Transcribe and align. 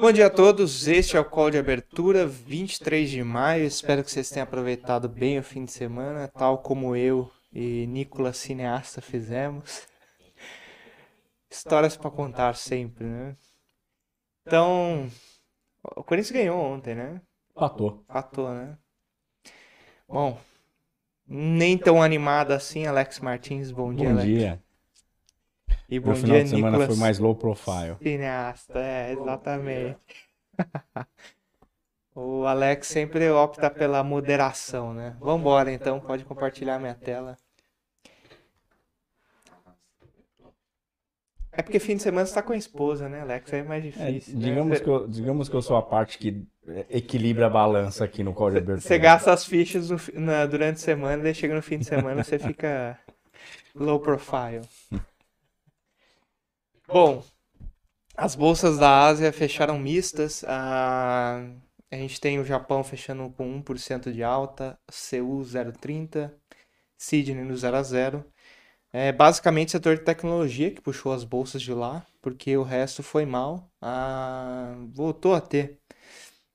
Bom 0.00 0.12
dia 0.12 0.28
a 0.28 0.30
todos, 0.30 0.88
este 0.88 1.14
é 1.14 1.20
o 1.20 1.24
call 1.26 1.50
de 1.50 1.58
abertura 1.58 2.26
23 2.26 3.10
de 3.10 3.22
maio. 3.22 3.66
Espero 3.66 4.02
que 4.02 4.10
vocês 4.10 4.30
tenham 4.30 4.44
aproveitado 4.44 5.10
bem 5.10 5.38
o 5.38 5.42
fim 5.42 5.66
de 5.66 5.72
semana, 5.72 6.26
tal 6.26 6.56
como 6.56 6.96
eu 6.96 7.30
e 7.52 7.86
Nicolas 7.86 8.38
Cineasta 8.38 9.02
fizemos. 9.02 9.86
Histórias 11.50 11.98
para 11.98 12.10
contar 12.10 12.56
sempre, 12.56 13.04
né? 13.04 13.36
Então, 14.46 15.06
o 15.94 16.02
Corinthians 16.02 16.32
ganhou 16.32 16.58
ontem, 16.58 16.94
né? 16.94 17.20
Patou. 17.54 18.02
Patou, 18.08 18.54
né? 18.54 18.78
Bom, 20.08 20.40
nem 21.28 21.76
tão 21.76 22.02
animado 22.02 22.52
assim, 22.52 22.86
Alex 22.86 23.20
Martins. 23.20 23.70
Bom 23.70 23.92
dia, 23.92 24.08
Bom 24.08 24.12
Alex. 24.12 24.26
dia. 24.26 24.62
E 25.90 25.98
O 25.98 26.02
bom 26.02 26.14
final 26.14 26.36
dia, 26.36 26.44
de 26.44 26.50
semana 26.50 26.70
Nicolas 26.78 26.86
foi 26.86 26.96
mais 26.96 27.18
low 27.18 27.34
profile. 27.34 27.96
Cineasta, 28.02 28.78
é, 28.78 29.12
exatamente. 29.12 29.98
O 32.12 32.44
Alex 32.44 32.88
sempre 32.88 33.30
opta 33.30 33.70
pela 33.70 34.02
moderação, 34.02 34.92
né? 34.92 35.16
Vambora 35.20 35.72
então, 35.72 36.00
pode 36.00 36.24
compartilhar 36.24 36.78
minha 36.78 36.94
tela. 36.94 37.36
É 41.52 41.62
porque 41.62 41.78
fim 41.78 41.96
de 41.96 42.02
semana 42.02 42.26
você 42.26 42.34
tá 42.34 42.42
com 42.42 42.52
a 42.52 42.56
esposa, 42.56 43.08
né, 43.08 43.20
Alex? 43.20 43.52
É 43.52 43.62
mais 43.62 43.84
É, 43.84 43.90
difícil. 43.90 44.34
né? 44.38 44.40
digamos, 44.40 44.78
Você- 44.78 44.84
que 44.84 44.90
eu, 44.90 45.08
digamos 45.08 45.48
que 45.48 45.54
eu 45.56 45.62
sou 45.62 45.76
a 45.76 45.82
parte 45.82 46.18
que 46.18 46.44
é, 46.66 46.86
equilibra 46.90 47.46
a 47.46 47.50
balança 47.50 48.04
aqui 48.04 48.22
no 48.24 48.34
código 48.34 48.60
de 48.60 48.64
abertura. 48.72 48.80
Você 48.88 48.98
gasta 48.98 49.32
as 49.32 49.44
fichas 49.46 49.88
no 49.90 49.96
na- 50.20 50.46
durante 50.46 50.76
a 50.76 50.80
semana, 50.80 51.22
daí 51.22 51.34
chega 51.34 51.54
no 51.54 51.62
fim 51.62 51.78
de 51.78 51.84
semana 51.84 52.22
você 52.24 52.38
fica 52.38 52.98
low 53.74 54.00
profile. 54.00 54.62
Bom, 56.92 57.22
as 58.16 58.34
bolsas 58.34 58.76
da 58.76 59.06
Ásia 59.06 59.32
fecharam 59.32 59.78
mistas. 59.78 60.42
A, 60.44 61.40
a 61.90 61.96
gente 61.96 62.20
tem 62.20 62.40
o 62.40 62.44
Japão 62.44 62.82
fechando 62.82 63.30
com 63.30 63.62
1% 63.62 64.12
de 64.12 64.24
alta, 64.24 64.76
Seul 64.90 65.40
0,30, 65.42 66.32
Sydney 66.98 67.44
no 67.44 67.56
0 67.56 67.76
a 67.76 67.82
0. 67.82 68.24
É 68.92 69.12
basicamente 69.12 69.72
setor 69.72 69.96
de 69.98 70.04
tecnologia 70.04 70.72
que 70.72 70.80
puxou 70.80 71.12
as 71.12 71.24
bolsas 71.24 71.62
de 71.62 71.72
lá, 71.72 72.04
porque 72.20 72.56
o 72.56 72.64
resto 72.64 73.02
foi 73.04 73.24
mal. 73.24 73.70
Ah, 73.80 74.74
voltou 74.92 75.34
a 75.34 75.40
ter 75.40 75.78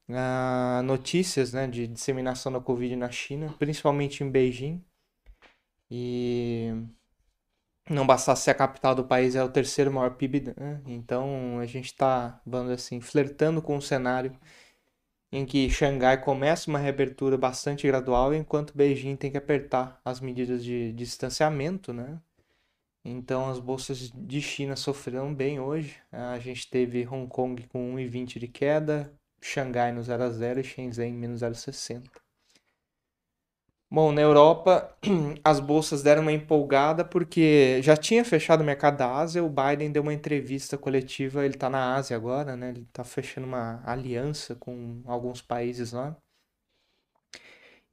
ah, 0.09 0.81
notícias, 0.83 1.53
né, 1.53 1.67
de 1.67 1.87
disseminação 1.87 2.51
da 2.51 2.59
Covid 2.61 2.95
na 2.97 3.11
China, 3.11 3.55
principalmente 3.59 4.23
em 4.23 4.29
Beijing. 4.29 4.83
E 5.89 6.73
não 7.89 8.05
bastasse 8.07 8.43
ser 8.43 8.51
a 8.51 8.55
capital 8.55 8.95
do 8.95 9.05
país, 9.05 9.35
é 9.35 9.43
o 9.43 9.49
terceiro 9.49 9.91
maior 9.91 10.11
PIB, 10.15 10.53
né? 10.57 10.81
Então 10.85 11.59
a 11.59 11.65
gente 11.65 11.85
está, 11.85 12.41
vamos 12.45 12.71
assim, 12.71 12.99
flertando 13.01 13.61
com 13.61 13.77
um 13.77 13.81
cenário 13.81 14.37
em 15.31 15.45
que 15.45 15.69
Xangai 15.69 16.21
começa 16.23 16.69
uma 16.69 16.79
reabertura 16.79 17.37
bastante 17.37 17.85
gradual, 17.87 18.33
enquanto 18.33 18.75
Beijing 18.75 19.15
tem 19.15 19.31
que 19.31 19.37
apertar 19.37 19.99
as 20.05 20.19
medidas 20.19 20.63
de 20.63 20.93
distanciamento, 20.93 21.93
né? 21.93 22.19
Então 23.03 23.49
as 23.49 23.59
bolsas 23.59 24.11
de 24.11 24.41
China 24.41 24.75
sofreram 24.75 25.33
bem 25.33 25.59
hoje. 25.59 25.97
A 26.11 26.39
gente 26.39 26.69
teve 26.69 27.07
Hong 27.07 27.27
Kong 27.27 27.67
com 27.67 27.95
1,20 27.95 28.39
de 28.39 28.47
queda, 28.47 29.13
Xangai 29.41 29.91
no 29.91 30.01
0 30.01 30.23
a 30.23 30.29
0 30.29 30.59
e 30.59 30.63
Shenzhen 30.63 31.13
menos 31.13 31.41
0,60. 31.41 32.24
Bom, 33.95 34.11
na 34.11 34.21
Europa, 34.21 34.93
as 35.41 35.61
bolsas 35.61 36.03
deram 36.03 36.21
uma 36.21 36.33
empolgada 36.33 37.05
porque 37.05 37.81
já 37.81 37.95
tinha 37.95 38.25
fechado 38.25 38.59
o 38.59 38.63
mercado 38.65 38.97
da 38.97 39.09
Ásia, 39.15 39.41
o 39.41 39.49
Biden 39.49 39.89
deu 39.89 40.01
uma 40.01 40.13
entrevista 40.13 40.77
coletiva, 40.77 41.45
ele 41.45 41.53
está 41.53 41.69
na 41.69 41.95
Ásia 41.95 42.17
agora, 42.17 42.57
né? 42.57 42.71
Ele 42.71 42.81
está 42.81 43.05
fechando 43.05 43.47
uma 43.47 43.81
aliança 43.85 44.53
com 44.53 45.01
alguns 45.05 45.41
países 45.41 45.93
lá. 45.93 46.13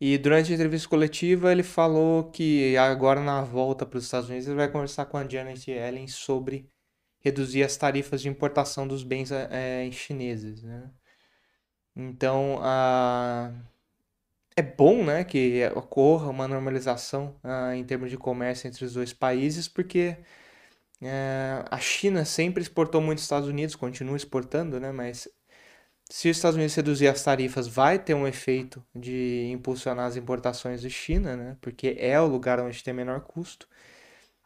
E 0.01 0.19
durante 0.19 0.51
a 0.51 0.55
entrevista 0.57 0.89
coletiva 0.89 1.53
ele 1.53 1.63
falou 1.63 2.33
que 2.33 2.77
agora 2.77 3.21
na 3.21 3.43
volta 3.43 3.87
para 3.87 3.97
os 3.99 4.05
Estados 4.05 4.29
Unidos 4.29 4.49
ele 4.49 4.57
vai 4.57 4.69
conversar 4.69 5.07
com 5.07 5.17
a 5.17 5.29
Janet 5.29 5.71
Yellen 5.71 6.09
sobre 6.09 6.69
reduzir 7.21 7.63
as 7.63 7.77
tarifas 7.77 8.21
de 8.21 8.29
importação 8.29 8.89
dos 8.89 9.05
bens 9.05 9.31
eh, 9.31 9.89
chineses, 9.93 10.65
né? 10.65 10.91
Então, 11.95 12.59
a... 12.61 13.53
é 14.57 14.63
bom, 14.63 15.05
né, 15.05 15.25
que 15.25 15.63
ocorra 15.75 16.29
uma 16.31 16.47
normalização 16.49 17.35
ah, 17.43 17.75
em 17.75 17.85
termos 17.85 18.11
de 18.11 18.19
comércio 18.19 18.69
entre 18.69 18.85
os 18.85 18.95
dois 18.95 19.13
países, 19.13 19.69
porque 19.69 20.17
eh, 21.03 21.65
a 21.71 21.79
China 21.79 22.25
sempre 22.25 22.63
exportou 22.63 23.01
muito 23.01 23.19
aos 23.19 23.23
Estados 23.23 23.49
Unidos, 23.49 23.77
continua 23.77 24.17
exportando, 24.17 24.79
né, 24.81 24.93
mas 24.93 25.29
se 26.11 26.29
os 26.31 26.37
Estados 26.37 26.57
Unidos 26.57 26.75
reduzir 26.75 27.09
as 27.09 27.23
tarifas, 27.25 27.67
vai 27.67 27.99
ter 27.99 28.15
um 28.15 28.27
efeito 28.29 28.85
de 28.95 29.51
impulsionar 29.53 30.07
as 30.07 30.17
importações 30.17 30.83
de 30.83 30.91
China, 30.91 31.37
né, 31.37 31.57
porque 31.61 31.97
é 31.99 32.21
o 32.21 32.27
lugar 32.27 32.61
onde 32.61 32.85
tem 32.85 32.95
menor 32.95 33.21
custo. 33.23 33.67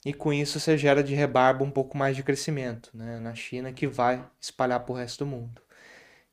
E 0.04 0.14
com 0.14 0.32
isso 0.32 0.60
você 0.60 0.78
gera 0.78 1.02
de 1.02 1.14
rebarba 1.14 1.64
um 1.64 1.70
pouco 1.70 1.98
mais 1.98 2.14
de 2.16 2.22
crescimento, 2.22 2.90
né, 2.94 3.18
na 3.18 3.34
China, 3.34 3.72
que 3.72 3.86
vai 3.88 4.24
espalhar 4.40 4.80
para 4.80 4.92
o 4.92 4.96
resto 4.96 5.24
do 5.24 5.30
mundo. 5.30 5.65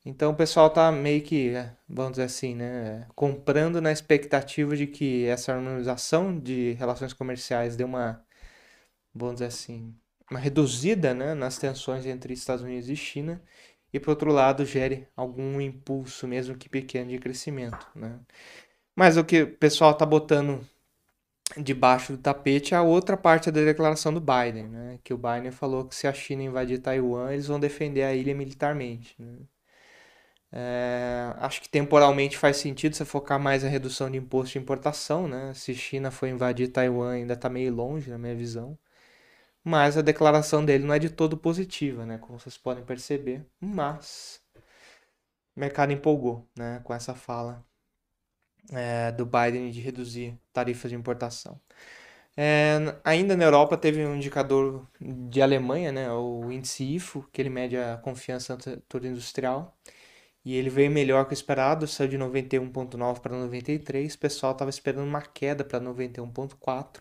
Então 0.04 0.32
o 0.32 0.36
pessoal 0.36 0.68
tá 0.70 0.92
meio 0.92 1.22
que, 1.22 1.50
é, 1.54 1.74
vamos 1.88 2.12
dizer 2.12 2.24
assim, 2.24 2.54
né, 2.54 3.06
comprando 3.14 3.80
na 3.80 3.90
expectativa 3.90 4.76
de 4.76 4.86
que 4.86 5.24
essa 5.26 5.52
harmonização 5.54 6.38
de 6.38 6.72
relações 6.74 7.14
comerciais 7.14 7.74
dê 7.74 7.84
uma, 7.84 8.22
vamos 9.14 9.36
dizer 9.36 9.46
assim, 9.46 9.94
uma 10.30 10.38
reduzida, 10.40 11.14
né, 11.14 11.34
nas 11.34 11.58
tensões 11.58 12.06
entre 12.06 12.34
Estados 12.34 12.62
Unidos 12.64 12.88
e 12.90 12.96
China 12.96 13.42
e 13.92 14.00
por 14.00 14.10
outro 14.10 14.32
lado 14.32 14.66
gere 14.66 15.08
algum 15.16 15.60
impulso, 15.60 16.26
mesmo 16.28 16.56
que 16.56 16.68
pequeno, 16.68 17.10
de 17.10 17.18
crescimento, 17.18 17.86
né? 17.94 18.18
Mas 18.96 19.16
o 19.16 19.24
que 19.24 19.42
o 19.44 19.56
pessoal 19.56 19.94
tá 19.94 20.06
botando 20.06 20.66
debaixo 21.56 22.12
do 22.12 22.18
tapete 22.18 22.74
é 22.74 22.76
a 22.76 22.82
outra 22.82 23.16
parte 23.16 23.50
da 23.50 23.62
declaração 23.64 24.12
do 24.12 24.20
Biden, 24.20 24.68
né? 24.68 24.98
Que 25.04 25.14
o 25.14 25.18
Biden 25.18 25.52
falou 25.52 25.84
que 25.86 25.94
se 25.94 26.06
a 26.06 26.12
China 26.12 26.42
invadir 26.42 26.80
Taiwan, 26.80 27.32
eles 27.32 27.46
vão 27.46 27.60
defender 27.60 28.02
a 28.02 28.14
ilha 28.14 28.34
militarmente, 28.34 29.14
né? 29.18 29.38
É, 30.56 31.34
acho 31.38 31.60
que 31.60 31.68
temporalmente 31.68 32.38
faz 32.38 32.58
sentido 32.58 32.94
você 32.94 33.04
focar 33.04 33.40
mais 33.40 33.64
na 33.64 33.68
redução 33.68 34.08
de 34.08 34.18
imposto 34.18 34.52
de 34.52 34.58
importação, 34.60 35.26
né? 35.26 35.52
Se 35.52 35.74
China 35.74 36.12
for 36.12 36.28
invadir 36.28 36.68
Taiwan, 36.68 37.10
ainda 37.12 37.34
está 37.34 37.48
meio 37.50 37.74
longe, 37.74 38.08
na 38.08 38.18
minha 38.18 38.36
visão. 38.36 38.78
Mas 39.64 39.96
a 39.98 40.02
declaração 40.02 40.64
dele 40.64 40.84
não 40.84 40.94
é 40.94 40.98
de 40.98 41.10
todo 41.10 41.36
positiva, 41.36 42.06
né? 42.06 42.18
Como 42.18 42.38
vocês 42.38 42.56
podem 42.58 42.84
perceber. 42.84 43.44
Mas 43.60 44.40
o 45.56 45.60
mercado 45.60 45.92
empolgou, 45.92 46.46
né? 46.56 46.80
Com 46.84 46.94
essa 46.94 47.14
fala 47.14 47.64
é, 48.72 49.12
do 49.12 49.26
Biden 49.26 49.70
de 49.70 49.80
reduzir 49.80 50.38
tarifas 50.52 50.90
de 50.90 50.96
importação. 50.96 51.60
É, 52.36 52.78
ainda 53.04 53.36
na 53.36 53.44
Europa 53.44 53.76
teve 53.76 54.04
um 54.06 54.16
indicador 54.16 54.86
de 55.00 55.42
Alemanha, 55.42 55.92
né? 55.92 56.10
O 56.12 56.50
índice 56.52 56.84
IFO, 56.96 57.28
que 57.32 57.40
ele 57.42 57.50
mede 57.50 57.76
a 57.76 57.96
confiança 57.98 58.56
no 58.56 58.62
setor 58.62 59.04
industrial. 59.04 59.76
E 60.44 60.56
ele 60.56 60.68
veio 60.70 60.90
melhor 60.90 61.24
que 61.26 61.32
o 61.32 61.34
esperado, 61.34 61.86
saiu 61.86 62.08
de 62.08 62.18
91,9 62.18 63.20
para 63.20 63.36
93. 63.36 64.14
O 64.14 64.18
pessoal 64.18 64.52
estava 64.52 64.70
esperando 64.70 65.06
uma 65.08 65.22
queda 65.22 65.64
para 65.64 65.80
91,4. 65.80 67.00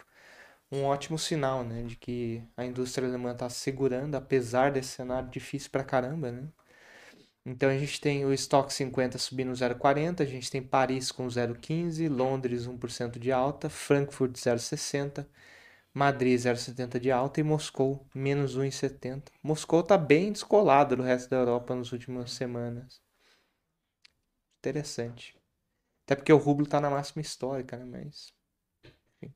Um 0.71 0.85
ótimo 0.85 1.19
sinal, 1.19 1.63
né, 1.63 1.83
de 1.83 1.95
que 1.95 2.43
a 2.57 2.65
indústria 2.65 3.07
alemã 3.07 3.31
está 3.33 3.49
se 3.49 3.59
segurando, 3.59 4.15
apesar 4.15 4.71
desse 4.71 4.89
cenário 4.89 5.29
difícil 5.29 5.69
pra 5.71 5.83
caramba, 5.83 6.31
né? 6.31 6.47
Então 7.45 7.69
a 7.69 7.77
gente 7.77 7.99
tem 7.99 8.25
o 8.25 8.33
estoque 8.33 8.73
50 8.73 9.17
subindo 9.17 9.51
0,40, 9.51 10.21
a 10.21 10.25
gente 10.25 10.49
tem 10.49 10.61
Paris 10.63 11.11
com 11.11 11.27
0,15, 11.27 12.09
Londres 12.09 12.67
1% 12.67 13.19
de 13.19 13.31
alta, 13.31 13.69
Frankfurt 13.69 14.35
0,60, 14.35 15.27
Madrid 15.93 16.39
0,70 16.39 16.99
de 16.99 17.11
alta 17.11 17.39
e 17.41 17.43
Moscou 17.43 18.07
menos 18.15 18.57
1,70. 18.57 19.23
Moscou 19.43 19.81
está 19.81 19.97
bem 19.97 20.31
descolado 20.31 20.95
do 20.95 21.03
resto 21.03 21.29
da 21.29 21.37
Europa 21.37 21.75
nas 21.75 21.91
últimas 21.91 22.31
semanas. 22.31 23.01
Interessante. 24.63 25.37
Até 26.05 26.15
porque 26.15 26.31
o 26.31 26.37
rublo 26.37 26.63
está 26.63 26.79
na 26.79 26.89
máxima 26.89 27.21
histórica, 27.21 27.75
né? 27.75 27.83
Mas. 27.85 28.33
Enfim. 29.21 29.35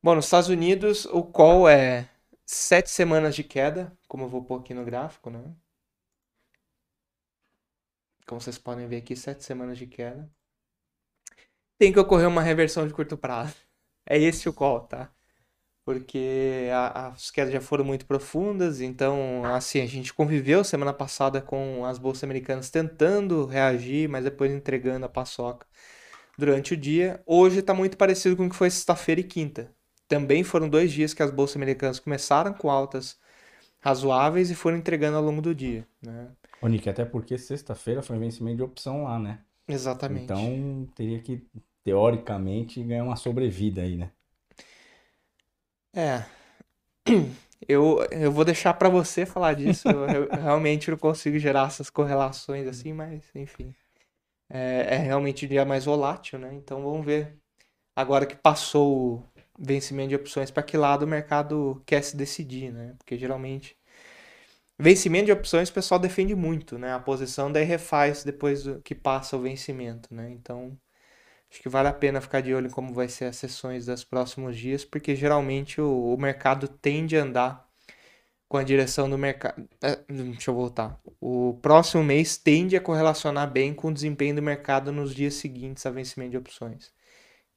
Bom, 0.00 0.14
nos 0.14 0.26
Estados 0.26 0.48
Unidos, 0.48 1.06
o 1.06 1.24
call 1.24 1.68
é 1.68 2.08
sete 2.46 2.88
semanas 2.88 3.34
de 3.34 3.42
queda, 3.42 3.96
como 4.06 4.24
eu 4.24 4.28
vou 4.28 4.44
pôr 4.44 4.60
aqui 4.60 4.72
no 4.74 4.84
gráfico, 4.84 5.28
né? 5.28 5.42
Como 8.26 8.40
vocês 8.40 8.58
podem 8.58 8.86
ver 8.86 8.98
aqui, 8.98 9.16
sete 9.16 9.42
semanas 9.44 9.76
de 9.76 9.88
queda. 9.88 10.30
Tem 11.76 11.92
que 11.92 11.98
ocorrer 11.98 12.28
uma 12.28 12.42
reversão 12.42 12.86
de 12.86 12.94
curto 12.94 13.18
prazo. 13.18 13.56
É 14.06 14.16
esse 14.16 14.48
o 14.48 14.52
call, 14.52 14.86
tá? 14.86 15.12
Porque 15.84 16.68
a- 16.72 17.08
as 17.08 17.30
quedas 17.30 17.52
já 17.52 17.60
foram 17.60 17.84
muito 17.84 18.06
profundas, 18.06 18.80
então, 18.80 19.44
assim, 19.54 19.80
a 19.80 19.86
gente 19.86 20.12
conviveu 20.14 20.62
semana 20.62 20.92
passada 20.92 21.40
com 21.40 21.84
as 21.84 21.98
bolsas 21.98 22.24
americanas 22.24 22.70
tentando 22.70 23.46
reagir, 23.46 24.08
mas 24.08 24.24
depois 24.24 24.52
entregando 24.52 25.06
a 25.06 25.08
paçoca 25.08 25.66
durante 26.38 26.74
o 26.74 26.76
dia. 26.76 27.22
Hoje 27.26 27.60
está 27.60 27.74
muito 27.74 27.96
parecido 27.96 28.36
com 28.36 28.46
o 28.46 28.50
que 28.50 28.56
foi 28.56 28.70
sexta-feira 28.70 29.20
e 29.20 29.24
quinta. 29.24 29.72
Também 30.08 30.44
foram 30.44 30.68
dois 30.68 30.92
dias 30.92 31.14
que 31.14 31.22
as 31.22 31.30
bolsas 31.30 31.56
americanas 31.56 31.98
começaram 32.00 32.52
com 32.52 32.70
altas 32.70 33.18
razoáveis 33.80 34.50
e 34.50 34.54
foram 34.54 34.78
entregando 34.78 35.16
ao 35.16 35.22
longo 35.24 35.42
do 35.42 35.54
dia, 35.54 35.86
né? 36.02 36.28
Ô, 36.60 36.68
Nick, 36.68 36.88
até 36.88 37.04
porque 37.04 37.38
sexta-feira 37.38 38.02
foi 38.02 38.18
vencimento 38.18 38.58
de 38.58 38.62
opção 38.62 39.04
lá, 39.04 39.18
né? 39.18 39.44
Exatamente. 39.68 40.32
Então 40.32 40.86
teria 40.94 41.20
que, 41.22 41.46
teoricamente, 41.84 42.82
ganhar 42.82 43.04
uma 43.04 43.16
sobrevida 43.16 43.82
aí, 43.82 43.96
né? 43.96 44.12
É. 45.94 46.24
Eu, 47.68 47.98
eu 48.10 48.32
vou 48.32 48.44
deixar 48.44 48.74
pra 48.74 48.88
você 48.88 49.26
falar 49.26 49.54
disso. 49.54 49.88
Eu, 49.88 50.06
eu 50.08 50.28
realmente 50.42 50.90
não 50.90 50.98
consigo 50.98 51.38
gerar 51.38 51.68
essas 51.68 51.90
correlações 51.90 52.66
assim, 52.66 52.92
mas 52.92 53.22
enfim. 53.34 53.74
É, 54.50 54.96
é 54.96 54.98
realmente 54.98 55.46
o 55.46 55.48
dia 55.48 55.64
mais 55.64 55.84
volátil, 55.86 56.38
né? 56.38 56.54
Então 56.54 56.82
vamos 56.82 57.06
ver. 57.06 57.36
Agora 57.96 58.26
que 58.26 58.36
passou 58.36 59.18
o 59.20 59.24
vencimento 59.58 60.10
de 60.10 60.16
opções, 60.16 60.50
para 60.50 60.62
que 60.64 60.76
lado 60.76 61.04
o 61.04 61.08
mercado 61.08 61.82
quer 61.86 62.02
se 62.04 62.16
decidir, 62.16 62.72
né? 62.72 62.94
Porque 62.98 63.18
geralmente. 63.18 63.76
Vencimento 64.78 65.26
de 65.26 65.32
opções 65.32 65.68
o 65.68 65.72
pessoal 65.74 66.00
defende 66.00 66.34
muito, 66.34 66.78
né? 66.78 66.92
A 66.94 66.98
posição 67.00 67.52
daí 67.52 67.64
refaz 67.64 68.24
depois 68.24 68.64
que 68.82 68.94
passa 68.94 69.36
o 69.36 69.40
vencimento, 69.42 70.12
né? 70.14 70.30
Então. 70.30 70.76
Acho 71.50 71.60
que 71.60 71.68
vale 71.68 71.88
a 71.88 71.92
pena 71.92 72.20
ficar 72.20 72.40
de 72.40 72.54
olho 72.54 72.68
em 72.68 72.70
como 72.70 72.94
vai 72.94 73.08
ser 73.08 73.24
as 73.24 73.36
sessões 73.36 73.86
dos 73.86 74.04
próximos 74.04 74.56
dias, 74.56 74.84
porque 74.84 75.16
geralmente 75.16 75.80
o, 75.80 76.14
o 76.14 76.16
mercado 76.16 76.68
tende 76.68 77.16
a 77.16 77.22
andar 77.22 77.68
com 78.48 78.56
a 78.56 78.64
direção 78.64 79.08
do 79.10 79.18
mercado. 79.18 79.68
É, 79.82 79.96
deixa 80.08 80.50
eu 80.50 80.54
voltar. 80.54 81.00
O 81.20 81.58
próximo 81.62 82.04
mês 82.04 82.36
tende 82.36 82.76
a 82.76 82.80
correlacionar 82.80 83.50
bem 83.50 83.74
com 83.74 83.88
o 83.88 83.94
desempenho 83.94 84.36
do 84.36 84.42
mercado 84.42 84.92
nos 84.92 85.14
dias 85.14 85.34
seguintes 85.34 85.86
a 85.86 85.90
vencimento 85.90 86.32
de 86.32 86.38
opções. 86.38 86.92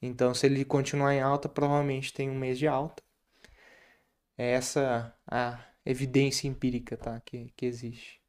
Então, 0.01 0.33
se 0.33 0.45
ele 0.45 0.65
continuar 0.65 1.13
em 1.15 1.21
alta, 1.21 1.49
provavelmente 1.49 2.13
tem 2.13 2.29
um 2.29 2.37
mês 2.37 2.59
de 2.59 2.67
alta. 2.67 3.01
É 4.37 4.51
essa 4.53 5.15
a 5.27 5.59
evidência 5.85 6.47
empírica, 6.47 6.97
tá? 6.97 7.19
Que, 7.21 7.51
que 7.55 7.65
existe. 7.65 8.22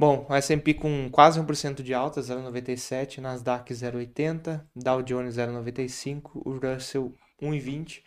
Bom, 0.00 0.26
S&P 0.30 0.72
com 0.72 1.10
quase 1.10 1.38
1% 1.38 1.82
de 1.82 1.92
alta, 1.92 2.22
0,97, 2.22 3.20
Nasdaq 3.20 3.70
0,80, 3.74 4.66
Dow 4.74 5.02
Jones 5.02 5.36
0,95, 5.36 6.40
o 6.42 6.52
Russell 6.58 7.14
1,20. 7.38 8.02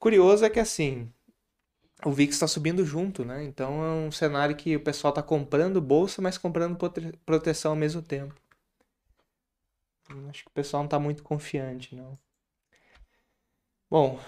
Curioso 0.00 0.44
é 0.44 0.50
que 0.50 0.58
assim, 0.58 1.08
o 2.04 2.10
VIX 2.10 2.34
está 2.34 2.48
subindo 2.48 2.84
junto, 2.84 3.24
né? 3.24 3.44
Então 3.44 3.84
é 3.84 3.90
um 4.08 4.10
cenário 4.10 4.56
que 4.56 4.74
o 4.74 4.80
pessoal 4.82 5.12
está 5.12 5.22
comprando 5.22 5.80
bolsa, 5.80 6.20
mas 6.20 6.36
comprando 6.36 6.76
prote- 6.76 7.12
proteção 7.24 7.70
ao 7.70 7.76
mesmo 7.76 8.02
tempo. 8.02 8.34
Acho 10.28 10.42
que 10.42 10.50
o 10.50 10.54
pessoal 10.54 10.82
não 10.82 10.86
está 10.88 10.98
muito 10.98 11.22
confiante, 11.22 11.94
não. 11.94 12.18
Bom, 13.88 14.18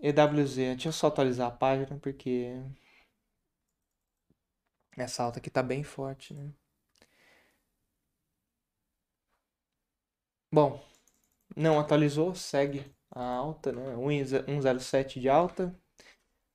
EWZ, 0.00 0.56
deixa 0.56 0.88
eu 0.88 0.92
só 0.92 1.06
atualizar 1.06 1.48
a 1.48 1.50
página 1.50 1.98
porque 2.02 2.60
essa 4.96 5.22
alta 5.22 5.38
aqui 5.38 5.50
tá 5.50 5.62
bem 5.62 5.82
forte, 5.82 6.34
né? 6.34 6.52
Bom, 10.52 10.80
não 11.56 11.80
atualizou, 11.80 12.34
segue 12.34 12.84
a 13.10 13.22
alta, 13.22 13.72
né? 13.72 13.96
1,07 13.96 15.20
de 15.20 15.28
alta, 15.28 15.74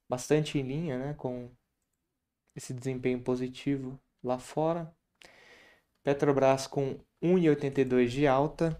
bastante 0.10 0.58
em 0.58 0.62
linha, 0.64 0.98
né? 0.98 1.14
Com 1.16 1.52
esse 2.56 2.74
desempenho 2.74 3.22
positivo 3.22 4.00
lá 4.24 4.40
fora. 4.40 4.94
Petrobras 6.04 6.68
com 6.68 7.00
1,82 7.22 8.08
de 8.08 8.28
alta. 8.28 8.80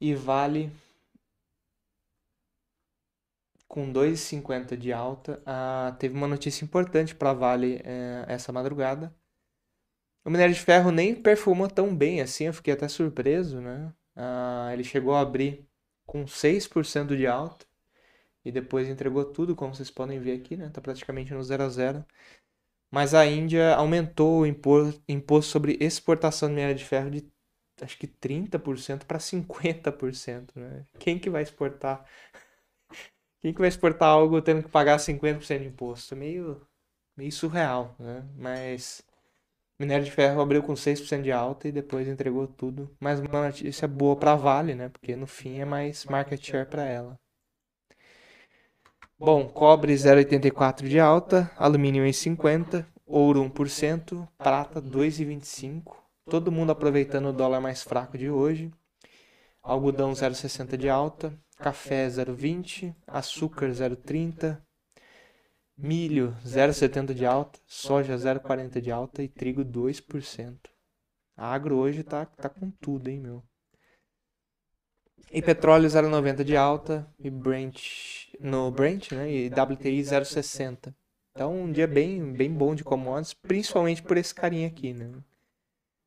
E 0.00 0.14
Vale 0.14 0.70
com 3.76 3.92
2,50 3.92 4.74
de 4.74 4.90
alta. 4.90 5.42
Ah, 5.44 5.94
teve 5.98 6.14
uma 6.14 6.26
notícia 6.26 6.64
importante 6.64 7.14
para 7.14 7.34
Vale 7.34 7.82
eh, 7.84 8.24
essa 8.26 8.50
madrugada. 8.50 9.14
O 10.24 10.30
minério 10.30 10.54
de 10.54 10.60
ferro 10.60 10.90
nem 10.90 11.14
perfumou 11.14 11.68
tão 11.68 11.94
bem 11.94 12.22
assim, 12.22 12.44
eu 12.44 12.54
fiquei 12.54 12.72
até 12.72 12.88
surpreso, 12.88 13.60
né? 13.60 13.92
Ah, 14.16 14.70
ele 14.72 14.82
chegou 14.82 15.14
a 15.14 15.20
abrir 15.20 15.68
com 16.06 16.24
6% 16.24 17.14
de 17.14 17.26
alta 17.26 17.66
e 18.42 18.50
depois 18.50 18.88
entregou 18.88 19.26
tudo, 19.26 19.54
como 19.54 19.74
vocês 19.74 19.90
podem 19.90 20.18
ver 20.18 20.32
aqui, 20.32 20.56
né? 20.56 20.70
Tá 20.70 20.80
praticamente 20.80 21.34
no 21.34 21.42
0 21.42 21.62
a 21.62 21.68
0. 21.68 22.04
Mas 22.90 23.12
a 23.12 23.26
Índia 23.26 23.74
aumentou 23.74 24.40
o 24.40 24.46
imposto 24.46 25.50
sobre 25.50 25.76
exportação 25.80 26.48
de 26.48 26.54
minério 26.54 26.76
de 26.76 26.84
ferro 26.84 27.10
de 27.10 27.30
acho 27.82 27.98
que 27.98 28.06
30% 28.06 29.04
para 29.04 29.18
50%, 29.18 30.56
né? 30.56 30.86
Quem 30.98 31.18
que 31.18 31.28
vai 31.28 31.42
exportar? 31.42 32.06
Quem 33.40 33.52
que 33.52 33.60
vai 33.60 33.68
exportar 33.68 34.08
algo 34.08 34.40
tendo 34.42 34.62
que 34.62 34.68
pagar 34.68 34.98
50% 34.98 35.60
de 35.60 35.66
imposto? 35.68 36.16
Meio, 36.16 36.60
meio 37.16 37.32
surreal, 37.32 37.94
né? 37.98 38.24
Mas 38.36 39.02
minério 39.78 40.04
de 40.04 40.10
ferro 40.10 40.40
abriu 40.40 40.62
com 40.62 40.74
6% 40.74 41.22
de 41.22 41.32
alta 41.32 41.68
e 41.68 41.72
depois 41.72 42.08
entregou 42.08 42.46
tudo. 42.46 42.90
Mas 43.00 43.20
uma 43.20 43.46
notícia 43.46 43.86
boa 43.86 44.16
para 44.16 44.34
Vale, 44.34 44.74
né? 44.74 44.88
Porque 44.88 45.14
no 45.16 45.26
fim 45.26 45.58
é 45.58 45.64
mais 45.64 46.04
market 46.06 46.44
share 46.44 46.66
para 46.68 46.84
ela. 46.84 47.18
Bom, 49.18 49.48
cobre 49.48 49.94
0,84 49.94 50.86
de 50.88 51.00
alta, 51.00 51.50
alumínio 51.56 52.04
1,50, 52.04 52.86
ouro 53.06 53.42
1%, 53.42 54.28
prata 54.36 54.82
2,25. 54.82 55.96
Todo 56.28 56.52
mundo 56.52 56.72
aproveitando 56.72 57.30
o 57.30 57.32
dólar 57.32 57.60
mais 57.60 57.82
fraco 57.82 58.18
de 58.18 58.28
hoje. 58.28 58.70
Algodão 59.62 60.12
0,60 60.12 60.76
de 60.76 60.90
alta, 60.90 61.32
café 61.56 62.06
0,20, 62.06 62.94
açúcar 63.06 63.70
0,30, 63.70 64.60
milho 65.76 66.36
0,70 66.44 67.14
de 67.14 67.26
alta, 67.26 67.58
soja 67.66 68.14
0,40 68.16 68.80
de 68.80 68.90
alta 68.90 69.22
e 69.22 69.28
trigo 69.28 69.64
2%. 69.64 70.56
A 71.36 71.52
agro 71.52 71.76
hoje 71.76 72.02
tá, 72.02 72.24
tá 72.24 72.48
com 72.48 72.70
tudo, 72.70 73.08
hein, 73.08 73.20
meu. 73.20 73.42
E 75.30 75.42
petróleo 75.42 75.88
0,90 75.88 76.44
de 76.44 76.56
alta 76.56 77.06
e 77.18 77.28
Brent 77.28 78.28
no 78.40 78.70
Brent, 78.70 79.12
né? 79.12 79.30
E 79.30 79.48
WTI 79.48 80.00
0,60. 80.00 80.94
Então 81.32 81.54
um 81.54 81.70
dia 81.70 81.86
bem 81.86 82.32
bem 82.32 82.50
bom 82.50 82.74
de 82.74 82.84
commodities, 82.84 83.34
principalmente 83.34 84.02
por 84.02 84.16
esse 84.16 84.34
carinha 84.34 84.68
aqui, 84.68 84.94
né? 84.94 85.12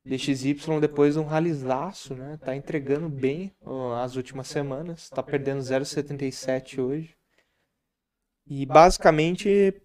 DXY 0.05 0.79
depois 0.79 1.17
um 1.17 1.23
ralizaço, 1.25 2.15
né? 2.15 2.37
Tá 2.37 2.55
entregando 2.55 3.09
bem 3.09 3.53
ó, 3.61 3.95
as 3.95 4.15
últimas 4.15 4.47
semanas, 4.47 5.09
tá 5.09 5.21
perdendo 5.21 5.61
0,77 5.61 6.79
hoje. 6.79 7.15
E 8.47 8.65
basicamente 8.65 9.81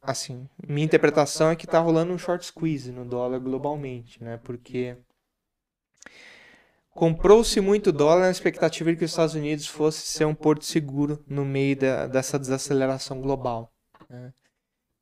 assim, 0.00 0.48
minha 0.66 0.84
interpretação 0.84 1.50
é 1.50 1.56
que 1.56 1.66
tá 1.66 1.78
rolando 1.78 2.12
um 2.12 2.18
short 2.18 2.44
squeeze 2.46 2.90
no 2.90 3.04
dólar 3.04 3.38
globalmente, 3.38 4.22
né? 4.22 4.36
Porque 4.42 4.96
comprou-se 6.90 7.60
muito 7.60 7.92
dólar 7.92 8.20
na 8.22 8.30
expectativa 8.30 8.90
de 8.90 8.96
que 8.98 9.04
os 9.04 9.10
Estados 9.10 9.34
Unidos 9.34 9.66
fosse 9.66 10.00
ser 10.06 10.24
um 10.24 10.34
porto 10.34 10.64
seguro 10.64 11.22
no 11.26 11.44
meio 11.44 11.76
da, 11.76 12.06
dessa 12.06 12.38
desaceleração 12.38 13.20
global. 13.20 13.72
né? 14.08 14.32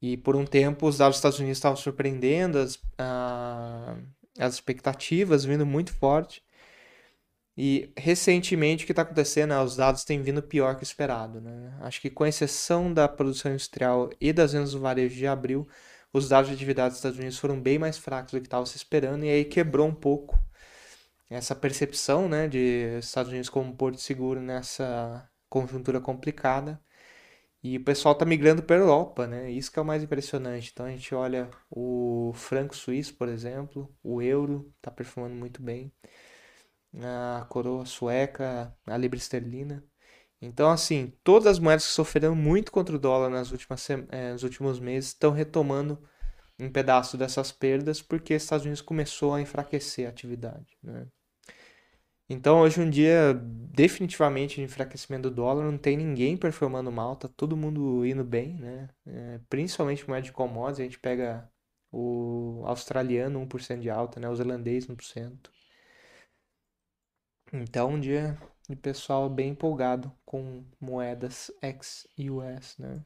E 0.02 0.16
por 0.16 0.34
um 0.36 0.44
tempo 0.46 0.86
os 0.86 0.98
dados 0.98 1.14
dos 1.16 1.18
Estados 1.18 1.38
Unidos 1.40 1.58
estavam 1.58 1.76
surpreendendo 1.76 2.58
as, 2.58 2.78
a- 2.98 3.96
as 4.38 4.54
expectativas, 4.54 5.44
vindo 5.44 5.66
muito 5.66 5.92
forte. 5.94 6.42
E 7.56 7.92
recentemente 7.96 8.84
o 8.84 8.86
que 8.86 8.92
está 8.92 9.02
acontecendo 9.02 9.52
é 9.52 9.62
os 9.62 9.76
dados 9.76 10.04
têm 10.04 10.22
vindo 10.22 10.42
pior 10.42 10.76
que 10.76 10.84
esperado. 10.84 11.40
Né? 11.40 11.76
Acho 11.80 12.00
que 12.00 12.08
com 12.08 12.24
exceção 12.24 12.92
da 12.92 13.08
produção 13.08 13.50
industrial 13.52 14.10
e 14.20 14.32
das 14.32 14.52
vendas 14.52 14.72
do 14.72 14.80
varejo 14.80 15.16
de 15.16 15.26
abril, 15.26 15.68
os 16.12 16.28
dados 16.28 16.48
de 16.48 16.54
atividade 16.54 16.90
dos 16.90 16.98
Estados 16.98 17.18
Unidos 17.18 17.38
foram 17.38 17.60
bem 17.60 17.78
mais 17.78 17.98
fracos 17.98 18.32
do 18.32 18.40
que 18.40 18.46
estava 18.46 18.64
se 18.66 18.76
esperando, 18.76 19.24
e 19.24 19.30
aí 19.30 19.44
quebrou 19.44 19.86
um 19.86 19.94
pouco 19.94 20.38
essa 21.28 21.54
percepção, 21.54 22.28
né, 22.28 22.48
de 22.48 22.98
Estados 22.98 23.30
Unidos 23.30 23.48
como 23.48 23.70
um 23.70 23.76
porto 23.76 24.00
seguro 24.00 24.40
nessa 24.40 25.28
conjuntura 25.48 26.00
complicada. 26.00 26.80
E 27.62 27.76
o 27.76 27.84
pessoal 27.84 28.14
tá 28.14 28.24
migrando 28.24 28.62
para 28.62 28.76
a 28.76 28.78
Europa, 28.78 29.26
né? 29.26 29.50
Isso 29.50 29.70
que 29.70 29.78
é 29.78 29.82
o 29.82 29.84
mais 29.84 30.02
impressionante. 30.02 30.70
Então 30.72 30.86
a 30.86 30.90
gente 30.90 31.14
olha 31.14 31.50
o 31.70 32.32
franco 32.34 32.74
suíço, 32.74 33.14
por 33.14 33.28
exemplo, 33.28 33.94
o 34.02 34.22
euro 34.22 34.72
tá 34.80 34.90
performando 34.90 35.34
muito 35.36 35.62
bem, 35.62 35.92
a 37.02 37.46
coroa 37.48 37.84
sueca, 37.86 38.74
a 38.86 38.96
libra 38.96 39.18
esterlina. 39.18 39.84
Então, 40.42 40.70
assim, 40.70 41.12
todas 41.22 41.46
as 41.46 41.58
moedas 41.58 41.86
que 41.86 41.92
sofreram 41.92 42.34
muito 42.34 42.72
contra 42.72 42.96
o 42.96 42.98
dólar 42.98 43.28
nas 43.30 43.52
últimas, 43.52 43.88
eh, 43.90 44.32
nos 44.32 44.42
últimos 44.42 44.80
meses 44.80 45.10
estão 45.10 45.32
retomando 45.32 46.02
um 46.58 46.70
pedaço 46.70 47.16
dessas 47.18 47.52
perdas 47.52 48.02
porque 48.02 48.34
os 48.34 48.42
Estados 48.42 48.64
Unidos 48.64 48.82
começou 48.82 49.34
a 49.34 49.40
enfraquecer 49.40 50.06
a 50.06 50.10
atividade, 50.10 50.78
né? 50.82 51.06
Então, 52.32 52.60
hoje 52.60 52.80
um 52.80 52.88
dia 52.88 53.34
definitivamente 53.34 54.56
de 54.56 54.62
enfraquecimento 54.62 55.28
do 55.28 55.34
dólar, 55.34 55.64
não 55.64 55.76
tem 55.76 55.96
ninguém 55.96 56.36
performando 56.36 56.90
mal, 56.92 57.16
tá 57.16 57.26
todo 57.28 57.56
mundo 57.56 58.06
indo 58.06 58.22
bem, 58.24 58.54
né? 58.54 58.88
É, 59.04 59.40
principalmente 59.48 60.08
moeda 60.08 60.22
de 60.22 60.32
commodities, 60.32 60.80
a 60.80 60.84
gente 60.84 60.98
pega 61.00 61.50
o 61.90 62.62
australiano 62.66 63.40
1% 63.40 63.80
de 63.80 63.90
alta, 63.90 64.20
né? 64.20 64.28
O 64.28 64.36
zelandês 64.36 64.86
1%. 64.86 65.50
Então, 67.52 67.90
um 67.94 68.00
dia 68.00 68.38
de 68.68 68.76
pessoal 68.76 69.28
bem 69.28 69.50
empolgado 69.50 70.12
com 70.24 70.64
moedas 70.80 71.50
ex-US, 71.62 72.78
né? 72.78 73.04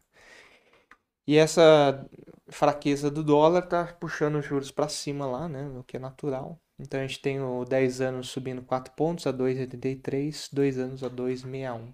E 1.26 1.36
essa 1.36 2.06
fraqueza 2.50 3.10
do 3.10 3.24
dólar 3.24 3.62
tá 3.66 3.86
puxando 3.94 4.36
os 4.36 4.44
juros 4.44 4.70
para 4.70 4.88
cima 4.88 5.26
lá, 5.26 5.48
né? 5.48 5.66
O 5.78 5.82
que 5.84 5.96
é 5.96 6.00
natural. 6.00 6.60
Então 6.78 7.00
a 7.00 7.06
gente 7.06 7.20
tem 7.20 7.40
o 7.40 7.64
10 7.64 8.00
anos 8.00 8.28
subindo 8.28 8.62
4 8.62 8.92
pontos 8.94 9.26
a 9.26 9.32
2,83, 9.32 10.48
2 10.52 10.78
anos 10.78 11.04
a 11.04 11.10
2,61. 11.10 11.92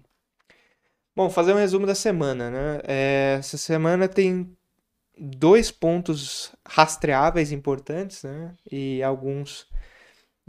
Bom, 1.15 1.29
fazer 1.29 1.53
um 1.53 1.57
resumo 1.57 1.85
da 1.85 1.93
semana, 1.95 2.49
né? 2.49 2.81
É, 2.85 3.35
essa 3.39 3.57
semana 3.57 4.07
tem 4.07 4.55
dois 5.17 5.69
pontos 5.71 6.55
rastreáveis 6.65 7.51
importantes, 7.51 8.23
né? 8.23 8.55
E 8.71 9.03
alguns 9.03 9.67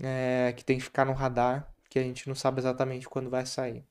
é, 0.00 0.54
que 0.56 0.64
tem 0.64 0.78
que 0.78 0.84
ficar 0.84 1.04
no 1.04 1.12
radar, 1.12 1.68
que 1.90 1.98
a 1.98 2.02
gente 2.02 2.28
não 2.28 2.34
sabe 2.34 2.60
exatamente 2.60 3.08
quando 3.08 3.28
vai 3.30 3.44
sair. 3.44 3.84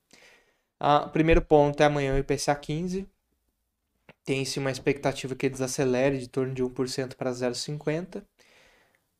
O 0.80 1.10
primeiro 1.10 1.42
ponto 1.42 1.80
é 1.80 1.86
amanhã 1.86 2.14
o 2.14 2.18
IPCA 2.18 2.54
15. 2.56 3.06
Tem-se 4.24 4.58
uma 4.58 4.70
expectativa 4.70 5.34
que 5.36 5.48
desacelere 5.48 6.18
de 6.18 6.28
torno 6.28 6.52
de 6.54 6.62
1% 6.62 7.14
para 7.14 7.30
0,50%. 7.30 8.24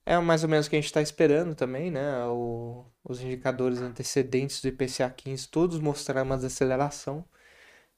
É 0.05 0.19
mais 0.19 0.43
ou 0.43 0.49
menos 0.49 0.67
o 0.67 0.71
que 0.71 0.77
a 0.77 0.79
gente 0.81 0.87
está 0.87 1.01
esperando 1.01 1.55
também, 1.55 1.91
né? 1.91 2.25
O, 2.27 2.85
os 3.05 3.21
indicadores 3.21 3.81
antecedentes 3.81 4.61
do 4.61 4.69
IPCA 4.69 5.09
15 5.11 5.49
todos 5.49 5.79
mostraram 5.79 6.25
uma 6.27 6.37
desaceleração. 6.37 7.25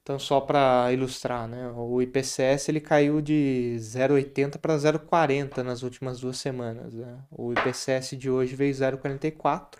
Então, 0.03 0.19
só 0.19 0.39
para 0.39 0.91
ilustrar, 0.93 1.47
né? 1.47 1.67
O 1.71 2.01
IPCS 2.01 2.69
ele 2.69 2.79
caiu 2.79 3.21
de 3.21 3.75
0,80 3.79 4.59
para 4.59 4.75
0,40 4.77 5.63
nas 5.63 5.81
últimas 5.81 6.19
duas 6.19 6.37
semanas. 6.37 6.93
Né? 6.93 7.19
O 7.31 7.51
IPCS 7.53 8.15
de 8.17 8.29
hoje 8.29 8.55
veio 8.55 8.73
0,44, 8.73 9.79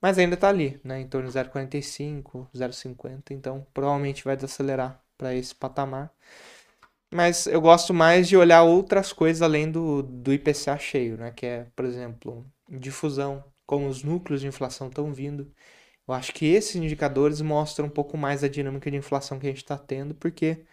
mas 0.00 0.18
ainda 0.18 0.34
está 0.34 0.48
ali, 0.48 0.80
né? 0.84 1.00
Em 1.00 1.08
torno 1.08 1.28
de 1.28 1.34
0,45, 1.34 2.48
0,50. 2.54 3.30
Então, 3.32 3.66
provavelmente 3.74 4.24
vai 4.24 4.36
desacelerar 4.36 5.02
para 5.18 5.34
esse 5.34 5.54
patamar. 5.54 6.10
Mas 7.12 7.46
eu 7.46 7.60
gosto 7.60 7.92
mais 7.92 8.28
de 8.28 8.36
olhar 8.36 8.62
outras 8.62 9.12
coisas 9.12 9.42
além 9.42 9.70
do, 9.70 10.02
do 10.02 10.32
IPCA 10.32 10.78
cheio, 10.78 11.16
né? 11.18 11.30
Que 11.30 11.46
é, 11.46 11.66
por 11.76 11.84
exemplo, 11.84 12.46
difusão, 12.68 13.44
como 13.66 13.86
os 13.88 14.02
núcleos 14.02 14.40
de 14.40 14.46
inflação 14.46 14.88
estão 14.88 15.12
vindo. 15.12 15.52
Eu 16.08 16.14
acho 16.14 16.32
que 16.32 16.46
esses 16.46 16.76
indicadores 16.76 17.40
mostram 17.40 17.86
um 17.86 17.90
pouco 17.90 18.16
mais 18.16 18.42
a 18.44 18.48
dinâmica 18.48 18.90
de 18.90 18.96
inflação 18.96 19.38
que 19.38 19.46
a 19.46 19.50
gente 19.50 19.58
está 19.62 19.78
tendo, 19.78 20.14
porque 20.14 20.64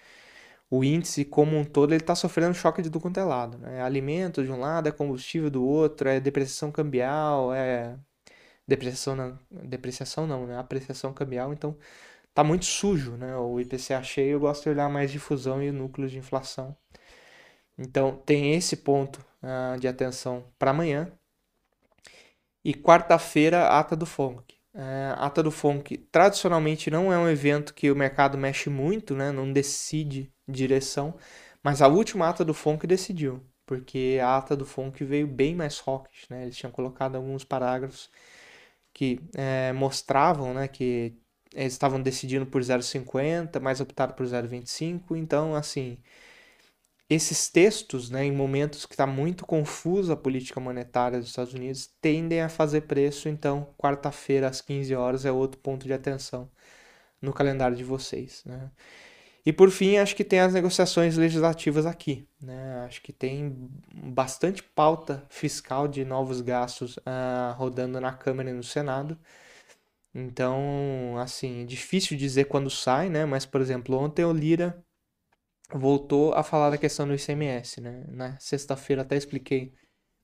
o 0.70 0.84
índice 0.84 1.26
como 1.26 1.58
um 1.58 1.66
todo 1.66 1.94
ele 1.94 2.02
está 2.04 2.16
sofrendo 2.16 2.54
choque 2.56 2.82
de 2.82 2.90
do 2.90 3.00
quanto 3.00 3.20
é 3.20 3.24
lado. 3.24 3.58
Né? 3.58 3.80
É 3.80 3.82
alimento 3.82 4.44
de 4.44 4.52
um 4.52 4.60
lado, 4.60 4.88
é 4.90 4.92
combustível 4.92 5.50
do 5.50 5.66
outro, 5.66 6.10
é 6.10 6.20
depreciação 6.20 6.72
cambial, 6.72 7.54
é 7.54 7.98
depreciação 8.68 9.16
não, 9.16 9.40
depreciação 9.52 10.28
não, 10.28 10.48
né? 10.48 10.58
Apreciação 10.58 11.14
cambial, 11.14 11.54
então 11.54 11.78
tá 12.34 12.44
muito 12.44 12.66
sujo, 12.66 13.18
né? 13.18 13.36
O 13.38 13.60
IPCA 13.60 14.02
cheio, 14.04 14.34
eu 14.34 14.40
gosto 14.40 14.64
de 14.64 14.70
olhar 14.70 14.90
mais 14.90 15.12
difusão 15.12 15.62
e 15.62 15.72
núcleos 15.72 16.12
de 16.12 16.18
inflação. 16.18 16.76
Então 17.78 18.18
tem 18.26 18.54
esse 18.56 18.78
ponto 18.78 19.26
uh, 19.44 19.80
de 19.80 19.88
atenção 19.88 20.46
para 20.58 20.72
amanhã. 20.72 21.12
E 22.64 22.74
quarta-feira, 22.74 23.68
ata 23.68 23.96
do 23.96 24.06
FONC. 24.06 24.56
Uh, 24.74 25.16
ata 25.18 25.42
do 25.42 25.52
FONC 25.52 25.98
tradicionalmente 26.12 26.92
não 26.92 27.12
é 27.12 27.18
um 27.18 27.28
evento 27.28 27.74
que 27.74 27.90
o 27.90 27.96
mercado 27.96 28.38
mexe 28.38 28.70
muito, 28.70 29.16
né? 29.16 29.32
Não 29.32 29.52
decide 29.52 30.32
direção. 30.48 31.16
Mas 31.64 31.82
a 31.82 31.88
última 31.88 32.30
ata 32.30 32.44
do 32.46 32.54
FONC 32.54 32.86
decidiu. 32.86 33.44
Porque 33.66 34.20
a 34.22 34.38
ata 34.38 34.56
do 34.56 34.66
FONC 34.66 35.04
veio 35.06 35.28
bem 35.28 35.56
mais 35.56 35.80
rocks, 35.80 36.28
né? 36.30 36.44
Eles 36.44 36.58
tinham 36.58 36.72
colocado 36.72 37.16
alguns 37.16 37.44
parágrafos 37.44 38.10
que 38.94 39.20
é, 39.36 39.72
mostravam 39.74 40.54
né, 40.54 40.68
que 40.68 41.16
eles 41.54 41.74
estavam 41.74 42.02
decidindo 42.02 42.46
por 42.46 42.62
0,50, 42.62 43.60
mas 43.60 43.82
optaram 43.82 44.14
por 44.14 44.26
0,25. 44.26 45.16
Então, 45.18 45.56
assim, 45.56 45.98
esses 47.10 47.50
textos, 47.50 48.10
né, 48.10 48.24
em 48.26 48.32
momentos 48.32 48.86
que 48.86 48.94
está 48.94 49.08
muito 49.08 49.46
confusa 49.46 50.14
a 50.14 50.18
política 50.18 50.60
monetária 50.60 51.20
dos 51.20 51.30
Estados 51.30 51.54
Unidos, 51.54 51.90
tendem 52.00 52.42
a 52.42 52.50
fazer 52.50 52.82
preço. 52.82 53.28
Então, 53.28 53.68
quarta-feira 53.78 54.48
às 54.48 54.62
15 54.62 54.94
horas 54.94 55.26
é 55.26 55.32
outro 55.32 55.60
ponto 55.60 55.88
de 55.88 55.94
atenção 55.94 56.50
no 57.22 57.34
calendário 57.34 57.76
de 57.76 57.84
vocês. 57.84 58.44
Né? 58.46 58.70
E 59.44 59.52
por 59.52 59.72
fim, 59.72 59.98
acho 59.98 60.16
que 60.16 60.24
tem 60.24 60.40
as 60.40 60.54
negociações 60.54 61.18
legislativas 61.18 61.88
aqui. 61.88 62.28
Né? 62.40 62.86
Acho 62.86 63.02
que 63.02 63.12
tem 63.12 63.56
bastante 63.92 64.62
pauta 64.62 65.26
fiscal 65.30 65.88
de 65.88 66.06
novos 66.06 66.42
gastos 66.42 66.98
uh, 66.98 67.54
rodando 67.56 68.00
na 68.00 68.14
Câmara 68.14 68.52
e 68.52 68.54
no 68.54 68.64
Senado. 68.64 69.18
Então, 70.14 71.18
assim, 71.18 71.62
é 71.64 71.66
difícil 71.66 72.18
dizer 72.18 72.46
quando 72.46 72.70
sai, 72.70 73.10
né? 73.10 73.26
Mas, 73.26 73.46
por 73.46 73.62
exemplo, 73.62 73.98
ontem 73.98 74.26
o 74.26 74.34
Lira 74.34 74.84
voltou 75.74 76.34
a 76.34 76.44
falar 76.44 76.72
da 76.72 76.78
questão 76.78 77.08
do 77.08 77.14
ICMS, 77.14 77.82
né? 77.82 78.06
Na 78.10 78.40
sexta-feira 78.40 79.04
até 79.04 79.16
expliquei 79.16 79.74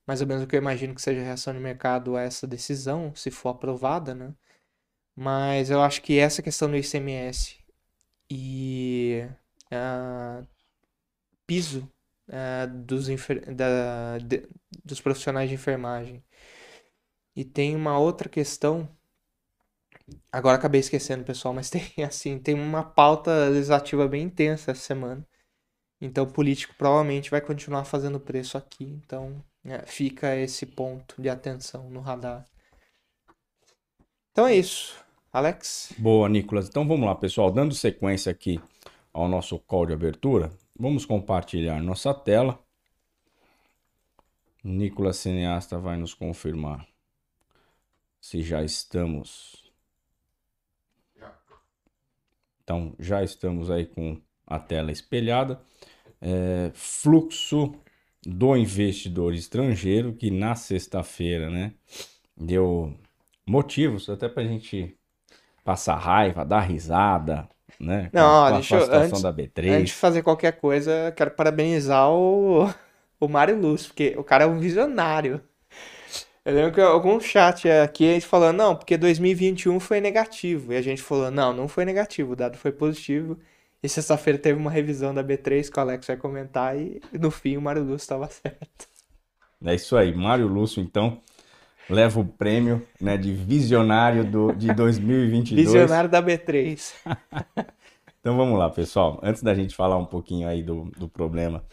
mais 0.06 0.20
ou 0.20 0.26
menos 0.26 0.44
o 0.44 0.46
que 0.46 0.56
eu 0.56 0.60
imagino 0.60 0.94
que 0.94 1.02
seja 1.02 1.20
a 1.20 1.24
reação 1.24 1.52
de 1.52 1.60
mercado 1.60 2.16
a 2.16 2.22
essa 2.22 2.46
decisão, 2.46 3.14
se 3.14 3.30
for 3.30 3.50
aprovada, 3.50 4.14
né? 4.14 4.34
Mas 5.16 5.70
eu 5.70 5.82
acho 5.82 6.02
que 6.02 6.18
essa 6.18 6.42
questão 6.42 6.70
do 6.70 6.76
ICMS 6.76 7.56
e 8.30 9.26
uh, 9.72 10.46
piso 11.46 11.90
uh, 12.28 12.68
dos, 12.84 13.08
da, 13.56 14.18
de, 14.18 14.48
dos 14.84 15.00
profissionais 15.00 15.48
de 15.48 15.54
enfermagem. 15.54 16.22
E 17.34 17.44
tem 17.44 17.76
uma 17.76 17.98
outra 17.98 18.28
questão 18.28 18.88
Agora 20.30 20.56
acabei 20.56 20.80
esquecendo, 20.80 21.24
pessoal, 21.24 21.54
mas 21.54 21.68
tem 21.70 22.04
assim, 22.04 22.38
tem 22.38 22.54
uma 22.54 22.82
pauta 22.82 23.48
legislativa 23.48 24.06
bem 24.06 24.24
intensa 24.24 24.70
essa 24.70 24.80
semana. 24.80 25.26
Então 26.00 26.24
o 26.24 26.32
político 26.32 26.74
provavelmente 26.76 27.30
vai 27.30 27.40
continuar 27.40 27.84
fazendo 27.84 28.20
preço 28.20 28.56
aqui. 28.58 28.84
Então 28.84 29.42
é, 29.64 29.84
fica 29.86 30.36
esse 30.36 30.66
ponto 30.66 31.20
de 31.20 31.28
atenção 31.28 31.90
no 31.90 32.00
radar. 32.00 32.44
Então 34.30 34.46
é 34.46 34.54
isso. 34.54 34.94
Alex? 35.32 35.92
Boa, 35.98 36.28
Nicolas. 36.28 36.68
Então 36.68 36.86
vamos 36.86 37.06
lá, 37.06 37.14
pessoal. 37.14 37.50
Dando 37.50 37.74
sequência 37.74 38.30
aqui 38.30 38.60
ao 39.12 39.28
nosso 39.28 39.58
call 39.58 39.86
de 39.86 39.92
abertura, 39.92 40.52
vamos 40.78 41.04
compartilhar 41.06 41.82
nossa 41.82 42.12
tela. 42.14 42.58
Nicolas 44.62 45.16
Cineasta 45.16 45.78
vai 45.78 45.96
nos 45.96 46.12
confirmar 46.12 46.86
se 48.20 48.42
já 48.42 48.62
estamos 48.62 49.65
Então 52.66 52.92
já 52.98 53.22
estamos 53.22 53.70
aí 53.70 53.86
com 53.86 54.20
a 54.44 54.58
tela 54.58 54.90
espelhada. 54.90 55.60
É, 56.20 56.72
fluxo 56.74 57.76
do 58.26 58.56
investidor 58.56 59.32
estrangeiro 59.34 60.12
que 60.12 60.32
na 60.32 60.56
sexta-feira, 60.56 61.48
né, 61.48 61.74
deu 62.36 62.92
motivos 63.46 64.10
até 64.10 64.28
para 64.28 64.42
a 64.42 64.46
gente 64.46 64.96
passar 65.62 65.94
raiva, 65.94 66.44
dar 66.44 66.60
risada, 66.60 67.48
né? 67.78 68.10
Não, 68.12 68.22
com, 68.22 68.28
ó, 68.28 68.50
deixa 68.50 68.76
eu, 68.78 68.92
antes, 68.92 69.22
da 69.22 69.32
B3. 69.32 69.70
antes 69.70 69.90
de 69.90 69.94
fazer 69.94 70.22
qualquer 70.24 70.58
coisa, 70.58 71.12
quero 71.16 71.30
parabenizar 71.30 72.10
o, 72.10 72.68
o 73.20 73.28
Mário 73.28 73.60
Lúcio, 73.60 73.88
porque 73.88 74.16
o 74.18 74.24
cara 74.24 74.42
é 74.42 74.46
um 74.48 74.58
visionário. 74.58 75.40
Eu 76.46 76.54
lembro 76.54 76.72
que 76.74 76.80
algum 76.80 77.18
chat 77.18 77.68
aqui 77.68 78.08
a 78.08 78.12
gente 78.12 78.24
falando, 78.24 78.58
não, 78.58 78.76
porque 78.76 78.96
2021 78.96 79.80
foi 79.80 80.00
negativo. 80.00 80.72
E 80.72 80.76
a 80.76 80.80
gente 80.80 81.02
falou, 81.02 81.28
não, 81.28 81.52
não 81.52 81.66
foi 81.66 81.84
negativo, 81.84 82.34
o 82.34 82.36
dado 82.36 82.56
foi 82.56 82.70
positivo. 82.70 83.36
E 83.82 83.88
sexta-feira 83.88 84.38
teve 84.38 84.56
uma 84.56 84.70
revisão 84.70 85.12
da 85.12 85.24
B3 85.24 85.68
que 85.68 85.76
o 85.76 85.80
Alex 85.80 86.06
vai 86.06 86.16
comentar 86.16 86.78
e 86.78 87.02
no 87.12 87.32
fim 87.32 87.56
o 87.56 87.60
Mário 87.60 87.82
Lúcio 87.82 87.96
estava 87.96 88.28
certo. 88.28 88.86
É 89.64 89.74
isso 89.74 89.96
aí, 89.96 90.14
Mário 90.14 90.46
Lúcio 90.46 90.80
então 90.80 91.20
leva 91.90 92.20
o 92.20 92.24
prêmio 92.24 92.86
né, 93.00 93.16
de 93.16 93.32
visionário 93.32 94.24
do, 94.24 94.52
de 94.52 94.72
2022. 94.72 95.66
Visionário 95.66 96.08
da 96.08 96.22
B3. 96.22 96.94
então 98.20 98.36
vamos 98.36 98.56
lá, 98.56 98.70
pessoal. 98.70 99.18
Antes 99.20 99.42
da 99.42 99.52
gente 99.52 99.74
falar 99.74 99.96
um 99.96 100.06
pouquinho 100.06 100.46
aí 100.46 100.62
do, 100.62 100.92
do 100.96 101.08
problema 101.08 101.64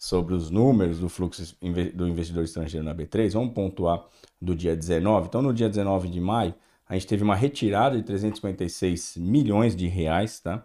sobre 0.00 0.32
os 0.32 0.50
números 0.50 0.98
do 0.98 1.10
fluxo 1.10 1.54
do 1.94 2.08
investidor 2.08 2.42
estrangeiro 2.42 2.82
na 2.82 2.94
B3, 2.94 3.34
vamos 3.34 3.52
pontuar 3.52 4.02
do 4.40 4.54
dia 4.54 4.74
19. 4.74 5.26
Então, 5.26 5.42
no 5.42 5.52
dia 5.52 5.68
19 5.68 6.08
de 6.08 6.18
maio, 6.18 6.54
a 6.88 6.94
gente 6.94 7.06
teve 7.06 7.22
uma 7.22 7.36
retirada 7.36 7.98
de 7.98 8.02
356 8.02 9.18
milhões 9.18 9.76
de 9.76 9.86
reais, 9.86 10.40
tá? 10.40 10.64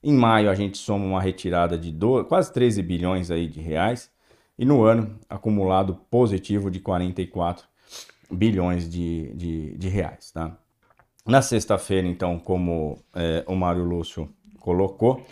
Em 0.00 0.14
maio, 0.14 0.48
a 0.48 0.54
gente 0.54 0.78
soma 0.78 1.04
uma 1.04 1.20
retirada 1.20 1.76
de 1.76 1.90
do... 1.90 2.24
quase 2.26 2.52
13 2.52 2.80
bilhões 2.80 3.28
aí 3.28 3.48
de 3.48 3.60
reais. 3.60 4.08
E 4.56 4.64
no 4.64 4.84
ano, 4.84 5.18
acumulado 5.28 5.96
positivo 6.08 6.70
de 6.70 6.78
44 6.78 7.66
bilhões 8.30 8.88
de, 8.88 9.32
de, 9.34 9.76
de 9.76 9.88
reais, 9.88 10.30
tá? 10.30 10.56
Na 11.26 11.42
sexta-feira, 11.42 12.06
então, 12.06 12.38
como 12.38 13.02
é, 13.12 13.44
o 13.48 13.56
Mário 13.56 13.82
Lúcio 13.82 14.32
colocou, 14.60 15.26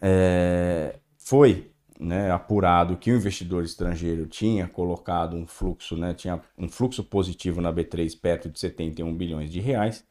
é, 0.00 0.96
foi 1.16 1.71
né, 2.02 2.30
apurado 2.30 2.96
que 2.96 3.10
o 3.10 3.16
investidor 3.16 3.64
estrangeiro 3.64 4.26
tinha 4.26 4.66
colocado 4.66 5.36
um 5.36 5.46
fluxo, 5.46 5.96
né, 5.96 6.12
tinha 6.12 6.40
um 6.58 6.68
fluxo 6.68 7.04
positivo 7.04 7.60
na 7.60 7.72
B3 7.72 8.18
perto 8.20 8.48
de 8.50 8.58
71 8.58 9.14
bilhões 9.14 9.50
de 9.50 9.60
reais 9.60 10.04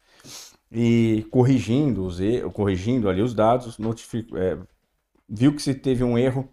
e 0.70 1.26
corrigindo 1.30 2.04
os 2.04 2.18
corrigindo 2.54 3.08
ali 3.08 3.20
os 3.20 3.34
dados, 3.34 3.76
é, 4.34 4.58
viu 5.28 5.54
que 5.54 5.62
se 5.62 5.74
teve 5.74 6.02
um 6.02 6.16
erro 6.16 6.48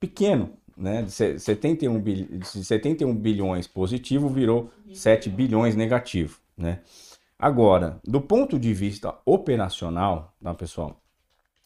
pequeno, 0.00 0.52
né? 0.76 1.02
De 1.02 1.10
71, 1.10 2.00
bil... 2.00 2.26
71 2.42 3.14
bilhões 3.14 3.66
positivo 3.66 4.28
virou 4.28 4.70
7 4.92 5.30
bilhões 5.30 5.74
negativo, 5.76 6.38
né? 6.56 6.80
Agora, 7.38 8.00
do 8.04 8.20
ponto 8.20 8.58
de 8.58 8.72
vista 8.72 9.14
operacional, 9.24 10.34
tá, 10.42 10.54
pessoal? 10.54 11.00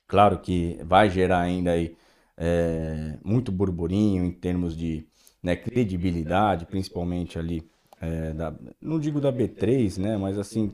Claro 0.07 0.39
que 0.41 0.79
vai 0.85 1.09
gerar 1.09 1.41
ainda 1.41 1.73
aí 1.73 1.97
é, 2.37 3.19
muito 3.25 3.51
burburinho 3.53 4.25
em 4.25 4.31
termos 4.31 4.77
de 4.77 5.07
né, 5.43 5.57
credibilidade, 5.57 6.67
principalmente 6.67 7.39
ali, 7.39 7.69
é, 8.01 8.33
da, 8.33 8.55
não 8.81 8.99
digo 8.99 9.21
da 9.21 9.33
B3, 9.33 9.99
né, 9.99 10.17
mas 10.17 10.39
assim, 10.39 10.73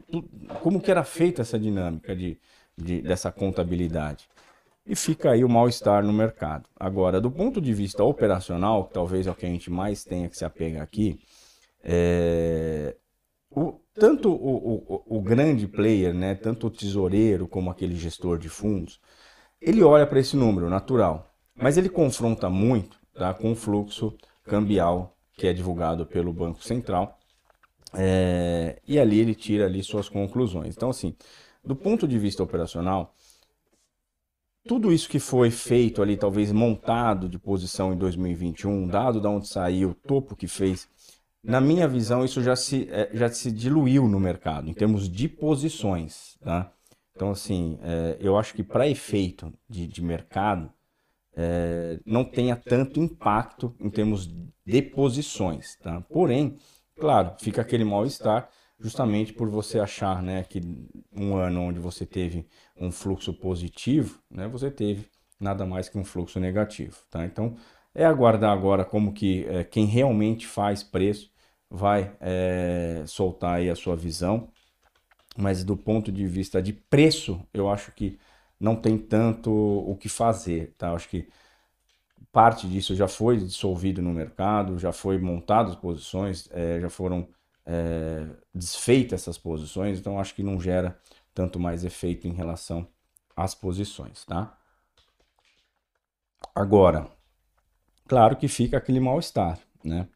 como 0.63 0.81
que 0.81 0.91
era 0.91 1.05
feita 1.05 1.43
essa 1.43 1.59
dinâmica 1.59 2.15
de, 2.15 2.39
de, 2.77 3.03
dessa 3.03 3.31
contabilidade? 3.31 4.29
E 4.87 4.95
fica 4.95 5.33
aí 5.33 5.45
o 5.45 5.49
mal-estar 5.49 6.05
no 6.05 6.13
mercado. 6.13 6.69
Agora, 6.79 7.21
do 7.21 7.31
ponto 7.31 7.61
de 7.61 7.75
vista 7.75 8.05
operacional, 8.05 8.85
que 8.87 8.95
talvez 8.95 9.27
é 9.27 9.31
o 9.31 9.35
que 9.35 9.45
a 9.45 9.49
gente 9.49 9.69
mais 9.69 10.05
tenha 10.05 10.29
que 10.29 10.37
se 10.37 10.45
apegar 10.45 10.83
aqui, 10.83 11.19
é, 11.83 12.95
o, 13.51 13.81
tanto 13.95 14.31
o, 14.31 14.75
o, 14.87 15.19
o, 15.19 15.21
grande 15.21 15.67
player, 15.67 16.15
né, 16.15 16.35
tanto 16.35 16.67
o 16.67 16.71
tesoureiro 16.71 17.49
como 17.49 17.71
aquele 17.71 17.97
gestor 17.97 18.39
de 18.39 18.49
fundos, 18.49 19.01
ele 19.61 19.83
olha 19.83 20.07
para 20.07 20.21
esse 20.21 20.37
número 20.37 20.69
natural, 20.69 21.35
mas 21.57 21.77
ele 21.77 21.89
confronta 21.89 22.49
muito 22.49 22.99
tá, 23.15 23.33
com 23.33 23.53
o 23.53 23.57
fluxo 23.57 24.15
cambial 24.45 25.17
que 25.33 25.47
é 25.47 25.53
divulgado 25.53 26.07
pelo 26.07 26.33
Banco 26.33 26.63
Central 26.63 27.19
é, 27.95 28.81
e 28.87 28.99
ali 28.99 29.21
ele 29.21 29.35
tira 29.35 29.67
ali 29.67 29.83
suas 29.83 30.09
conclusões. 30.09 30.75
Então, 30.77 30.91
assim, 30.91 31.15
do 31.65 31.75
ponto 31.75 32.07
de 32.07 32.19
vista 32.19 32.43
operacional, 32.43 33.15
tudo 34.67 34.93
isso 34.93 35.09
que 35.09 35.19
foi 35.19 35.51
feito 35.51 36.03
ali, 36.03 36.17
talvez 36.17 36.51
montado 36.53 37.29
de 37.29 37.39
posição 37.39 37.93
em 37.93 37.97
2021, 37.97 38.89
dado 38.89 39.21
de 39.21 39.27
onde 39.27 39.47
saiu, 39.47 39.91
o 39.91 39.95
topo 39.95 40.35
que 40.35 40.49
fez 40.49 40.89
na 41.43 41.61
minha 41.61 41.87
visão, 41.87 42.25
isso 42.25 42.43
já 42.43 42.57
se, 42.57 42.89
é, 42.91 43.09
já 43.15 43.29
se 43.29 43.53
diluiu 43.53 44.09
no 44.09 44.19
mercado, 44.19 44.69
em 44.69 44.75
termos 44.75 45.09
de 45.09 45.29
posições. 45.29 46.37
Tá? 46.43 46.73
Então, 47.15 47.31
assim, 47.31 47.79
é, 47.83 48.17
eu 48.21 48.37
acho 48.37 48.53
que 48.53 48.65
para 48.65 48.89
efeito 48.89 49.53
de, 49.69 49.87
de 49.87 50.03
mercado, 50.03 50.73
é, 51.37 52.01
não 52.07 52.25
tenha 52.25 52.57
tanto 52.57 52.99
impacto 52.99 53.75
em 53.79 53.91
termos 53.91 54.27
de 54.65 54.83
posições. 54.83 55.77
Tá? 55.77 56.01
Porém, 56.01 56.57
claro, 56.99 57.35
fica 57.39 57.61
aquele 57.61 57.85
mal-estar 57.85 58.49
justamente 58.79 59.33
por 59.33 59.49
você 59.49 59.79
achar 59.79 60.23
né, 60.23 60.45
que 60.45 60.61
um 61.13 61.37
ano 61.37 61.61
onde 61.63 61.79
você 61.79 62.07
teve 62.07 62.47
um 62.77 62.91
fluxo 62.91 63.33
positivo, 63.35 64.21
né, 64.31 64.49
você 64.49 64.71
teve 64.71 65.09
nada 65.39 65.65
mais 65.67 65.89
que 65.89 65.99
um 65.99 66.05
fluxo 66.05 66.41
negativo. 66.41 66.97
Tá? 67.11 67.25
Então, 67.25 67.55
é 67.95 68.05
aguardar 68.05 68.53
agora 68.53 68.85
como 68.85 69.13
que 69.13 69.45
é, 69.47 69.65
quem 69.65 69.87
realmente 69.87 70.47
faz 70.47 70.83
preço 70.83 71.31
vai 71.71 72.17
é, 72.21 73.03
soltar 73.07 73.57
aí 73.57 73.71
a 73.71 73.75
sua 73.75 73.97
visão, 73.97 74.49
mas 75.37 75.65
do 75.65 75.77
ponto 75.77 76.11
de 76.11 76.27
vista 76.27 76.63
de 76.63 76.73
preço, 76.73 77.41
eu 77.53 77.69
acho 77.69 77.93
que 77.93 78.19
não 78.59 78.77
tem 78.77 78.99
tanto 78.99 79.51
o 79.51 79.97
que 79.97 80.09
fazer, 80.09 80.75
tá? 80.79 80.93
Acho 80.93 81.09
que 81.09 81.29
parte 82.33 82.69
disso 82.69 82.95
já 82.95 83.09
foi 83.09 83.39
dissolvido 83.39 84.03
no 84.03 84.13
mercado, 84.13 84.79
já 84.79 84.93
foi 84.93 85.19
montado 85.19 85.71
as 85.71 85.77
posições, 85.77 86.49
é, 86.53 86.81
já 86.81 86.91
foram 86.91 87.29
é, 87.65 88.27
desfeitas 88.55 89.23
essas 89.23 89.39
posições, 89.39 89.99
então 89.99 90.21
acho 90.21 90.35
que 90.35 90.43
não 90.43 90.61
gera 90.61 90.99
tanto 91.35 91.59
mais 91.59 91.85
efeito 91.85 92.27
em 92.29 92.33
relação 92.33 92.87
às 93.37 93.55
posições, 93.55 94.25
tá? 94.25 94.57
Agora, 96.55 97.09
claro 98.07 98.37
que 98.37 98.49
fica 98.49 98.79
aquele 98.79 99.01
mal-estar, 99.01 99.59
né? 99.85 100.09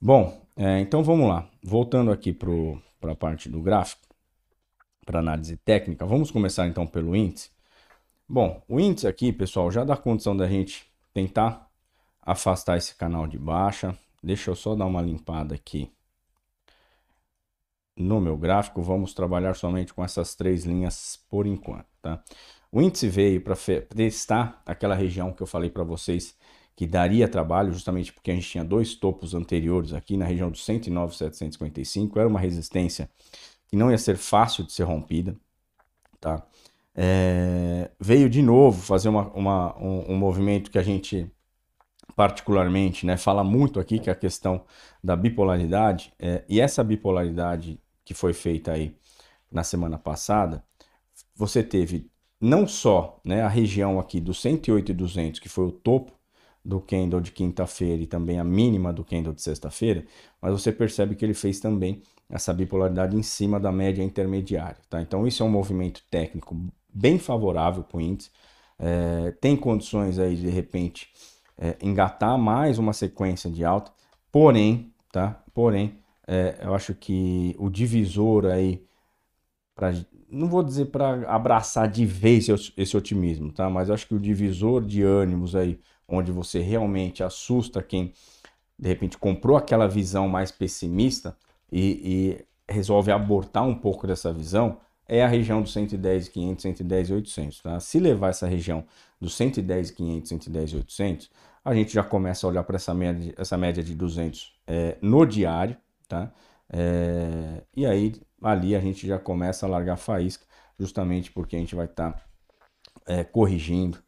Bom, 0.00 0.40
é, 0.56 0.80
então 0.80 1.02
vamos 1.02 1.28
lá. 1.28 1.48
Voltando 1.62 2.10
aqui 2.12 2.32
para 2.32 3.12
a 3.12 3.16
parte 3.16 3.48
do 3.48 3.60
gráfico, 3.60 4.02
para 5.04 5.20
análise 5.20 5.56
técnica, 5.56 6.04
vamos 6.04 6.30
começar 6.30 6.66
então 6.66 6.86
pelo 6.86 7.16
índice. 7.16 7.50
Bom, 8.28 8.60
o 8.68 8.80
índice 8.80 9.06
aqui, 9.06 9.32
pessoal, 9.32 9.70
já 9.70 9.84
dá 9.84 9.96
condição 9.96 10.36
da 10.36 10.48
gente 10.48 10.84
tentar 11.14 11.70
afastar 12.20 12.76
esse 12.76 12.94
canal 12.94 13.24
de 13.26 13.38
baixa. 13.38 13.96
Deixa 14.20 14.50
eu 14.50 14.56
só 14.56 14.74
dar 14.74 14.86
uma 14.86 15.00
limpada 15.00 15.54
aqui 15.54 15.92
no 17.96 18.20
meu 18.20 18.36
gráfico. 18.36 18.82
Vamos 18.82 19.14
trabalhar 19.14 19.54
somente 19.54 19.94
com 19.94 20.04
essas 20.04 20.34
três 20.34 20.64
linhas 20.64 21.24
por 21.28 21.46
enquanto, 21.46 21.86
tá? 22.02 22.20
O 22.72 22.82
índice 22.82 23.08
veio 23.08 23.40
para 23.40 23.54
testar 23.94 24.60
aquela 24.66 24.96
região 24.96 25.32
que 25.32 25.42
eu 25.42 25.46
falei 25.46 25.70
para 25.70 25.84
vocês 25.84 26.36
que 26.74 26.84
daria 26.84 27.28
trabalho, 27.28 27.72
justamente 27.72 28.12
porque 28.12 28.32
a 28.32 28.34
gente 28.34 28.50
tinha 28.50 28.64
dois 28.64 28.96
topos 28.96 29.34
anteriores 29.34 29.92
aqui 29.92 30.16
na 30.16 30.26
região 30.26 30.50
dos 30.50 30.64
109,755, 30.64 32.18
era 32.18 32.28
uma 32.28 32.40
resistência 32.40 33.08
que 33.68 33.76
não 33.76 33.90
ia 33.90 33.96
ser 33.96 34.16
fácil 34.16 34.64
de 34.64 34.72
ser 34.72 34.82
rompida, 34.82 35.34
tá? 36.20 36.44
É, 36.98 37.90
veio 38.00 38.30
de 38.30 38.40
novo 38.40 38.80
fazer 38.80 39.10
uma, 39.10 39.30
uma 39.32 39.76
um, 39.78 40.12
um, 40.12 40.16
movimento 40.16 40.70
que 40.70 40.78
a 40.78 40.82
gente 40.82 41.30
particularmente 42.16 43.04
né, 43.04 43.18
fala 43.18 43.44
muito 43.44 43.78
aqui, 43.78 43.98
que 43.98 44.08
é 44.08 44.12
a 44.12 44.16
questão 44.16 44.64
da 45.04 45.14
bipolaridade, 45.14 46.14
é, 46.18 46.42
e 46.48 46.58
essa 46.58 46.82
bipolaridade 46.82 47.78
que 48.02 48.14
foi 48.14 48.32
feita 48.32 48.72
aí 48.72 48.96
na 49.52 49.62
semana 49.62 49.98
passada, 49.98 50.64
você 51.34 51.62
teve 51.62 52.10
não 52.40 52.66
só 52.66 53.20
né, 53.22 53.42
a 53.42 53.48
região 53.48 54.00
aqui 54.00 54.18
dos 54.18 54.40
108 54.40 54.92
e 54.92 54.94
200, 54.94 55.40
que 55.40 55.48
foi 55.50 55.66
o 55.66 55.72
topo, 55.72 56.16
do 56.66 56.80
candle 56.80 57.20
de 57.20 57.30
quinta-feira 57.30 58.02
e 58.02 58.06
também 58.06 58.40
a 58.40 58.44
mínima 58.44 58.92
do 58.92 59.04
candle 59.04 59.32
de 59.32 59.40
sexta-feira, 59.40 60.04
mas 60.42 60.52
você 60.52 60.72
percebe 60.72 61.14
que 61.14 61.24
ele 61.24 61.32
fez 61.32 61.60
também 61.60 62.02
essa 62.28 62.52
bipolaridade 62.52 63.16
em 63.16 63.22
cima 63.22 63.60
da 63.60 63.70
média 63.70 64.02
intermediária. 64.02 64.78
Tá? 64.90 65.00
Então 65.00 65.26
isso 65.26 65.42
é 65.42 65.46
um 65.46 65.50
movimento 65.50 66.02
técnico 66.10 66.56
bem 66.96 67.18
favorável 67.18 67.82
para 67.82 67.98
o 67.98 68.00
índice. 68.00 68.30
É, 68.78 69.30
tem 69.40 69.56
condições 69.56 70.18
aí 70.18 70.34
de, 70.36 70.48
repente 70.48 71.08
é, 71.58 71.76
engatar 71.82 72.38
mais 72.38 72.78
uma 72.78 72.92
sequência 72.92 73.50
de 73.50 73.64
alta, 73.64 73.92
porém, 74.32 74.92
tá? 75.12 75.42
Porém, 75.54 75.98
é, 76.26 76.58
eu 76.62 76.74
acho 76.74 76.94
que 76.94 77.54
o 77.58 77.68
divisor 77.68 78.46
aí 78.46 78.84
para 79.74 79.92
não 80.28 80.48
vou 80.48 80.62
dizer 80.62 80.86
para 80.86 81.30
abraçar 81.30 81.88
de 81.88 82.04
vez 82.04 82.48
esse 82.76 82.96
otimismo, 82.96 83.52
tá? 83.52 83.70
Mas 83.70 83.90
acho 83.90 84.08
que 84.08 84.14
o 84.14 84.18
divisor 84.18 84.84
de 84.84 85.02
ânimos 85.02 85.54
aí 85.54 85.78
onde 86.08 86.32
você 86.32 86.58
realmente 86.60 87.22
assusta 87.22 87.82
quem 87.82 88.12
de 88.78 88.88
repente 88.88 89.16
comprou 89.16 89.56
aquela 89.56 89.86
visão 89.86 90.28
mais 90.28 90.50
pessimista 90.50 91.36
e, 91.70 92.40
e 92.68 92.72
resolve 92.72 93.12
abortar 93.12 93.64
um 93.64 93.74
pouco 93.74 94.06
dessa 94.06 94.32
visão, 94.32 94.78
é 95.08 95.22
a 95.22 95.28
região 95.28 95.62
dos 95.62 95.72
110, 95.72 96.28
500, 96.28 96.62
110 96.62 97.10
e 97.10 97.12
800. 97.14 97.60
Tá? 97.62 97.80
Se 97.80 97.98
levar 97.98 98.30
essa 98.30 98.46
região 98.46 98.84
dos 99.20 99.34
110, 99.34 99.90
500, 99.92 100.28
110 100.28 100.70
e 100.70 100.76
800, 100.76 101.30
a 101.64 101.74
gente 101.74 101.92
já 101.92 102.02
começa 102.02 102.46
a 102.46 102.50
olhar 102.50 102.62
para 102.64 102.76
essa 102.76 102.94
média, 102.94 103.34
essa 103.36 103.56
média 103.56 103.82
de 103.82 103.94
200 103.94 104.54
é, 104.66 104.96
no 105.00 105.24
diário, 105.26 105.76
tá? 106.08 106.32
É, 106.72 107.62
e 107.76 107.86
aí 107.86 108.14
ali 108.42 108.74
a 108.76 108.80
gente 108.80 109.06
já 109.06 109.18
começa 109.18 109.66
a 109.66 109.68
largar 109.68 109.96
faísca, 109.96 110.44
justamente 110.78 111.32
porque 111.32 111.56
a 111.56 111.58
gente 111.58 111.74
vai 111.74 111.86
estar 111.86 112.12
tá, 112.12 112.22
é, 113.06 113.24
corrigindo 113.24 113.98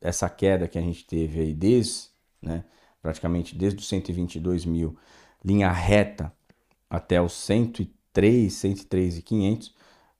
essa 0.00 0.28
queda 0.28 0.68
que 0.68 0.78
a 0.78 0.82
gente 0.82 1.06
teve 1.06 1.40
aí 1.40 1.54
desde, 1.54 2.08
né, 2.40 2.64
praticamente 3.02 3.56
desde 3.56 3.80
os 3.80 3.88
122 3.88 4.64
mil, 4.64 4.96
linha 5.44 5.70
reta 5.70 6.32
até 6.88 7.20
os 7.20 7.32
103, 7.32 8.52
103 8.52 9.18
e 9.18 9.22
500, 9.22 9.74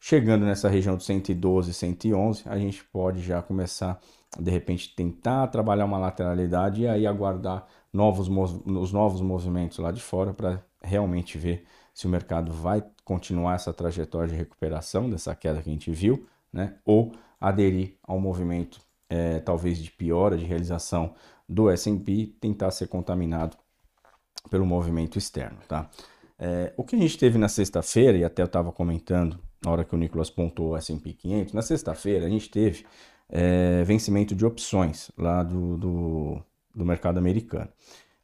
chegando 0.07 0.45
nessa 0.45 0.69
região 0.69 0.99
de 0.99 1.03
112, 1.03 1.73
111, 1.73 2.43
a 2.45 2.59
gente 2.59 2.85
pode 2.85 3.23
já 3.23 3.41
começar, 3.41 3.99
de 4.39 4.51
repente, 4.51 4.95
tentar 4.95 5.47
trabalhar 5.47 5.87
uma 5.87 5.97
lateralidade 5.97 6.83
e 6.83 6.87
aí 6.87 7.07
aguardar 7.07 7.67
novos, 7.91 8.29
os 8.67 8.93
novos 8.93 9.23
movimentos 9.23 9.79
lá 9.79 9.91
de 9.91 10.03
fora 10.03 10.35
para 10.35 10.63
realmente 10.83 11.39
ver 11.39 11.65
se 11.95 12.07
o 12.07 12.11
mercado 12.11 12.53
vai 12.53 12.85
continuar 13.03 13.55
essa 13.55 13.73
trajetória 13.73 14.29
de 14.29 14.35
recuperação 14.35 15.09
dessa 15.09 15.35
queda 15.35 15.63
que 15.63 15.71
a 15.71 15.73
gente 15.73 15.91
viu, 15.91 16.27
né, 16.53 16.75
ou 16.85 17.13
aderir 17.41 17.97
ao 18.03 18.21
movimento 18.21 18.83
é, 19.09 19.39
talvez 19.39 19.79
de 19.79 19.91
piora 19.91 20.37
de 20.37 20.45
realização 20.45 21.15
do 21.49 21.71
S&P 21.71 22.35
tentar 22.39 22.71
ser 22.73 22.89
contaminado 22.89 23.57
pelo 24.51 24.67
movimento 24.67 25.17
externo, 25.17 25.61
tá? 25.67 25.89
É, 26.39 26.75
o 26.77 26.85
que 26.85 26.95
a 26.95 26.99
gente 26.99 27.17
teve 27.17 27.39
na 27.39 27.49
sexta-feira, 27.49 28.19
e 28.19 28.25
até 28.25 28.43
eu 28.43 28.47
estava 28.47 28.71
comentando 28.71 29.39
na 29.65 29.71
hora 29.71 29.85
que 29.85 29.95
o 29.95 29.99
Nicolas 29.99 30.31
pontuou 30.31 30.73
o 30.73 30.77
S&P 30.77 31.13
500, 31.13 31.55
na 31.55 31.63
sexta-feira 31.63 32.27
a 32.27 32.29
gente 32.29 32.51
teve 32.51 32.85
é, 33.29 33.83
vencimento 33.85 34.35
de 34.35 34.45
opções 34.45 35.11
lá 35.17 35.43
do, 35.43 35.77
do, 35.77 36.43
do 36.75 36.85
mercado 36.85 37.19
americano. 37.19 37.69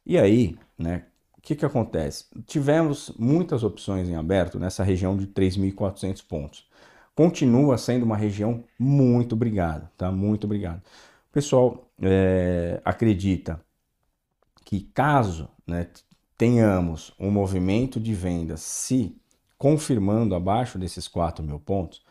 E 0.05 0.17
aí, 0.17 0.57
né, 0.77 1.05
o 1.37 1.41
que, 1.41 1.55
que 1.55 1.65
acontece? 1.65 2.25
Tivemos 2.45 3.11
muitas 3.17 3.63
opções 3.63 4.07
em 4.07 4.15
aberto 4.15 4.59
nessa 4.59 4.83
região 4.83 5.17
de 5.17 5.27
3.400 5.27 6.23
pontos 6.27 6.71
continua 7.15 7.77
sendo 7.77 8.03
uma 8.03 8.17
região 8.17 8.63
muito 8.79 9.33
obrigada, 9.33 9.91
tá? 9.97 10.11
Muito 10.11 10.45
obrigado. 10.45 10.79
O 10.79 11.33
pessoal 11.33 11.87
é, 12.01 12.81
acredita 12.83 13.63
que 14.65 14.81
caso 14.81 15.49
né, 15.67 15.87
tenhamos 16.37 17.13
um 17.19 17.29
movimento 17.29 17.99
de 17.99 18.13
vendas 18.13 18.61
se 18.61 19.15
confirmando 19.61 20.33
abaixo 20.33 20.79
desses 20.79 21.07
4 21.07 21.45
mil 21.45 21.59
pontos, 21.59 22.03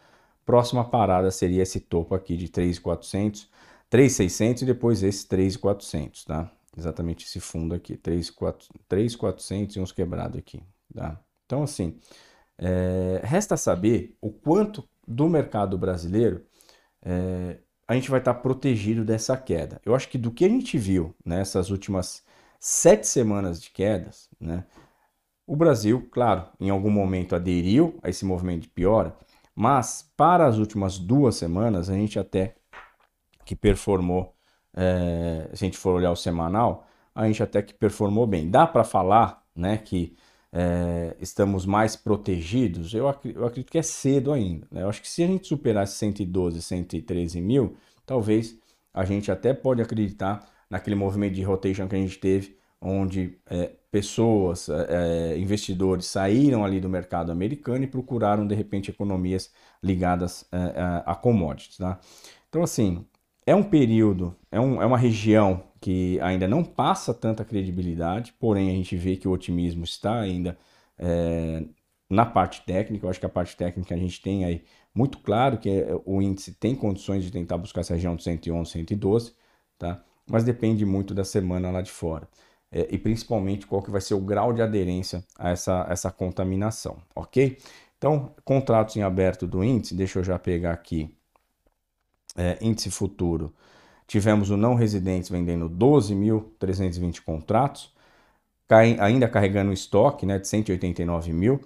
próxima 0.46 0.84
parada 0.84 1.32
seria 1.32 1.64
esse 1.64 1.80
topo 1.80 2.14
aqui 2.14 2.36
de 2.36 2.46
3.400, 2.46 3.48
3.600 3.90 4.62
e 4.62 4.66
depois 4.66 5.02
esse 5.02 5.26
3.400, 5.26 6.26
tá? 6.26 6.48
Exatamente 6.78 7.26
esse 7.26 7.40
fundo 7.40 7.74
aqui, 7.74 7.96
3.400 7.96 9.74
e 9.74 9.80
uns 9.80 9.90
quebrados 9.90 10.38
aqui, 10.38 10.62
tá? 10.94 11.20
Então, 11.44 11.64
assim, 11.64 11.98
é, 12.56 13.20
resta 13.24 13.56
saber 13.56 14.16
o 14.20 14.30
quanto 14.30 14.88
do 15.04 15.28
mercado 15.28 15.76
brasileiro 15.76 16.46
é, 17.02 17.58
a 17.88 17.96
gente 17.96 18.12
vai 18.12 18.20
estar 18.20 18.34
tá 18.34 18.40
protegido 18.40 19.04
dessa 19.04 19.36
queda. 19.36 19.80
Eu 19.84 19.96
acho 19.96 20.08
que 20.08 20.16
do 20.16 20.30
que 20.30 20.44
a 20.44 20.48
gente 20.48 20.78
viu 20.78 21.16
nessas 21.24 21.70
últimas 21.70 22.22
sete 22.60 23.08
semanas 23.08 23.60
de 23.60 23.70
quedas, 23.70 24.30
né? 24.38 24.64
O 25.50 25.56
Brasil, 25.56 26.08
claro, 26.12 26.44
em 26.60 26.70
algum 26.70 26.92
momento 26.92 27.34
aderiu 27.34 27.98
a 28.04 28.08
esse 28.08 28.24
movimento 28.24 28.62
de 28.62 28.68
piora, 28.68 29.16
mas 29.52 30.08
para 30.16 30.46
as 30.46 30.58
últimas 30.58 30.96
duas 30.96 31.34
semanas 31.34 31.90
a 31.90 31.94
gente 31.94 32.20
até 32.20 32.54
que 33.44 33.56
performou, 33.56 34.32
é, 34.72 35.50
se 35.52 35.64
a 35.64 35.66
gente 35.66 35.76
for 35.76 35.96
olhar 35.96 36.12
o 36.12 36.16
semanal, 36.16 36.86
a 37.12 37.26
gente 37.26 37.42
até 37.42 37.62
que 37.62 37.74
performou 37.74 38.28
bem. 38.28 38.48
Dá 38.48 38.64
para 38.64 38.84
falar, 38.84 39.44
né, 39.52 39.76
que 39.78 40.14
é, 40.52 41.16
estamos 41.18 41.66
mais 41.66 41.96
protegidos, 41.96 42.94
eu, 42.94 43.08
ac 43.08 43.34
eu, 43.34 43.44
acredito 43.44 43.72
que 43.72 43.78
é 43.78 43.82
cedo 43.82 44.32
ainda. 44.32 44.68
Né? 44.70 44.84
Eu 44.84 44.88
acho 44.88 45.02
que 45.02 45.08
se 45.08 45.20
a 45.20 45.26
gente 45.26 45.48
superar 45.48 45.88
112, 45.88 46.62
113 46.62 47.40
mil, 47.40 47.74
talvez 48.06 48.56
a 48.94 49.04
gente 49.04 49.32
até 49.32 49.52
pode 49.52 49.82
acreditar 49.82 50.48
naquele 50.70 50.94
movimento 50.94 51.34
de 51.34 51.42
rotation 51.42 51.88
que 51.88 51.96
a 51.96 51.98
gente 51.98 52.18
teve, 52.18 52.59
onde 52.80 53.38
é, 53.46 53.72
pessoas, 53.90 54.68
é, 54.68 55.34
é 55.34 55.38
investidores 55.38 56.06
saíram 56.06 56.64
ali 56.64 56.80
do 56.80 56.88
mercado 56.88 57.30
americano 57.30 57.84
e 57.84 57.86
procuraram 57.86 58.46
de 58.46 58.54
repente 58.54 58.90
economias 58.90 59.52
ligadas 59.82 60.46
é, 60.52 60.56
é, 60.56 61.02
a 61.06 61.14
commodities. 61.14 61.76
Tá? 61.76 62.00
Então 62.48 62.62
assim, 62.62 63.04
é 63.46 63.54
um 63.54 63.62
período, 63.62 64.34
é, 64.50 64.60
um, 64.60 64.80
é 64.82 64.86
uma 64.86 64.98
região 64.98 65.64
que 65.80 66.20
ainda 66.20 66.46
não 66.46 66.62
passa 66.64 67.12
tanta 67.12 67.44
credibilidade, 67.44 68.34
porém 68.38 68.70
a 68.70 68.74
gente 68.74 68.96
vê 68.96 69.16
que 69.16 69.26
o 69.28 69.32
otimismo 69.32 69.84
está 69.84 70.20
ainda 70.20 70.58
é, 70.98 71.64
na 72.08 72.26
parte 72.26 72.62
técnica. 72.62 73.06
Eu 73.06 73.10
acho 73.10 73.20
que 73.20 73.26
a 73.26 73.30
parte 73.30 73.56
técnica 73.56 73.94
a 73.94 73.98
gente 73.98 74.20
tem 74.22 74.44
aí 74.44 74.62
muito 74.94 75.18
claro 75.18 75.58
que 75.58 75.86
o 76.04 76.20
índice 76.20 76.52
tem 76.54 76.74
condições 76.74 77.24
de 77.24 77.30
tentar 77.30 77.56
buscar 77.58 77.80
essa 77.80 77.94
região 77.94 78.16
de 78.16 78.22
111, 78.22 78.70
112, 78.70 79.34
tá? 79.78 80.02
mas 80.30 80.44
depende 80.44 80.84
muito 80.84 81.14
da 81.14 81.24
semana 81.24 81.70
lá 81.70 81.80
de 81.80 81.90
fora. 81.90 82.28
É, 82.72 82.88
e 82.90 82.98
principalmente 82.98 83.66
qual 83.66 83.82
que 83.82 83.90
vai 83.90 84.00
ser 84.00 84.14
o 84.14 84.20
grau 84.20 84.52
de 84.52 84.62
aderência 84.62 85.24
a 85.38 85.50
essa, 85.50 85.86
essa 85.90 86.10
contaminação, 86.10 86.98
ok? 87.14 87.58
Então, 87.98 88.32
contratos 88.44 88.96
em 88.96 89.02
aberto 89.02 89.46
do 89.46 89.64
índice, 89.64 89.94
deixa 89.94 90.20
eu 90.20 90.24
já 90.24 90.38
pegar 90.38 90.72
aqui, 90.72 91.12
é, 92.36 92.58
índice 92.60 92.90
futuro, 92.90 93.52
Tivemos 94.10 94.50
o 94.50 94.56
não 94.56 94.74
residentes 94.74 95.30
vendendo 95.30 95.70
12.320 95.70 97.20
contratos, 97.20 97.92
ainda 98.98 99.28
carregando 99.28 99.70
o 99.70 99.72
estoque 99.72 100.26
né, 100.26 100.36
de 100.36 100.48
189 100.48 101.32
mil. 101.32 101.60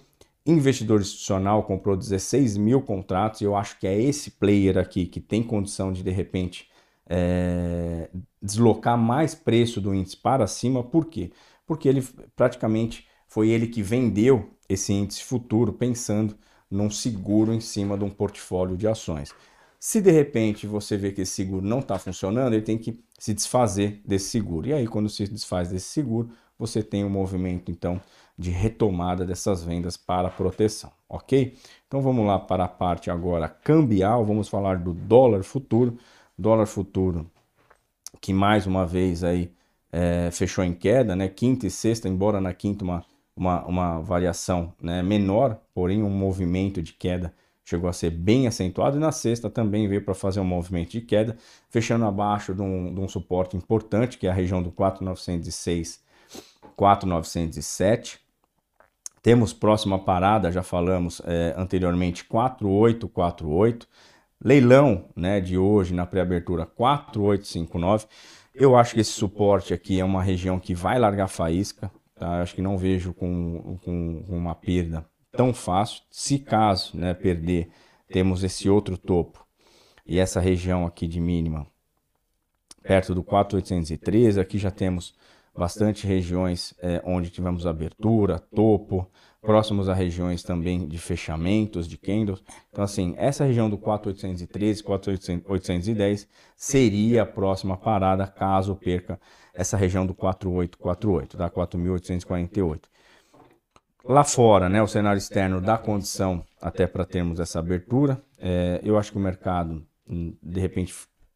Investidor 0.44 1.00
institucional 1.00 1.62
comprou 1.62 1.96
16 1.96 2.58
mil 2.58 2.82
contratos 2.82 3.40
e 3.40 3.44
eu 3.44 3.56
acho 3.56 3.78
que 3.78 3.86
é 3.86 3.98
esse 3.98 4.32
player 4.32 4.76
aqui 4.76 5.06
que 5.06 5.20
tem 5.20 5.42
condição 5.42 5.90
de, 5.90 6.02
de 6.02 6.10
repente, 6.10 6.68
é, 7.08 8.08
deslocar 8.42 8.96
mais 8.96 9.34
preço 9.34 9.80
do 9.80 9.94
índice 9.94 10.16
para 10.16 10.46
cima. 10.46 10.82
Por 10.82 11.06
quê? 11.06 11.30
Porque 11.66 11.88
ele 11.88 12.02
praticamente 12.36 13.06
foi 13.26 13.48
ele 13.48 13.66
que 13.66 13.82
vendeu 13.82 14.50
esse 14.68 14.92
índice 14.92 15.22
futuro 15.22 15.72
pensando 15.72 16.36
num 16.70 16.90
seguro 16.90 17.52
em 17.52 17.60
cima 17.60 17.96
de 17.96 18.04
um 18.04 18.10
portfólio 18.10 18.76
de 18.76 18.86
ações. 18.86 19.34
Se 19.78 20.00
de 20.00 20.10
repente 20.10 20.66
você 20.66 20.96
vê 20.96 21.12
que 21.12 21.20
esse 21.20 21.32
seguro 21.32 21.64
não 21.64 21.80
está 21.80 21.98
funcionando, 21.98 22.54
ele 22.54 22.62
tem 22.62 22.78
que 22.78 23.04
se 23.18 23.34
desfazer 23.34 24.00
desse 24.04 24.30
seguro. 24.30 24.66
E 24.66 24.72
aí, 24.72 24.86
quando 24.86 25.10
se 25.10 25.28
desfaz 25.28 25.68
desse 25.68 25.86
seguro, 25.86 26.30
você 26.58 26.82
tem 26.82 27.04
um 27.04 27.10
movimento 27.10 27.70
então 27.70 28.00
de 28.36 28.50
retomada 28.50 29.24
dessas 29.24 29.62
vendas 29.62 29.96
para 29.96 30.30
proteção, 30.30 30.90
ok? 31.08 31.56
Então 31.86 32.00
vamos 32.00 32.26
lá 32.26 32.38
para 32.38 32.64
a 32.64 32.68
parte 32.68 33.10
agora 33.10 33.48
cambial, 33.48 34.24
vamos 34.24 34.48
falar 34.48 34.78
do 34.78 34.92
dólar 34.92 35.44
futuro. 35.44 35.98
Dólar 36.36 36.66
futuro 36.66 37.30
que 38.20 38.32
mais 38.32 38.66
uma 38.66 38.86
vez 38.86 39.22
aí 39.22 39.52
é, 39.92 40.30
fechou 40.32 40.64
em 40.64 40.72
queda, 40.72 41.14
né? 41.14 41.28
Quinta 41.28 41.66
e 41.66 41.70
sexta, 41.70 42.08
embora 42.08 42.40
na 42.40 42.54
quinta 42.54 42.82
uma, 42.82 43.04
uma, 43.36 43.64
uma 43.66 44.00
variação 44.00 44.72
né, 44.80 45.02
menor, 45.02 45.60
porém 45.74 46.02
um 46.02 46.08
movimento 46.08 46.80
de 46.82 46.94
queda 46.94 47.34
chegou 47.64 47.88
a 47.88 47.92
ser 47.92 48.10
bem 48.10 48.46
acentuado, 48.46 48.96
e 48.96 49.00
na 49.00 49.12
sexta 49.12 49.48
também 49.48 49.88
veio 49.88 50.04
para 50.04 50.14
fazer 50.14 50.40
um 50.40 50.44
movimento 50.44 50.92
de 50.92 51.00
queda, 51.00 51.36
fechando 51.70 52.04
abaixo 52.04 52.54
de 52.54 52.60
um, 52.60 52.94
de 52.94 53.00
um 53.00 53.08
suporte 53.08 53.56
importante, 53.56 54.18
que 54.18 54.26
é 54.26 54.30
a 54.30 54.34
região 54.34 54.62
do 54.62 54.70
4,906, 54.70 56.02
4,907. 56.76 58.20
Temos 59.22 59.54
próxima 59.54 59.98
parada, 59.98 60.52
já 60.52 60.62
falamos 60.62 61.22
é, 61.24 61.54
anteriormente, 61.56 62.24
4,848. 62.24 63.88
Leilão 64.44 65.08
né, 65.16 65.40
de 65.40 65.56
hoje 65.56 65.94
na 65.94 66.04
pré-abertura 66.04 66.66
4,859. 66.66 68.06
Eu 68.54 68.76
acho 68.76 68.92
que 68.92 69.00
esse 69.00 69.12
suporte 69.12 69.72
aqui 69.72 69.98
é 69.98 70.04
uma 70.04 70.22
região 70.22 70.60
que 70.60 70.74
vai 70.74 70.98
largar 70.98 71.28
faísca. 71.28 71.90
Tá? 72.14 72.36
Eu 72.36 72.42
acho 72.42 72.54
que 72.54 72.60
não 72.60 72.76
vejo 72.76 73.14
com, 73.14 73.78
com, 73.82 74.22
uma 74.28 74.54
perda 74.54 75.06
tão 75.32 75.54
fácil. 75.54 76.02
Se 76.10 76.38
caso 76.38 76.94
né, 76.94 77.14
perder, 77.14 77.70
temos 78.06 78.44
esse 78.44 78.68
outro 78.68 78.98
topo 78.98 79.46
e 80.04 80.18
essa 80.18 80.40
região 80.40 80.84
aqui 80.84 81.08
de 81.08 81.20
mínima 81.20 81.66
perto 82.82 83.14
do 83.14 83.24
4,813. 83.24 84.38
Aqui 84.38 84.58
já 84.58 84.70
temos 84.70 85.14
bastante 85.56 86.06
regiões 86.06 86.74
é, 86.82 87.00
onde 87.02 87.30
tivemos 87.30 87.66
abertura, 87.66 88.38
topo, 88.38 89.10
próximos 89.44 89.88
a 89.88 89.94
regiões 89.94 90.42
também 90.42 90.88
de 90.88 90.98
fechamentos, 90.98 91.86
de 91.86 91.98
candles. 91.98 92.42
Então, 92.72 92.82
assim, 92.82 93.14
essa 93.16 93.44
região 93.44 93.68
do 93.68 93.76
4,813, 93.76 94.82
4,810 94.82 96.26
seria 96.56 97.22
a 97.22 97.26
próxima 97.26 97.76
parada 97.76 98.26
caso 98.26 98.74
perca 98.74 99.20
essa 99.52 99.76
região 99.76 100.04
do 100.06 100.14
4,848, 100.14 101.36
da 101.36 101.50
4.848. 101.50 102.80
Lá 104.04 104.24
fora, 104.24 104.68
né, 104.68 104.82
o 104.82 104.88
cenário 104.88 105.18
externo 105.18 105.60
dá 105.60 105.78
condição 105.78 106.44
até 106.60 106.86
para 106.86 107.04
termos 107.04 107.38
essa 107.38 107.58
abertura. 107.58 108.20
É, 108.38 108.80
eu 108.82 108.98
acho 108.98 109.12
que 109.12 109.18
o 109.18 109.20
mercado, 109.20 109.86
de 110.42 110.60
repente, 110.60 110.92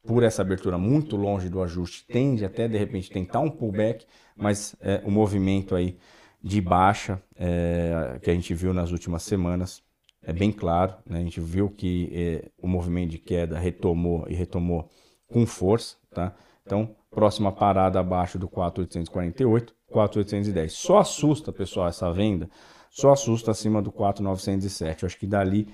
por 0.06 0.22
essa 0.22 0.42
abertura 0.42 0.76
muito 0.76 1.16
longe 1.16 1.48
do 1.48 1.62
ajuste, 1.62 2.06
tende 2.06 2.44
até 2.44 2.66
de 2.68 2.76
repente 2.76 3.10
tentar 3.10 3.40
um 3.40 3.50
pullback, 3.50 4.04
mas 4.36 4.74
é, 4.80 5.02
o 5.04 5.10
movimento 5.10 5.74
aí 5.74 5.98
de 6.42 6.60
baixa 6.60 7.22
é, 7.36 8.18
que 8.22 8.30
a 8.30 8.34
gente 8.34 8.54
viu 8.54 8.72
nas 8.72 8.92
últimas 8.92 9.22
semanas 9.22 9.82
é 10.22 10.32
bem 10.32 10.52
claro. 10.52 10.94
Né? 11.06 11.18
A 11.18 11.22
gente 11.22 11.40
viu 11.40 11.70
que 11.70 12.10
é, 12.12 12.50
o 12.58 12.68
movimento 12.68 13.10
de 13.10 13.18
queda 13.18 13.58
retomou 13.58 14.26
e 14.28 14.34
retomou 14.34 14.88
com 15.26 15.46
força. 15.46 15.96
Tá? 16.10 16.34
Então, 16.64 16.94
próxima 17.10 17.50
parada 17.50 17.98
abaixo 17.98 18.38
do 18.38 18.48
4,848. 18.48 19.74
4,810. 19.90 20.72
Só 20.72 20.98
assusta, 20.98 21.50
pessoal, 21.50 21.88
essa 21.88 22.12
venda, 22.12 22.50
só 22.90 23.12
assusta 23.12 23.50
acima 23.50 23.80
do 23.80 23.90
4,907. 23.90 25.02
Eu 25.02 25.06
acho 25.06 25.18
que 25.18 25.26
dali 25.26 25.68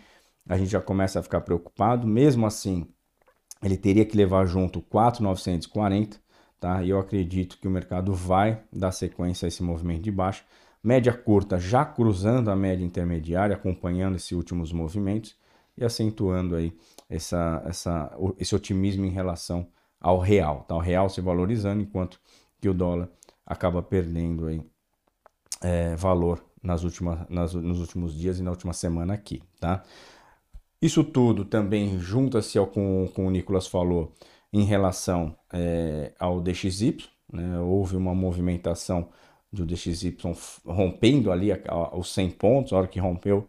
a 0.49 0.57
gente 0.57 0.71
já 0.71 0.81
começa 0.81 1.19
a 1.19 1.23
ficar 1.23 1.41
preocupado. 1.41 2.07
Mesmo 2.07 2.47
assim, 2.47 2.87
ele 3.63 3.77
teria 3.77 4.05
que 4.05 4.17
levar 4.17 4.47
junto 4.47 4.81
4,940, 4.81 6.21
tá? 6.65 6.83
E 6.83 6.89
eu 6.89 6.99
acredito 6.99 7.59
que 7.59 7.69
o 7.69 7.71
mercado 7.71 8.15
vai 8.15 8.63
dar 8.73 8.91
sequência 8.91 9.45
a 9.45 9.49
esse 9.49 9.63
movimento 9.63 10.01
de 10.01 10.11
baixa. 10.11 10.43
Média 10.83 11.13
curta 11.13 11.59
já 11.59 11.85
cruzando 11.85 12.51
a 12.51 12.57
média 12.57 12.83
intermediária, 12.83 13.55
acompanhando 13.55 14.17
esses 14.17 14.33
últimos 14.33 14.73
movimentos 14.73 15.37
e 15.77 15.85
acentuando 15.85 16.57
aí 16.57 16.75
essa, 17.07 17.63
essa, 17.67 18.17
esse 18.39 18.55
otimismo 18.55 19.05
em 19.05 19.11
relação 19.11 19.69
ao 20.01 20.19
real, 20.19 20.65
tá? 20.67 20.75
O 20.75 20.79
real 20.79 21.11
se 21.11 21.21
valorizando 21.21 21.83
enquanto 21.83 22.19
que 22.59 22.67
o 22.67 22.73
dólar 22.73 23.11
acaba 23.45 23.83
perdendo 23.83 24.47
aí, 24.47 24.63
é, 25.63 25.95
valor 25.97 26.43
nas 26.63 26.83
últimas, 26.83 27.29
nas, 27.29 27.53
nos 27.53 27.79
últimos 27.79 28.15
dias 28.19 28.39
e 28.39 28.43
na 28.43 28.51
última 28.51 28.73
semana 28.73 29.13
aqui, 29.13 29.43
tá? 29.61 29.83
Isso 30.81 31.05
tudo 31.05 31.45
também 31.45 31.99
junta-se 31.99 32.57
ao 32.57 32.67
com, 32.67 33.07
com 33.15 33.27
o 33.27 33.31
Nicolas 33.31 33.67
falou 33.67 34.15
em 34.55 34.63
relação 34.63 35.37
é, 35.53 36.13
ao 36.17 36.41
DXY, 36.41 36.99
né? 37.33 37.59
houve 37.59 37.97
uma 37.97 38.15
movimentação 38.15 39.09
do 39.53 39.67
DXY 39.67 40.17
rompendo 40.65 41.33
ali 41.33 41.51
a, 41.51 41.61
a, 41.67 41.97
os 41.97 42.15
100 42.15 42.31
pontos, 42.31 42.73
a 42.73 42.77
hora 42.77 42.87
que 42.87 43.01
rompeu, 43.01 43.49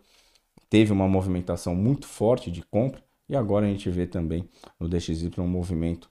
teve 0.68 0.92
uma 0.92 1.08
movimentação 1.08 1.76
muito 1.76 2.08
forte 2.08 2.50
de 2.50 2.64
compra, 2.64 3.04
e 3.30 3.36
agora 3.36 3.68
a 3.68 3.70
gente 3.70 3.88
vê 3.88 4.08
também 4.08 4.50
no 4.80 4.90
DXY 4.90 5.32
um 5.38 5.48
movimento 5.48 6.10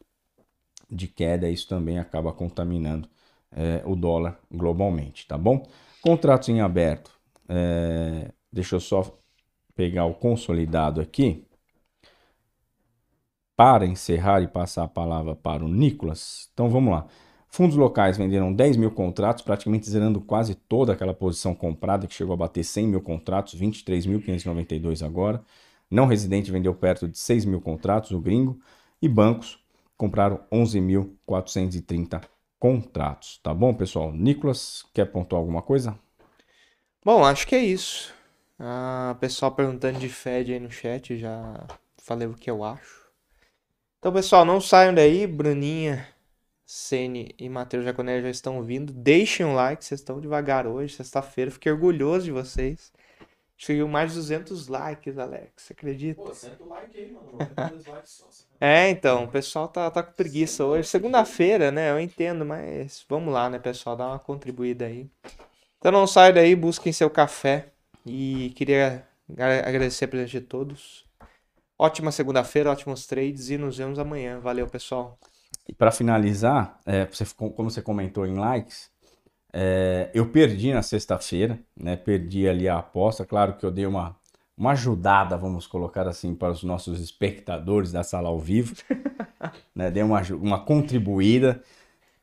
de 0.88 1.08
queda, 1.08 1.50
isso 1.50 1.68
também 1.68 1.98
acaba 1.98 2.32
contaminando 2.32 3.08
é, 3.50 3.82
o 3.84 3.96
dólar 3.96 4.38
globalmente, 4.48 5.26
tá 5.26 5.36
bom? 5.36 5.66
Contratos 6.00 6.48
em 6.50 6.60
aberto, 6.60 7.10
é, 7.48 8.30
deixa 8.52 8.76
eu 8.76 8.80
só 8.80 9.18
pegar 9.74 10.04
o 10.04 10.14
consolidado 10.14 11.00
aqui. 11.00 11.43
Para 13.56 13.86
encerrar 13.86 14.42
e 14.42 14.48
passar 14.48 14.84
a 14.84 14.88
palavra 14.88 15.36
para 15.36 15.64
o 15.64 15.68
Nicolas, 15.68 16.50
então 16.52 16.68
vamos 16.68 16.92
lá. 16.92 17.06
Fundos 17.54 17.76
locais 17.76 18.16
venderam 18.18 18.52
10 18.52 18.76
mil 18.76 18.90
contratos, 18.90 19.44
praticamente 19.44 19.88
zerando 19.88 20.20
quase 20.20 20.56
toda 20.56 20.92
aquela 20.92 21.14
posição 21.14 21.54
comprada, 21.54 22.04
que 22.08 22.14
chegou 22.14 22.34
a 22.34 22.36
bater 22.36 22.64
100 22.64 22.88
mil 22.88 23.00
contratos, 23.00 23.54
23.592 23.54 25.06
agora. 25.06 25.40
Não 25.88 26.06
residente 26.06 26.50
vendeu 26.50 26.74
perto 26.74 27.06
de 27.06 27.16
6 27.16 27.44
mil 27.44 27.60
contratos, 27.60 28.10
o 28.10 28.18
gringo. 28.18 28.58
E 29.00 29.08
bancos 29.08 29.62
compraram 29.96 30.40
11.430 30.50 32.22
contratos. 32.58 33.38
Tá 33.40 33.54
bom, 33.54 33.72
pessoal? 33.72 34.12
Nicolas, 34.12 34.84
quer 34.92 35.04
pontuar 35.04 35.38
alguma 35.38 35.62
coisa? 35.62 35.96
Bom, 37.04 37.24
acho 37.24 37.46
que 37.46 37.54
é 37.54 37.62
isso. 37.62 38.12
Ah, 38.58 39.16
pessoal 39.20 39.52
perguntando 39.52 40.00
de 40.00 40.08
Fed 40.08 40.52
aí 40.52 40.58
no 40.58 40.72
chat, 40.72 41.16
já 41.16 41.64
falei 41.98 42.26
o 42.26 42.34
que 42.34 42.50
eu 42.50 42.64
acho. 42.64 43.03
Então, 44.04 44.12
pessoal, 44.12 44.44
não 44.44 44.60
saiam 44.60 44.92
daí. 44.92 45.26
Bruninha 45.26 46.06
Sene 46.66 47.34
e 47.38 47.48
Matheus 47.48 47.86
Jaconelli 47.86 48.20
já 48.20 48.28
estão 48.28 48.62
vindo. 48.62 48.92
Deixem 48.92 49.46
um 49.46 49.54
like, 49.54 49.82
vocês 49.82 49.98
estão 49.98 50.20
devagar 50.20 50.66
hoje, 50.66 50.94
sexta-feira. 50.94 51.50
Fiquei 51.50 51.72
orgulhoso 51.72 52.26
de 52.26 52.30
vocês. 52.30 52.92
Chegou 53.56 53.88
mais 53.88 54.10
de 54.10 54.18
200 54.18 54.68
likes, 54.68 55.16
Alex. 55.16 55.52
Você 55.56 55.72
acredita? 55.72 56.20
Pô, 56.20 56.34
senta 56.34 56.62
o 56.62 56.68
like 56.68 56.98
aí, 56.98 57.12
mano. 57.12 57.30
likes 57.90 58.10
só. 58.10 58.26
É, 58.60 58.90
então, 58.90 59.24
o 59.24 59.28
pessoal 59.28 59.68
tá, 59.68 59.90
tá 59.90 60.02
com 60.02 60.12
preguiça 60.12 60.66
hoje. 60.66 60.86
Segunda-feira, 60.86 61.70
né? 61.70 61.90
Eu 61.90 61.98
entendo, 61.98 62.44
mas 62.44 63.06
vamos 63.08 63.32
lá, 63.32 63.48
né, 63.48 63.58
pessoal? 63.58 63.96
Dá 63.96 64.06
uma 64.08 64.18
contribuída 64.18 64.84
aí. 64.84 65.08
Então 65.78 65.90
não 65.90 66.06
sai 66.06 66.30
daí, 66.30 66.54
busquem 66.54 66.92
seu 66.92 67.08
café. 67.08 67.68
E 68.04 68.52
queria 68.54 69.08
agradecer 69.64 70.04
a 70.04 70.08
presença 70.08 70.32
de 70.32 70.40
todos. 70.42 71.06
Ótima 71.78 72.12
segunda-feira, 72.12 72.70
ótimos 72.70 73.04
trades 73.04 73.50
e 73.50 73.58
nos 73.58 73.76
vemos 73.76 73.98
amanhã. 73.98 74.38
Valeu, 74.38 74.66
pessoal. 74.68 75.18
E 75.68 75.72
para 75.72 75.90
finalizar, 75.90 76.78
é, 76.86 77.04
você, 77.04 77.24
como 77.34 77.70
você 77.70 77.82
comentou 77.82 78.26
em 78.26 78.34
likes, 78.34 78.90
é, 79.52 80.08
eu 80.14 80.28
perdi 80.30 80.72
na 80.72 80.82
sexta-feira, 80.82 81.58
né? 81.76 81.96
Perdi 81.96 82.48
ali 82.48 82.68
a 82.68 82.78
aposta. 82.78 83.24
Claro 83.24 83.54
que 83.54 83.66
eu 83.66 83.72
dei 83.72 83.86
uma, 83.86 84.16
uma 84.56 84.72
ajudada, 84.72 85.36
vamos 85.36 85.66
colocar 85.66 86.06
assim, 86.06 86.34
para 86.34 86.52
os 86.52 86.62
nossos 86.62 87.00
espectadores 87.00 87.90
da 87.90 88.04
sala 88.04 88.28
ao 88.28 88.38
vivo. 88.38 88.74
né? 89.74 89.90
Dei 89.90 90.02
uma, 90.02 90.20
uma 90.32 90.60
contribuída. 90.64 91.60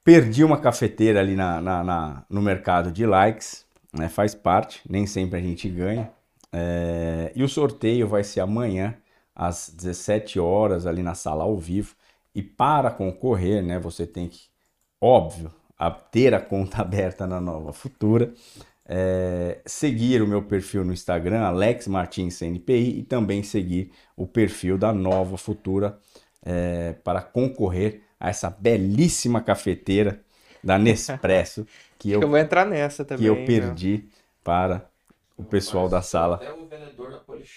Perdi 0.03 0.43
uma 0.43 0.59
cafeteira 0.59 1.19
ali 1.19 1.35
na, 1.35 1.59
na, 1.61 1.83
na 1.83 2.25
no 2.29 2.41
mercado 2.41 2.91
de 2.91 3.05
likes, 3.05 3.65
né? 3.91 4.07
Faz 4.07 4.33
parte, 4.33 4.81
nem 4.89 5.05
sempre 5.05 5.39
a 5.39 5.41
gente 5.41 5.67
ganha. 5.69 6.09
É, 6.53 7.31
e 7.35 7.43
o 7.43 7.49
sorteio 7.49 8.07
vai 8.07 8.23
ser 8.23 8.39
amanhã, 8.41 8.95
às 9.35 9.69
17 9.69 10.39
horas, 10.39 10.85
ali 10.85 11.01
na 11.01 11.15
sala 11.15 11.43
ao 11.43 11.57
vivo. 11.57 11.95
E 12.33 12.41
para 12.41 12.91
concorrer, 12.91 13.61
né, 13.63 13.79
você 13.79 14.05
tem 14.05 14.27
que, 14.27 14.41
óbvio, 14.99 15.51
ter 16.11 16.33
a 16.33 16.39
conta 16.39 16.79
aberta 16.81 17.25
na 17.25 17.41
Nova 17.41 17.73
Futura, 17.73 18.33
é, 18.85 19.59
seguir 19.65 20.21
o 20.21 20.27
meu 20.27 20.43
perfil 20.43 20.83
no 20.83 20.93
Instagram, 20.93 21.41
Alex 21.41 21.87
Martins 21.87 22.37
CNPI, 22.37 22.99
e 22.99 23.03
também 23.03 23.41
seguir 23.43 23.91
o 24.15 24.27
perfil 24.27 24.77
da 24.77 24.93
Nova 24.93 25.37
Futura 25.37 25.97
é, 26.43 26.93
para 27.03 27.21
concorrer 27.21 28.01
a 28.19 28.29
essa 28.29 28.49
belíssima 28.49 29.41
cafeteira 29.41 30.21
da 30.63 30.77
Nespresso 30.77 31.65
que 31.97 32.11
eu, 32.11 32.21
eu 32.21 32.27
vou 32.27 32.37
entrar 32.37 32.65
nessa 32.65 33.05
também. 33.05 33.23
Que 33.23 33.29
eu 33.29 33.45
perdi 33.45 33.97
meu. 33.97 34.09
para 34.43 34.90
o 35.41 35.45
pessoal 35.45 35.89
da 35.89 36.01
sala. 36.01 36.39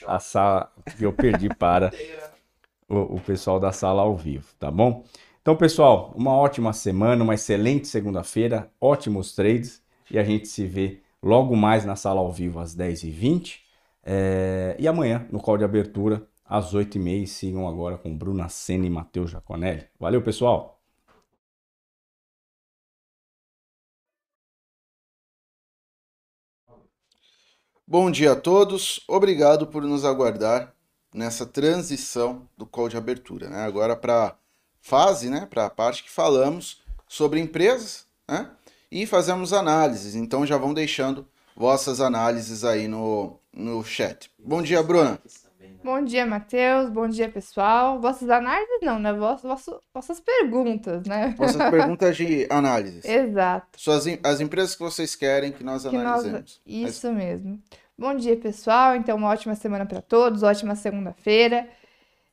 A 0.06 0.18
sala 0.18 0.72
que 0.96 1.04
eu 1.04 1.12
perdi 1.12 1.48
para 1.48 1.92
o, 2.88 3.16
o 3.16 3.20
pessoal 3.20 3.60
da 3.60 3.72
sala 3.72 4.02
ao 4.02 4.16
vivo, 4.16 4.46
tá 4.58 4.70
bom? 4.70 5.04
Então, 5.42 5.54
pessoal, 5.54 6.12
uma 6.16 6.32
ótima 6.32 6.72
semana, 6.72 7.22
uma 7.22 7.34
excelente 7.34 7.86
segunda-feira, 7.86 8.70
ótimos 8.80 9.34
trades 9.34 9.82
e 10.10 10.18
a 10.18 10.24
gente 10.24 10.48
se 10.48 10.64
vê 10.64 11.02
logo 11.22 11.54
mais 11.54 11.84
na 11.84 11.96
sala 11.96 12.20
ao 12.20 12.32
vivo 12.32 12.58
às 12.58 12.74
10h20 12.74 13.58
é... 14.02 14.74
e 14.78 14.88
amanhã 14.88 15.26
no 15.30 15.40
call 15.40 15.58
de 15.58 15.64
abertura 15.64 16.26
às 16.44 16.74
8h30 16.74 17.26
sigam 17.26 17.68
agora 17.68 17.98
com 17.98 18.16
Bruna 18.16 18.48
Senna 18.48 18.86
e 18.86 18.90
Matheus 18.90 19.30
Jaconelli. 19.30 19.84
Valeu, 19.98 20.22
pessoal! 20.22 20.73
Bom 27.86 28.10
dia 28.10 28.32
a 28.32 28.36
todos, 28.36 29.04
obrigado 29.06 29.66
por 29.66 29.82
nos 29.82 30.06
aguardar 30.06 30.72
nessa 31.12 31.44
transição 31.44 32.48
do 32.56 32.64
call 32.64 32.88
de 32.88 32.96
abertura, 32.96 33.50
né? 33.50 33.62
Agora 33.62 33.94
para 33.94 34.34
fase, 34.80 35.28
né? 35.28 35.44
Para 35.44 35.66
a 35.66 35.70
parte 35.70 36.02
que 36.02 36.10
falamos 36.10 36.80
sobre 37.06 37.40
empresas, 37.40 38.06
né? 38.26 38.50
E 38.90 39.04
fazemos 39.04 39.52
análises. 39.52 40.14
Então 40.14 40.46
já 40.46 40.56
vão 40.56 40.72
deixando 40.72 41.28
vossas 41.54 42.00
análises 42.00 42.64
aí 42.64 42.88
no, 42.88 43.38
no 43.52 43.84
chat. 43.84 44.30
Bom 44.38 44.62
dia, 44.62 44.82
Bruna. 44.82 45.20
Bom 45.84 46.02
dia, 46.02 46.24
Matheus. 46.24 46.88
Bom 46.90 47.06
dia, 47.06 47.28
pessoal. 47.28 48.00
Vossas 48.00 48.30
análises 48.30 48.78
não, 48.82 48.98
né? 48.98 49.12
Vossas, 49.12 49.80
vossas 49.92 50.20
perguntas, 50.20 51.06
né? 51.06 51.34
Vossas 51.36 51.56
perguntas 51.70 52.16
de 52.16 52.46
análises. 52.50 53.04
Exato. 53.04 53.66
Suas, 53.76 54.06
as 54.22 54.40
empresas 54.40 54.74
que 54.74 54.82
vocês 54.82 55.14
querem 55.14 55.52
que 55.52 55.62
nós 55.62 55.86
que 55.86 55.94
analisemos. 55.94 56.40
Nós... 56.40 56.60
Isso 56.66 57.06
Mas... 57.08 57.16
mesmo. 57.16 57.62
Bom 57.98 58.14
dia, 58.14 58.36
pessoal. 58.36 58.96
Então, 58.96 59.16
uma 59.16 59.28
ótima 59.28 59.54
semana 59.54 59.84
para 59.84 60.00
todos, 60.00 60.42
ótima 60.42 60.74
segunda-feira. 60.74 61.68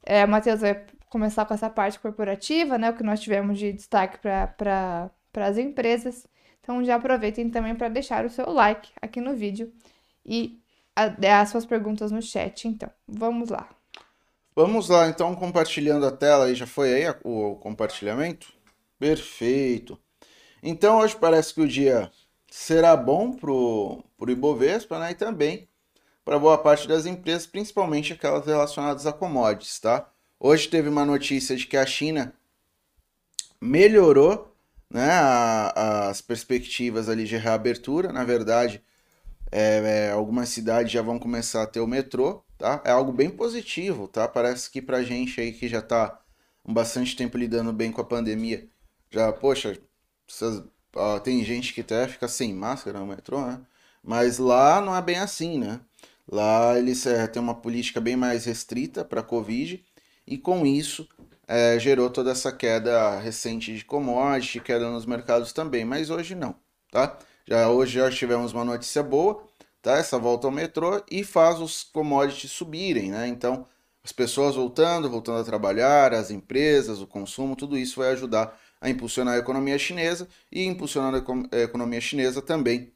É, 0.03 0.23
o 0.23 0.27
Matheus 0.27 0.61
vai 0.61 0.85
começar 1.09 1.45
com 1.45 1.53
essa 1.53 1.69
parte 1.69 1.99
corporativa, 1.99 2.77
né? 2.77 2.89
O 2.89 2.95
que 2.95 3.03
nós 3.03 3.19
tivemos 3.19 3.59
de 3.59 3.73
destaque 3.73 4.17
para 4.17 5.11
as 5.35 5.57
empresas. 5.57 6.25
Então, 6.61 6.83
já 6.83 6.95
aproveitem 6.95 7.49
também 7.49 7.75
para 7.75 7.89
deixar 7.89 8.25
o 8.25 8.29
seu 8.29 8.49
like 8.49 8.91
aqui 9.01 9.19
no 9.19 9.35
vídeo 9.35 9.71
e 10.25 10.60
as 10.95 11.49
suas 11.49 11.65
perguntas 11.65 12.11
no 12.11 12.21
chat. 12.21 12.67
Então, 12.67 12.89
vamos 13.07 13.49
lá. 13.49 13.69
Vamos 14.55 14.89
lá, 14.89 15.07
então, 15.07 15.33
compartilhando 15.35 16.05
a 16.05 16.11
tela 16.11 16.45
aí. 16.45 16.55
Já 16.55 16.67
foi 16.67 16.93
aí 16.93 17.15
o 17.23 17.55
compartilhamento? 17.55 18.53
Perfeito. 18.99 19.97
Então, 20.61 20.99
hoje 20.99 21.15
parece 21.15 21.53
que 21.53 21.61
o 21.61 21.67
dia 21.67 22.11
será 22.49 22.95
bom 22.95 23.31
para 23.31 23.49
o 23.49 24.03
Ibovespa 24.27 24.99
né, 24.99 25.11
e 25.11 25.15
também 25.15 25.67
para 26.23 26.37
boa 26.37 26.57
parte 26.57 26.87
das 26.87 27.05
empresas, 27.05 27.47
principalmente 27.47 28.13
aquelas 28.13 28.45
relacionadas 28.45 29.07
a 29.07 29.13
commodities. 29.13 29.79
Tá? 29.79 30.07
Hoje 30.39 30.67
teve 30.67 30.89
uma 30.89 31.05
notícia 31.05 31.55
de 31.55 31.65
que 31.65 31.77
a 31.77 31.85
China 31.85 32.33
melhorou 33.59 34.53
né, 34.89 35.09
a, 35.11 36.09
as 36.09 36.21
perspectivas 36.21 37.07
ali 37.07 37.23
de 37.23 37.37
reabertura. 37.37 38.11
Na 38.11 38.23
verdade, 38.23 38.83
é, 39.51 40.07
é, 40.07 40.11
algumas 40.11 40.49
cidades 40.49 40.91
já 40.91 41.01
vão 41.01 41.19
começar 41.19 41.63
a 41.63 41.67
ter 41.67 41.79
o 41.79 41.87
metrô. 41.87 42.43
Tá? 42.57 42.81
É 42.85 42.91
algo 42.91 43.11
bem 43.11 43.29
positivo. 43.29 44.07
Tá? 44.07 44.27
Parece 44.27 44.69
que 44.69 44.81
para 44.81 45.03
gente 45.03 45.39
aí 45.41 45.51
que 45.51 45.67
já 45.67 45.83
um 46.65 46.73
bastante 46.73 47.15
tempo 47.15 47.37
lidando 47.37 47.73
bem 47.73 47.91
com 47.91 48.01
a 48.01 48.05
pandemia, 48.05 48.67
já, 49.09 49.31
poxa, 49.33 49.77
essas 50.29 50.63
ó, 50.95 51.19
tem 51.19 51.43
gente 51.43 51.73
que 51.73 51.81
até 51.81 52.07
fica 52.07 52.27
sem 52.27 52.53
máscara 52.53 52.99
no 52.99 53.07
metrô, 53.07 53.45
né? 53.45 53.59
Mas 54.03 54.37
lá 54.37 54.81
não 54.81 54.95
é 54.95 55.01
bem 55.01 55.17
assim, 55.17 55.59
né? 55.59 55.79
Lá 56.27 56.77
eles 56.77 57.05
é, 57.05 57.27
têm 57.27 57.41
uma 57.41 57.55
política 57.55 57.99
bem 57.99 58.15
mais 58.15 58.45
restrita 58.45 59.03
para 59.03 59.23
Covid 59.23 59.83
e 60.25 60.37
com 60.37 60.65
isso 60.65 61.07
é, 61.47 61.77
gerou 61.79 62.09
toda 62.09 62.31
essa 62.31 62.51
queda 62.51 63.19
recente 63.19 63.75
de 63.75 63.83
commodity, 63.83 64.59
queda 64.59 64.89
nos 64.89 65.05
mercados 65.05 65.51
também, 65.53 65.83
mas 65.83 66.09
hoje 66.09 66.35
não, 66.35 66.55
tá? 66.91 67.17
Já 67.51 67.67
hoje 67.67 67.95
já 67.99 68.09
tivemos 68.09 68.53
uma 68.53 68.63
notícia 68.63 69.03
boa, 69.03 69.43
tá? 69.81 69.97
Essa 69.97 70.17
volta 70.17 70.47
ao 70.47 70.51
metrô 70.51 71.03
e 71.11 71.21
faz 71.21 71.59
os 71.59 71.83
commodities 71.83 72.49
subirem, 72.49 73.11
né? 73.11 73.27
Então, 73.27 73.67
as 74.01 74.13
pessoas 74.13 74.55
voltando, 74.55 75.09
voltando 75.09 75.41
a 75.41 75.43
trabalhar, 75.43 76.13
as 76.13 76.31
empresas, 76.31 77.01
o 77.01 77.07
consumo, 77.07 77.53
tudo 77.57 77.77
isso 77.77 77.99
vai 77.99 78.11
ajudar 78.13 78.57
a 78.79 78.89
impulsionar 78.89 79.33
a 79.33 79.37
economia 79.37 79.77
chinesa 79.77 80.29
e 80.49 80.63
impulsionando 80.63 81.17
a 81.51 81.57
economia 81.57 81.99
chinesa 81.99 82.41
também 82.41 82.93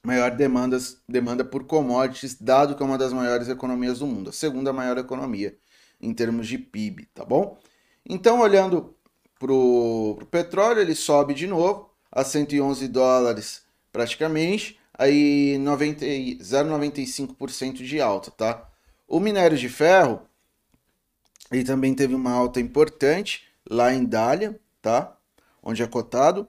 maior 0.00 0.30
demandas, 0.30 1.02
demanda 1.08 1.44
por 1.44 1.64
commodities, 1.64 2.36
dado 2.40 2.76
que 2.76 2.82
é 2.84 2.86
uma 2.86 2.96
das 2.96 3.12
maiores 3.12 3.48
economias 3.48 3.98
do 3.98 4.06
mundo, 4.06 4.30
a 4.30 4.32
segunda 4.32 4.72
maior 4.72 4.96
economia 4.96 5.58
em 6.00 6.14
termos 6.14 6.46
de 6.46 6.56
PIB, 6.56 7.06
tá 7.06 7.24
bom? 7.24 7.58
Então, 8.08 8.38
olhando 8.38 8.94
para 9.40 9.52
o 9.52 10.24
petróleo, 10.30 10.80
ele 10.80 10.94
sobe 10.94 11.34
de 11.34 11.48
novo 11.48 11.95
a 12.16 12.24
111 12.24 12.88
dólares 12.88 13.64
praticamente, 13.92 14.80
aí 14.94 15.58
0,95% 15.58 17.84
de 17.84 18.00
alta, 18.00 18.30
tá? 18.30 18.72
O 19.06 19.20
minério 19.20 19.58
de 19.58 19.68
ferro, 19.68 20.26
ele 21.52 21.62
também 21.62 21.94
teve 21.94 22.14
uma 22.14 22.32
alta 22.32 22.58
importante 22.58 23.46
lá 23.68 23.92
em 23.92 24.02
Dália, 24.02 24.58
tá? 24.80 25.14
Onde 25.62 25.82
é 25.82 25.86
cotado. 25.86 26.48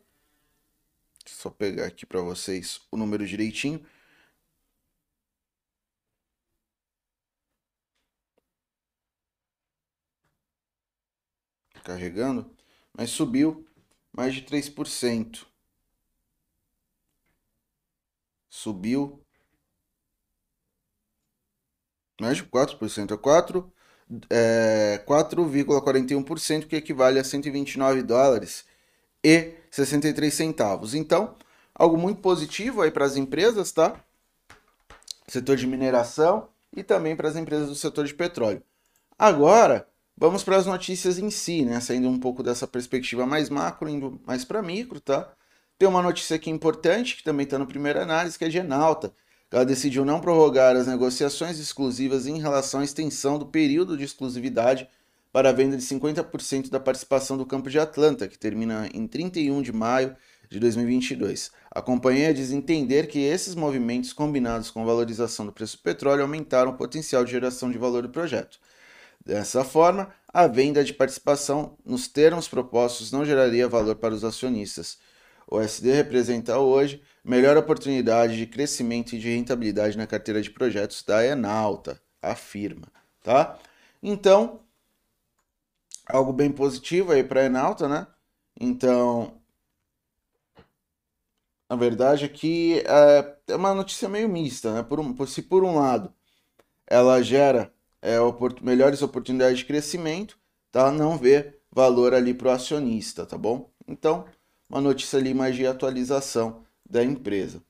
Só 1.26 1.50
pegar 1.50 1.88
aqui 1.88 2.06
para 2.06 2.22
vocês 2.22 2.80
o 2.90 2.96
número 2.96 3.28
direitinho. 3.28 3.86
Carregando, 11.84 12.50
mas 12.94 13.10
subiu 13.10 13.68
mais 14.14 14.34
de 14.34 14.44
3%. 14.44 15.47
Subiu 18.58 19.22
mais 22.20 22.38
de 22.38 22.44
4%, 22.44 23.14
é 23.14 23.18
4 23.18 23.72
é, 24.32 25.04
4,41%, 25.08 26.66
que 26.66 26.76
equivale 26.76 27.20
a 27.20 27.24
129 27.24 28.02
dólares 28.02 28.66
e 29.24 29.54
63 29.70 30.34
centavos. 30.34 30.96
Então, 30.96 31.36
algo 31.76 32.00
muito 32.00 32.20
positivo 32.20 32.82
aí 32.82 32.90
para 32.90 33.06
as 33.06 33.16
empresas, 33.16 33.72
tá? 33.72 34.04
Setor 35.28 35.56
de 35.56 35.68
mineração 35.68 36.50
e 36.76 36.82
também 36.82 37.16
para 37.16 37.30
as 37.30 37.36
empresas 37.36 37.68
do 37.70 37.76
setor 37.76 38.06
de 38.06 38.16
petróleo. 38.16 38.64
Agora, 39.20 39.88
vamos 40.18 40.44
para 40.44 40.58
as 40.58 40.66
notícias 40.66 41.20
em 41.20 41.30
si, 41.30 41.64
né? 41.64 41.80
Saindo 41.80 42.10
um 42.10 42.20
pouco 42.20 42.42
dessa 42.42 42.66
perspectiva 42.66 43.24
mais 43.28 43.52
macro, 43.52 43.88
indo 43.88 44.20
mais 44.26 44.44
para 44.44 44.64
micro, 44.64 45.00
tá? 45.00 45.32
Tem 45.78 45.88
uma 45.88 46.02
notícia 46.02 46.36
aqui 46.36 46.50
importante, 46.50 47.16
que 47.16 47.24
também 47.24 47.44
está 47.44 47.60
no 47.60 47.68
primeiro 47.68 48.02
análise, 48.02 48.38
que 48.38 48.44
é 48.44 48.48
a 48.48 48.50
Genalta. 48.50 49.14
Ela 49.52 49.64
decidiu 49.64 50.04
não 50.04 50.20
prorrogar 50.20 50.76
as 50.76 50.88
negociações 50.88 51.60
exclusivas 51.60 52.26
em 52.26 52.40
relação 52.40 52.80
à 52.80 52.84
extensão 52.84 53.38
do 53.38 53.46
período 53.46 53.96
de 53.96 54.04
exclusividade 54.04 54.90
para 55.32 55.50
a 55.50 55.54
venda 55.54 55.78
de 55.78 55.84
50% 55.84 56.72
da 56.72 56.80
participação 56.80 57.38
do 57.38 57.46
Campo 57.46 57.70
de 57.70 57.78
Atlanta, 57.80 58.28
que 58.28 58.40
termina 58.40 58.90
em 58.92 59.06
31 59.06 59.62
de 59.62 59.72
maio 59.72 60.16
de 60.50 60.60
2022. 60.60 61.52
A 61.70 61.80
companhia 61.80 62.34
diz 62.34 62.52
entender 62.52 63.08
que 63.08 63.20
esses 63.20 63.54
movimentos, 63.54 64.12
combinados 64.12 64.72
com 64.72 64.82
a 64.82 64.86
valorização 64.86 65.46
do 65.46 65.52
preço 65.52 65.78
do 65.78 65.84
petróleo, 65.84 66.24
aumentaram 66.24 66.72
o 66.72 66.78
potencial 66.78 67.24
de 67.24 67.32
geração 67.32 67.70
de 67.70 67.78
valor 67.78 68.02
do 68.02 68.10
projeto. 68.10 68.58
Dessa 69.24 69.64
forma, 69.64 70.12
a 70.34 70.48
venda 70.48 70.84
de 70.84 70.94
participação 70.94 71.78
nos 71.86 72.08
termos 72.08 72.48
propostos 72.48 73.12
não 73.12 73.24
geraria 73.24 73.68
valor 73.68 73.96
para 73.96 74.16
os 74.16 74.24
acionistas. 74.24 74.98
O 75.48 75.62
SD 75.62 75.94
representa 75.94 76.60
hoje 76.60 77.02
melhor 77.24 77.56
oportunidade 77.58 78.38
de 78.38 78.46
crescimento 78.46 79.16
e 79.16 79.20
de 79.20 79.30
rentabilidade 79.30 79.98
na 79.98 80.06
carteira 80.06 80.42
de 80.42 80.52
projetos 80.52 81.04
da 81.04 81.26
Enalta, 81.26 82.02
afirma, 82.22 82.92
tá? 83.24 83.58
Então, 84.04 84.60
algo 86.06 86.34
bem 86.34 86.52
positivo 86.52 87.12
aí 87.14 87.24
para 87.24 87.42
a 87.42 87.46
Enalta, 87.46 87.88
né? 87.88 88.08
Então, 88.60 89.40
a 91.70 91.76
verdade 91.76 92.26
é 92.26 92.30
é, 93.48 93.56
uma 93.56 93.74
notícia 93.74 94.10
meio 94.10 94.30
mista, 94.30 94.74
né? 94.74 94.84
Por 94.84 95.00
um, 95.00 95.26
se 95.26 95.42
por 95.42 95.64
um 95.64 95.76
lado 95.76 96.14
ela 96.88 97.22
gera 97.22 97.74
é, 98.02 98.20
opor 98.20 98.56
melhores 98.62 99.02
oportunidades 99.02 99.60
de 99.60 99.66
crescimento, 99.66 100.38
tá? 100.72 100.92
Não 100.92 101.18
vê 101.18 101.60
valor 101.72 102.14
ali 102.14 102.34
para 102.34 102.50
o 102.50 102.52
acionista, 102.52 103.26
tá 103.26 103.38
bom? 103.38 103.70
Então, 103.88 104.26
uma 104.70 104.82
notícia 104.82 105.20
ali 105.20 105.34
mais 105.34 105.56
de 105.56 105.66
atualização 105.66 106.64
da 106.90 107.04
empresa. 107.04 107.62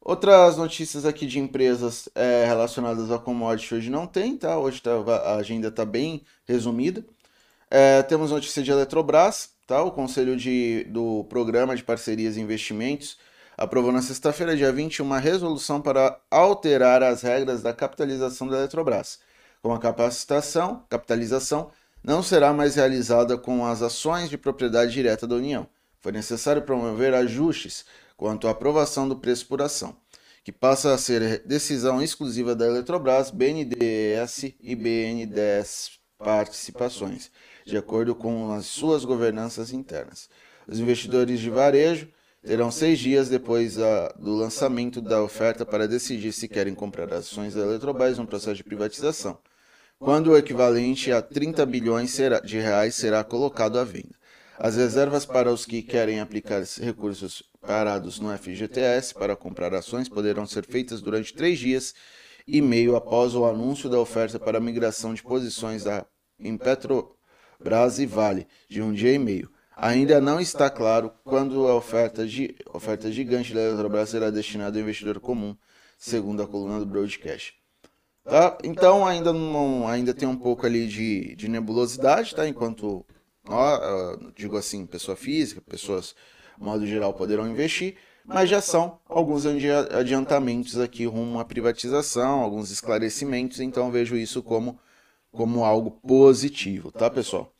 Outras 0.00 0.56
notícias 0.56 1.04
aqui 1.04 1.26
de 1.26 1.38
empresas 1.38 2.08
é, 2.14 2.44
relacionadas 2.46 3.10
a 3.10 3.18
commodity 3.18 3.74
hoje 3.74 3.90
não 3.90 4.06
tem, 4.06 4.36
tá? 4.36 4.58
Hoje 4.58 4.80
tá, 4.80 4.92
a 4.92 5.36
agenda 5.36 5.68
está 5.68 5.84
bem 5.84 6.24
resumida. 6.46 7.04
É, 7.70 8.02
temos 8.02 8.30
notícia 8.30 8.62
de 8.62 8.70
Eletrobras, 8.70 9.50
tá? 9.66 9.82
O 9.82 9.90
Conselho 9.90 10.36
de, 10.36 10.84
do 10.84 11.24
Programa 11.24 11.76
de 11.76 11.84
Parcerias 11.84 12.36
e 12.36 12.40
Investimentos 12.40 13.18
aprovou 13.56 13.90
na 13.90 14.00
sexta-feira, 14.00 14.56
dia 14.56 14.72
20, 14.72 15.02
uma 15.02 15.18
resolução 15.18 15.80
para 15.80 16.18
alterar 16.30 17.02
as 17.02 17.22
regras 17.22 17.60
da 17.60 17.72
capitalização 17.74 18.46
da 18.46 18.56
Eletrobras. 18.58 19.18
Com 19.60 19.74
a 19.74 19.78
capacitação, 19.80 20.84
capitalização 20.88 21.70
não 22.02 22.22
será 22.22 22.52
mais 22.52 22.76
realizada 22.76 23.36
com 23.36 23.66
as 23.66 23.82
ações 23.82 24.30
de 24.30 24.38
propriedade 24.38 24.92
direta 24.92 25.26
da 25.26 25.34
União. 25.34 25.68
Foi 26.00 26.12
necessário 26.12 26.62
promover 26.62 27.12
ajustes 27.14 27.84
quanto 28.16 28.48
à 28.48 28.50
aprovação 28.50 29.08
do 29.08 29.16
preço 29.16 29.46
por 29.46 29.62
ação, 29.62 29.96
que 30.44 30.52
passa 30.52 30.92
a 30.92 30.98
ser 30.98 31.42
decisão 31.46 32.02
exclusiva 32.02 32.54
da 32.54 32.66
Eletrobras, 32.66 33.30
BNDES 33.30 34.54
e 34.60 34.74
BNDES 34.74 35.98
Participações, 36.18 37.30
de 37.64 37.76
acordo 37.76 38.12
com 38.12 38.50
as 38.52 38.66
suas 38.66 39.04
governanças 39.04 39.72
internas. 39.72 40.28
Os 40.66 40.80
investidores 40.80 41.38
de 41.38 41.48
varejo 41.48 42.08
terão 42.44 42.72
seis 42.72 42.98
dias 42.98 43.28
depois 43.28 43.78
a, 43.78 44.08
do 44.18 44.34
lançamento 44.34 45.00
da 45.00 45.22
oferta 45.22 45.64
para 45.64 45.86
decidir 45.86 46.32
se 46.32 46.48
querem 46.48 46.74
comprar 46.74 47.12
ações 47.12 47.54
da 47.54 47.60
Eletrobras 47.60 48.18
no 48.18 48.26
processo 48.26 48.56
de 48.56 48.64
privatização, 48.64 49.38
quando 49.98 50.32
o 50.32 50.36
equivalente 50.36 51.12
a 51.12 51.22
30 51.22 51.64
bilhões 51.66 52.16
de 52.44 52.58
reais 52.58 52.96
será 52.96 53.22
colocado 53.22 53.78
à 53.78 53.84
venda. 53.84 54.18
As 54.60 54.74
reservas 54.74 55.24
para 55.24 55.52
os 55.52 55.64
que 55.64 55.82
querem 55.82 56.18
aplicar 56.18 56.62
recursos 56.80 57.44
parados 57.60 58.18
no 58.18 58.36
FGTS 58.36 59.14
para 59.14 59.36
comprar 59.36 59.72
ações 59.72 60.08
poderão 60.08 60.46
ser 60.46 60.66
feitas 60.66 61.00
durante 61.00 61.32
três 61.32 61.60
dias 61.60 61.94
e 62.46 62.60
meio 62.60 62.96
após 62.96 63.36
o 63.36 63.44
anúncio 63.44 63.88
da 63.88 64.00
oferta 64.00 64.38
para 64.38 64.58
migração 64.58 65.14
de 65.14 65.22
posições 65.22 65.84
da, 65.84 66.04
em 66.40 66.56
Petrobras 66.56 68.00
e 68.00 68.06
Vale, 68.06 68.48
de 68.68 68.82
um 68.82 68.92
dia 68.92 69.12
e 69.12 69.18
meio. 69.18 69.48
Ainda 69.76 70.20
não 70.20 70.40
está 70.40 70.68
claro 70.68 71.12
quando 71.24 71.68
a 71.68 71.76
oferta, 71.76 72.26
oferta 72.74 73.12
gigante 73.12 73.54
da 73.54 73.60
Eletrobras 73.60 74.08
será 74.08 74.28
destinada 74.28 74.76
ao 74.76 74.82
investidor 74.82 75.20
comum, 75.20 75.56
segundo 75.96 76.42
a 76.42 76.48
coluna 76.48 76.80
do 76.80 76.86
Broadcast. 76.86 77.54
Tá? 78.24 78.58
Então 78.64 79.06
ainda, 79.06 79.32
não, 79.32 79.86
ainda 79.86 80.12
tem 80.12 80.26
um 80.26 80.36
pouco 80.36 80.66
ali 80.66 80.88
de, 80.88 81.36
de 81.36 81.46
nebulosidade, 81.46 82.34
tá? 82.34 82.48
enquanto, 82.48 83.06
digo 84.36 84.56
assim, 84.56 84.86
pessoa 84.86 85.16
física, 85.16 85.60
pessoas 85.60 86.14
modo 86.58 86.86
geral, 86.86 87.14
poderão 87.14 87.48
investir, 87.48 87.96
mas 88.24 88.50
já 88.50 88.60
são 88.60 88.98
alguns 89.08 89.44
adiantamentos 89.46 90.78
aqui 90.78 91.06
rumo 91.06 91.38
à 91.38 91.44
privatização, 91.44 92.40
alguns 92.40 92.70
esclarecimentos, 92.70 93.60
então 93.60 93.90
vejo 93.90 94.16
isso 94.16 94.42
como, 94.42 94.78
como 95.32 95.64
algo 95.64 95.92
positivo, 95.92 96.90
tá, 96.92 97.08
pessoal? 97.08 97.52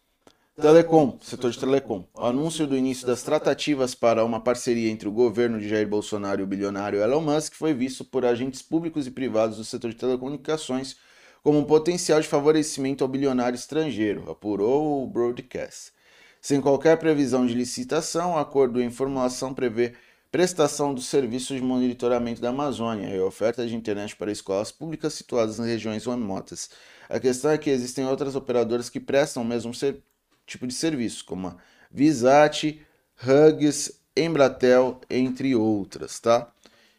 Telecom, 0.61 1.17
setor 1.23 1.53
de 1.53 1.59
telecom. 1.59 2.05
O 2.13 2.25
anúncio 2.25 2.67
do 2.67 2.77
início 2.77 3.07
das 3.07 3.23
tratativas 3.23 3.95
para 3.95 4.25
uma 4.25 4.41
parceria 4.41 4.91
entre 4.91 5.09
o 5.09 5.13
governo 5.13 5.61
de 5.61 5.69
Jair 5.69 5.87
Bolsonaro 5.87 6.41
e 6.41 6.45
o 6.45 6.47
bilionário 6.49 7.01
Elon 7.01 7.21
Musk 7.21 7.55
foi 7.55 7.73
visto 7.73 8.05
por 8.05 8.25
agentes 8.25 8.61
públicos 8.61 9.07
e 9.07 9.11
privados 9.13 9.57
do 9.57 9.65
setor 9.65 9.93
de 9.93 9.97
telecomunicações 9.97 10.97
como 11.43 11.59
um 11.59 11.65
potencial 11.65 12.21
de 12.21 12.29
favorecimento 12.29 13.05
ao 13.05 13.09
bilionário 13.09 13.57
estrangeiro, 13.57 14.31
apurou 14.31 15.03
o 15.03 15.07
broadcast. 15.07 15.93
Sem 16.41 16.61
qualquer 16.61 16.97
previsão 16.99 17.47
de 17.47 17.55
licitação, 17.55 18.33
o 18.33 18.39
acordo 18.39 18.81
em 18.81 18.91
formulação 18.91 19.53
prevê 19.53 19.95
prestação 20.31 20.93
dos 20.93 21.07
serviços 21.07 21.57
de 21.57 21.63
monitoramento 21.63 22.41
da 22.41 22.51
Amazônia 22.51 23.09
e 23.09 23.21
oferta 23.21 23.67
de 23.67 23.75
internet 23.75 24.15
para 24.15 24.31
escolas 24.31 24.71
públicas 24.71 25.15
situadas 25.15 25.59
nas 25.59 25.67
regiões 25.67 26.05
remotas. 26.05 26.71
A 27.09 27.19
questão 27.19 27.51
é 27.51 27.59
que 27.59 27.71
existem 27.71 28.07
outras 28.07 28.37
operadoras 28.37 28.91
que 28.91 29.01
prestam 29.01 29.43
o 29.43 29.47
mesmo 29.47 29.73
tipo 30.47 30.67
de 30.67 30.75
serviço, 30.75 31.25
como 31.25 31.49
a 31.49 31.57
Visat, 31.91 32.81
Hugs, 33.23 34.01
Embratel, 34.15 35.01
entre 35.09 35.55
outras, 35.55 36.21
tá? 36.21 36.53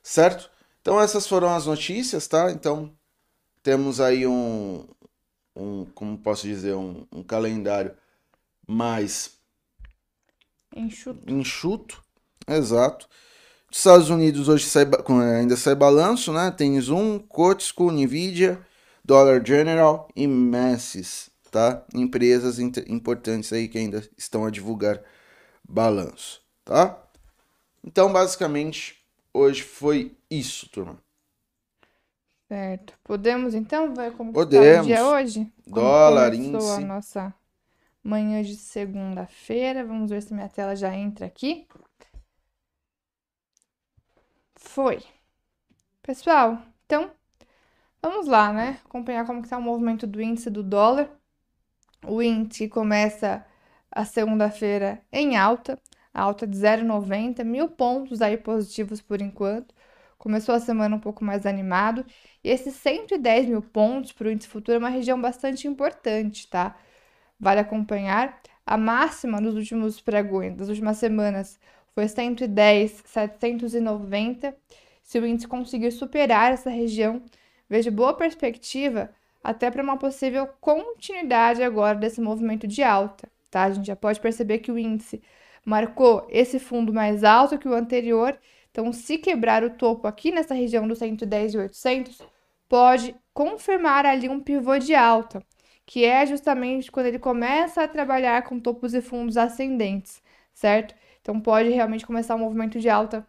certo? 0.04 0.50
Então 0.82 1.00
essas 1.00 1.28
foram 1.28 1.50
as 1.50 1.66
notícias, 1.66 2.28
tá? 2.28 2.52
Então 2.52 2.94
temos 3.64 4.00
aí 4.00 4.28
um, 4.28 4.88
um 5.56 5.86
como 5.86 6.18
posso 6.18 6.48
dizer, 6.48 6.76
um, 6.76 7.06
um 7.12 7.24
calendário 7.24 7.96
mais 8.68 9.40
enxuto. 10.76 11.32
enxuto, 11.32 12.04
exato. 12.58 13.08
Estados 13.72 14.10
Unidos 14.10 14.50
hoje 14.50 14.66
sai, 14.66 14.86
ainda 15.38 15.56
sai 15.56 15.76
balanço, 15.76 16.34
né? 16.34 16.52
Tem 16.52 16.80
Zoom, 16.82 17.20
Cotisco, 17.20 17.92
Nvidia, 17.92 18.60
Dollar 19.06 19.46
General 19.46 20.08
e 20.16 20.28
Macy's, 20.28 21.30
tá? 21.52 21.84
Empresas 21.94 22.58
importantes 22.60 23.54
aí 23.54 23.68
que 23.68 23.78
ainda 23.78 24.04
estão 24.18 24.46
a 24.46 24.50
divulgar 24.50 25.02
balanço, 25.68 26.42
tá? 26.66 27.00
Então, 27.84 28.12
basicamente, 28.12 28.98
hoje 29.34 29.62
foi 29.62 30.18
isso, 30.30 30.68
turma. 30.70 30.98
Certo. 32.48 32.94
Podemos 33.04 33.54
então 33.54 33.94
ver 33.94 34.12
como 34.14 34.34
Podemos. 34.34 34.68
está 34.68 34.82
o 34.82 34.86
dia 34.86 35.06
hoje? 35.06 35.54
Como 35.64 35.76
Dólar, 35.76 36.34
índice. 36.34 36.72
a 36.72 36.80
nossa 36.80 37.34
manhã 38.04 38.42
de 38.42 38.56
segunda-feira. 38.56 39.86
Vamos 39.86 40.10
ver 40.10 40.24
se 40.24 40.34
minha 40.34 40.50
tela 40.50 40.76
já 40.76 40.96
entra 40.96 41.28
aqui. 41.28 41.68
Foi. 44.60 45.00
Pessoal, 46.04 46.62
então 46.86 47.12
vamos 48.02 48.28
lá, 48.28 48.54
né? 48.54 48.80
Acompanhar 48.86 49.26
como 49.26 49.42
está 49.42 49.58
o 49.58 49.62
movimento 49.62 50.06
do 50.08 50.22
índice 50.22 50.50
do 50.50 50.64
dólar. 50.64 51.10
O 52.06 52.22
índice 52.22 52.68
começa 52.70 53.46
a 53.92 54.06
segunda-feira 54.06 55.02
em 55.12 55.38
alta, 55.38 55.80
alta 56.14 56.48
de 56.48 56.58
0,90, 56.58 57.44
mil 57.44 57.70
pontos 57.70 58.22
aí 58.22 58.38
positivos 58.38 59.02
por 59.02 59.22
enquanto. 59.22 59.74
Começou 60.18 60.56
a 60.56 60.60
semana 60.60 60.96
um 60.96 61.00
pouco 61.00 61.24
mais 61.24 61.46
animado. 61.46 62.06
E 62.44 62.50
esses 62.50 62.76
110 62.76 63.48
mil 63.48 63.62
pontos 63.62 64.12
para 64.12 64.28
o 64.28 64.32
índice 64.32 64.50
futuro 64.50 64.76
é 64.76 64.80
uma 64.80 64.90
região 64.90 65.20
bastante 65.22 65.68
importante, 65.68 66.48
tá? 66.50 66.78
Vale 67.40 67.60
acompanhar. 67.62 68.42
A 68.66 68.78
máxima 68.78 69.42
nos 69.42 69.56
últimos 69.56 70.00
pregões, 70.02 70.56
das 70.56 70.70
últimas 70.70 70.98
semanas, 70.98 71.60
foi 72.00 72.08
110, 72.08 73.04
790. 73.06 74.56
Se 75.04 75.20
o 75.20 75.26
índice 75.28 75.48
conseguir 75.50 75.92
superar 75.92 76.54
essa 76.54 76.70
região, 76.70 77.22
vejo 77.68 77.92
boa 77.92 78.14
perspectiva 78.14 79.10
até 79.44 79.70
para 79.70 79.84
uma 79.84 79.98
possível 79.98 80.48
continuidade 80.62 81.62
agora 81.62 81.98
desse 81.98 82.22
movimento 82.22 82.66
de 82.66 82.82
alta, 82.84 83.30
tá? 83.52 83.64
A 83.64 83.72
gente 83.72 83.88
já 83.88 83.98
pode 83.98 84.18
perceber 84.22 84.60
que 84.60 84.72
o 84.72 84.78
índice 84.78 85.22
marcou 85.66 86.26
esse 86.30 86.58
fundo 86.58 86.94
mais 86.94 87.26
alto 87.26 87.58
que 87.58 87.68
o 87.68 87.74
anterior, 87.74 88.40
então 88.72 88.94
se 88.94 89.18
quebrar 89.18 89.62
o 89.62 89.72
topo 89.72 90.08
aqui 90.08 90.32
nessa 90.32 90.54
região 90.54 90.88
dos 90.88 91.00
110 91.00 91.54
e 91.54 91.58
800, 91.58 92.22
pode 92.70 93.14
confirmar 93.34 94.06
ali 94.06 94.30
um 94.30 94.40
pivô 94.40 94.78
de 94.78 94.96
alta, 94.96 95.44
que 95.86 96.06
é 96.06 96.26
justamente 96.26 96.90
quando 96.90 97.08
ele 97.08 97.20
começa 97.20 97.84
a 97.84 97.88
trabalhar 97.90 98.44
com 98.44 98.58
topos 98.58 98.94
e 98.94 99.02
fundos 99.02 99.36
ascendentes, 99.36 100.22
certo? 100.54 100.96
Então 101.30 101.40
pode 101.40 101.70
realmente 101.70 102.08
começar 102.08 102.34
um 102.34 102.40
movimento 102.40 102.80
de 102.80 102.90
alta 102.90 103.24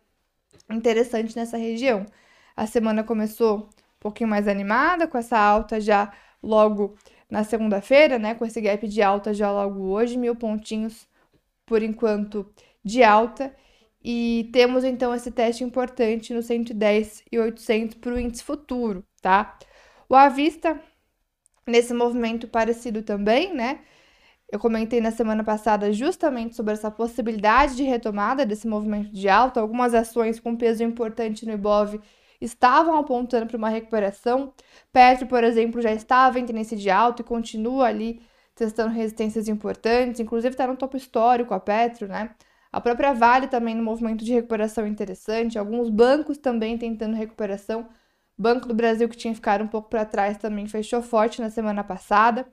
interessante 0.71 1.37
nessa 1.37 1.59
região. 1.59 2.07
A 2.57 2.67
semana 2.67 3.05
começou 3.05 3.59
um 3.59 3.69
pouquinho 4.01 4.31
mais 4.31 4.49
animada, 4.49 5.07
com 5.07 5.19
essa 5.19 5.39
alta 5.39 5.79
já 5.79 6.11
logo 6.43 6.97
na 7.29 7.45
segunda-feira, 7.45 8.19
né? 8.19 8.35
Com 8.35 8.47
esse 8.47 8.59
gap 8.59 8.89
de 8.89 9.03
alta 9.03 9.35
já 9.35 9.53
logo 9.53 9.83
hoje, 9.91 10.17
mil 10.17 10.35
pontinhos 10.35 11.07
por 11.67 11.83
enquanto 11.83 12.51
de 12.83 13.03
alta. 13.03 13.55
E 14.03 14.49
temos 14.51 14.83
então 14.83 15.15
esse 15.15 15.31
teste 15.31 15.63
importante 15.63 16.33
no 16.33 16.43
110 16.43 17.25
e 17.31 17.39
800 17.39 17.99
para 17.99 18.15
o 18.15 18.19
índice 18.19 18.43
futuro, 18.43 19.05
tá? 19.21 19.59
O 20.09 20.17
avista 20.17 20.81
nesse 21.67 21.93
movimento 21.93 22.49
parecido 22.49 23.03
também, 23.03 23.55
né? 23.55 23.81
Eu 24.51 24.59
comentei 24.59 25.01
na 25.01 25.13
semana 25.13 25.45
passada 25.45 25.93
justamente 25.93 26.57
sobre 26.57 26.73
essa 26.73 26.91
possibilidade 26.91 27.77
de 27.77 27.85
retomada 27.85 28.45
desse 28.45 28.67
movimento 28.67 29.13
de 29.13 29.29
alta. 29.29 29.61
Algumas 29.61 29.95
ações 29.95 30.41
com 30.41 30.57
peso 30.57 30.83
importante 30.83 31.47
no 31.47 31.53
Ibov 31.53 32.01
estavam 32.41 32.99
apontando 32.99 33.47
para 33.47 33.57
uma 33.57 33.69
recuperação. 33.69 34.53
Petro, 34.93 35.29
por 35.29 35.45
exemplo, 35.45 35.81
já 35.81 35.93
estava 35.93 36.41
em 36.41 36.47
tendência 36.47 36.77
de 36.77 36.91
alta 36.91 37.23
e 37.23 37.25
continua 37.25 37.87
ali 37.87 38.21
testando 38.55 38.93
resistências 38.93 39.47
importantes. 39.49 40.21
Inclusive 40.21 40.53
está 40.53 40.67
no 40.67 40.77
topo 40.77 40.97
histórico 40.97 41.55
a 41.55 41.61
Petro, 41.61 42.09
né? 42.09 42.31
A 42.73 42.81
própria 42.81 43.13
Vale 43.13 43.47
também 43.47 43.75
no 43.75 43.85
movimento 43.85 44.25
de 44.25 44.33
recuperação 44.33 44.85
interessante. 44.85 45.59
Alguns 45.59 45.89
bancos 45.91 46.39
também 46.39 46.77
tentando 46.77 47.15
recuperação. 47.15 47.89
Banco 48.37 48.67
do 48.67 48.75
Brasil, 48.75 49.09
que 49.09 49.17
tinha 49.17 49.35
ficado 49.35 49.63
um 49.63 49.69
pouco 49.69 49.89
para 49.91 50.05
trás, 50.05 50.39
também 50.39 50.67
fechou 50.67 51.03
forte 51.03 51.41
na 51.41 51.51
semana 51.51 51.85
passada. 51.85 52.47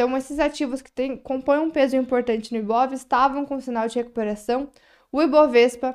Então, 0.00 0.16
esses 0.16 0.38
ativos 0.38 0.80
que 0.80 0.90
tem, 0.90 1.14
compõem 1.14 1.58
um 1.58 1.70
peso 1.70 1.94
importante 1.94 2.54
no 2.54 2.58
Ibov 2.58 2.94
estavam 2.94 3.44
com 3.44 3.60
sinal 3.60 3.86
de 3.86 3.96
recuperação. 3.96 4.70
O 5.12 5.20
Ibovespa 5.20 5.94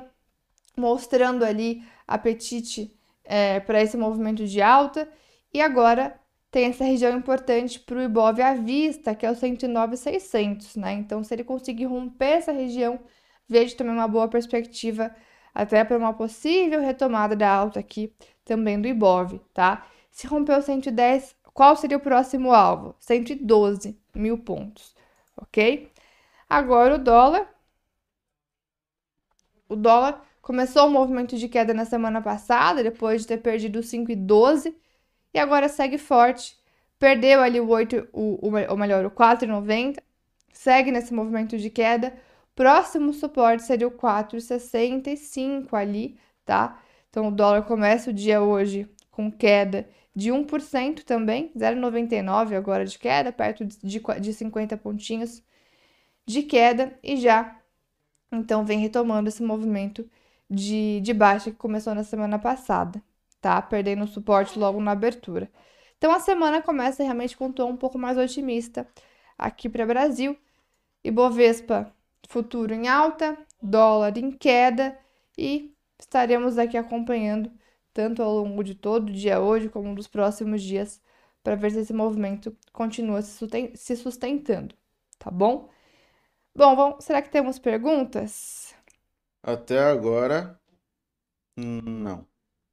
mostrando 0.76 1.44
ali 1.44 1.82
apetite 2.06 2.96
é, 3.24 3.58
para 3.58 3.82
esse 3.82 3.96
movimento 3.96 4.46
de 4.46 4.62
alta. 4.62 5.08
E 5.52 5.60
agora 5.60 6.20
tem 6.52 6.66
essa 6.66 6.84
região 6.84 7.18
importante 7.18 7.80
para 7.80 7.98
o 7.98 8.02
Ibov 8.02 8.40
à 8.40 8.54
vista, 8.54 9.12
que 9.12 9.26
é 9.26 9.30
o 9.32 9.34
109,600, 9.34 10.76
né? 10.76 10.92
Então, 10.92 11.24
se 11.24 11.34
ele 11.34 11.42
conseguir 11.42 11.86
romper 11.86 12.36
essa 12.36 12.52
região, 12.52 13.00
vejo 13.48 13.76
também 13.76 13.92
uma 13.92 14.06
boa 14.06 14.28
perspectiva 14.28 15.12
até 15.52 15.82
para 15.82 15.98
uma 15.98 16.14
possível 16.14 16.80
retomada 16.80 17.34
da 17.34 17.50
alta 17.50 17.80
aqui 17.80 18.14
também 18.44 18.80
do 18.80 18.86
Ibov, 18.86 19.40
tá? 19.52 19.84
Se 20.12 20.28
romper 20.28 20.56
o 20.56 20.62
110, 20.62 21.35
qual 21.56 21.74
seria 21.74 21.96
o 21.96 22.00
próximo 22.00 22.52
alvo? 22.52 22.94
112 23.00 23.98
mil 24.14 24.36
pontos, 24.36 24.94
ok? 25.34 25.90
Agora 26.46 26.96
o 26.96 26.98
dólar. 26.98 27.48
O 29.66 29.74
dólar 29.74 30.22
começou 30.42 30.86
o 30.86 30.90
movimento 30.90 31.34
de 31.38 31.48
queda 31.48 31.72
na 31.72 31.86
semana 31.86 32.20
passada, 32.20 32.82
depois 32.82 33.22
de 33.22 33.28
ter 33.28 33.38
perdido 33.38 33.80
5,12 33.80 34.74
e 35.32 35.38
agora 35.38 35.66
segue 35.66 35.96
forte. 35.96 36.58
Perdeu 36.98 37.40
ali 37.40 37.58
o 37.58 37.70
8, 37.70 38.06
o, 38.12 38.48
o, 38.48 38.52
ou 38.68 38.76
melhor, 38.76 39.06
o 39.06 39.10
4,90, 39.10 39.96
segue 40.52 40.92
nesse 40.92 41.14
movimento 41.14 41.56
de 41.56 41.70
queda. 41.70 42.14
Próximo 42.54 43.14
suporte 43.14 43.62
seria 43.62 43.88
o 43.88 43.92
4,65 43.92 45.72
ali, 45.72 46.18
tá? 46.44 46.78
Então 47.08 47.28
o 47.28 47.30
dólar 47.30 47.62
começa 47.62 48.10
o 48.10 48.12
dia 48.12 48.42
hoje 48.42 48.86
com 49.10 49.32
queda 49.32 49.88
de 50.16 50.30
1% 50.32 51.04
também, 51.04 51.52
0,99 51.54 52.56
agora 52.56 52.86
de 52.86 52.98
queda, 52.98 53.30
perto 53.30 53.66
de, 53.66 54.00
de 54.20 54.32
50 54.32 54.76
pontinhos 54.78 55.42
de 56.24 56.42
queda 56.42 56.98
e 57.02 57.18
já 57.18 57.60
então 58.32 58.64
vem 58.64 58.78
retomando 58.80 59.28
esse 59.28 59.42
movimento 59.42 60.08
de, 60.50 61.00
de 61.02 61.12
baixa 61.14 61.50
que 61.50 61.56
começou 61.56 61.94
na 61.94 62.02
semana 62.02 62.38
passada, 62.38 63.02
tá? 63.40 63.60
Perdendo 63.62 64.06
suporte 64.06 64.58
logo 64.58 64.80
na 64.80 64.92
abertura. 64.92 65.50
Então 65.98 66.10
a 66.12 66.20
semana 66.20 66.62
começa 66.62 67.02
realmente 67.02 67.36
com 67.36 67.46
um 67.46 67.52
tom 67.52 67.70
um 67.70 67.76
pouco 67.76 67.98
mais 67.98 68.18
otimista 68.18 68.88
aqui 69.38 69.68
para 69.68 69.84
o 69.84 69.86
Brasil. 69.86 70.36
Ibovespa 71.04 71.92
futuro 72.28 72.74
em 72.74 72.88
alta, 72.88 73.38
dólar 73.62 74.16
em 74.18 74.32
queda 74.32 74.98
e 75.38 75.72
estaremos 75.98 76.58
aqui 76.58 76.76
acompanhando 76.76 77.50
tanto 77.96 78.22
ao 78.22 78.34
longo 78.34 78.62
de 78.62 78.74
todo 78.74 79.08
o 79.08 79.12
dia 79.12 79.40
hoje 79.40 79.70
como 79.70 79.94
dos 79.94 80.06
próximos 80.06 80.62
dias 80.62 81.00
para 81.42 81.54
ver 81.56 81.70
se 81.72 81.78
esse 81.80 81.94
movimento 81.94 82.54
continua 82.72 83.22
se 83.22 83.96
sustentando, 83.96 84.74
tá 85.18 85.30
bom? 85.30 85.70
Bom, 86.54 86.76
vamos, 86.76 87.04
será 87.04 87.22
que 87.22 87.30
temos 87.30 87.58
perguntas? 87.58 88.74
Até 89.42 89.78
agora, 89.78 90.60
não. 91.56 92.26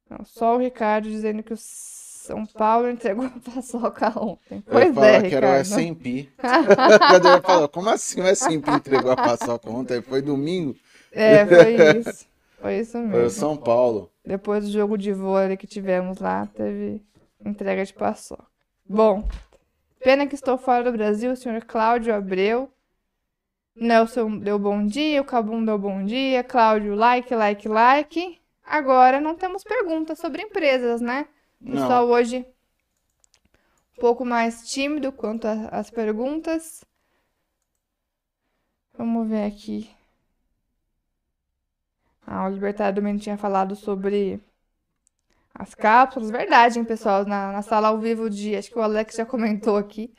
Não, 0.08 0.24
só 0.24 0.54
o 0.54 0.58
Ricardo 0.58 1.08
dizendo 1.08 1.42
que 1.42 1.52
o 1.52 1.56
São 1.56 2.46
Paulo 2.46 2.88
entregou 2.88 3.24
a 3.26 3.30
paçoca 3.40 4.18
ontem. 4.20 4.62
Eu 4.66 4.74
Pois 4.74 4.84
ia 4.84 4.86
falar 4.86 5.18
é, 5.18 5.22
que 5.22 5.34
era 5.34 5.48
o 5.50 5.54
Ricardo. 5.54 5.64
SMP. 5.64 6.28
Cadê? 7.06 7.28
Eu 7.34 7.42
falar, 7.42 7.68
como 7.68 7.90
assim 7.90 8.20
o 8.20 8.26
SMP 8.26 8.72
entregou 8.72 9.10
a 9.10 9.16
paçoca 9.16 9.70
ontem? 9.70 10.02
Foi 10.02 10.22
domingo? 10.22 10.76
É, 11.12 11.46
foi 11.46 11.74
isso. 11.98 12.26
Foi 12.64 12.78
isso 12.78 12.92
Foi 12.92 13.02
o 13.02 13.08
mesmo. 13.08 13.28
São 13.28 13.58
Paulo. 13.58 14.10
Depois 14.24 14.64
do 14.64 14.70
jogo 14.70 14.96
de 14.96 15.12
vôlei 15.12 15.54
que 15.54 15.66
tivemos 15.66 16.16
lá, 16.16 16.46
teve 16.46 17.04
entrega 17.44 17.84
de 17.84 17.92
paçoca. 17.92 18.46
Bom, 18.88 19.28
pena 20.00 20.26
que 20.26 20.34
estou 20.34 20.56
fora 20.56 20.82
do 20.82 20.96
Brasil, 20.96 21.30
o 21.30 21.36
senhor 21.36 21.62
Cláudio 21.66 22.14
Abreu. 22.14 22.72
Nelson 23.76 24.38
deu 24.38 24.58
bom 24.58 24.86
dia, 24.86 25.20
o 25.20 25.26
Cabum 25.26 25.62
deu 25.62 25.78
bom 25.78 26.06
dia, 26.06 26.42
Cláudio, 26.42 26.94
like, 26.94 27.34
like, 27.34 27.68
like. 27.68 28.40
Agora 28.64 29.20
não 29.20 29.34
temos 29.34 29.62
perguntas 29.62 30.18
sobre 30.18 30.40
empresas, 30.40 31.02
né? 31.02 31.28
O 31.60 31.68
Não. 31.68 31.72
pessoal 31.72 32.06
hoje 32.06 32.46
um 33.98 34.00
pouco 34.00 34.24
mais 34.24 34.66
tímido 34.70 35.12
quanto 35.12 35.46
às 35.70 35.90
perguntas. 35.90 36.82
Vamos 38.96 39.28
ver 39.28 39.44
aqui. 39.44 39.90
Ah, 42.26 42.46
o 42.46 42.50
Libertário 42.50 42.96
também 42.96 43.16
tinha 43.16 43.36
falado 43.36 43.76
sobre 43.76 44.40
as 45.54 45.74
cápsulas. 45.74 46.30
Verdade, 46.30 46.78
hein, 46.78 46.84
pessoal? 46.84 47.24
Na, 47.24 47.52
na 47.52 47.62
sala 47.62 47.88
ao 47.88 47.98
vivo 47.98 48.28
de. 48.30 48.56
Acho 48.56 48.70
que 48.70 48.78
o 48.78 48.82
Alex 48.82 49.16
já 49.16 49.26
comentou 49.26 49.76
aqui. 49.76 50.14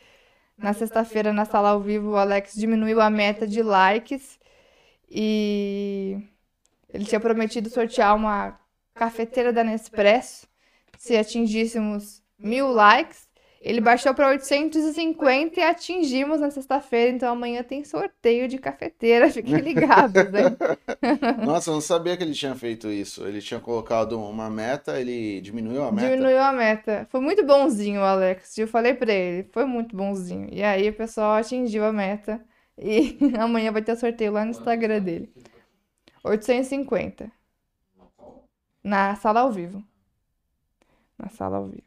Na 0.57 0.73
sexta-feira, 0.73 1.33
na 1.33 1.45
sala 1.45 1.69
ao 1.71 1.81
vivo, 1.81 2.11
o 2.11 2.17
Alex 2.17 2.53
diminuiu 2.55 3.01
a 3.01 3.09
meta 3.09 3.45
de 3.47 3.61
likes. 3.61 4.39
E 5.09 6.17
ele 6.93 7.05
tinha 7.05 7.19
prometido 7.19 7.69
sortear 7.69 8.15
uma 8.15 8.59
cafeteira 8.93 9.51
da 9.51 9.63
Nespresso 9.63 10.47
se 10.97 11.17
atingíssemos 11.17 12.23
mil 12.39 12.71
likes. 12.71 13.24
Ele 13.65 13.81
baixou 13.81 14.13
para 14.13 14.27
850 14.27 15.59
e 15.59 15.63
atingimos 15.63 16.39
na 16.39 16.51
sexta-feira. 16.51 17.15
Então 17.15 17.33
amanhã 17.33 17.63
tem 17.63 17.83
sorteio 17.83 18.47
de 18.47 18.59
cafeteira. 18.59 19.27
Fiquem 19.33 19.57
ligados, 19.57 20.21
hein? 20.23 20.55
Nossa, 21.43 21.71
eu 21.71 21.73
não 21.73 21.81
sabia 21.81 22.15
que 22.15 22.21
ele 22.21 22.35
tinha 22.35 22.53
feito 22.53 22.87
isso. 22.91 23.25
Ele 23.25 23.41
tinha 23.41 23.59
colocado 23.59 24.21
uma 24.21 24.51
meta, 24.51 25.01
ele 25.01 25.41
diminuiu 25.41 25.83
a 25.83 25.91
meta. 25.91 26.09
Diminuiu 26.09 26.39
a 26.39 26.53
meta. 26.53 27.07
Foi 27.09 27.19
muito 27.19 27.43
bonzinho, 27.43 28.01
o 28.01 28.03
Alex. 28.03 28.55
Eu 28.59 28.67
falei 28.67 28.93
pra 28.93 29.11
ele, 29.11 29.49
foi 29.51 29.65
muito 29.65 29.95
bonzinho. 29.97 30.47
E 30.51 30.61
aí 30.61 30.87
o 30.87 30.93
pessoal 30.93 31.33
atingiu 31.33 31.85
a 31.85 31.91
meta. 31.91 32.39
E 32.77 33.17
amanhã 33.39 33.71
vai 33.71 33.81
ter 33.81 33.95
sorteio 33.95 34.31
lá 34.31 34.45
no 34.45 34.51
Instagram 34.51 35.01
dele. 35.01 35.33
850. 36.23 37.31
Na 38.83 39.15
sala 39.15 39.39
ao 39.39 39.51
vivo. 39.51 39.83
Na 41.17 41.29
sala 41.29 41.57
ao 41.57 41.65
vivo. 41.65 41.84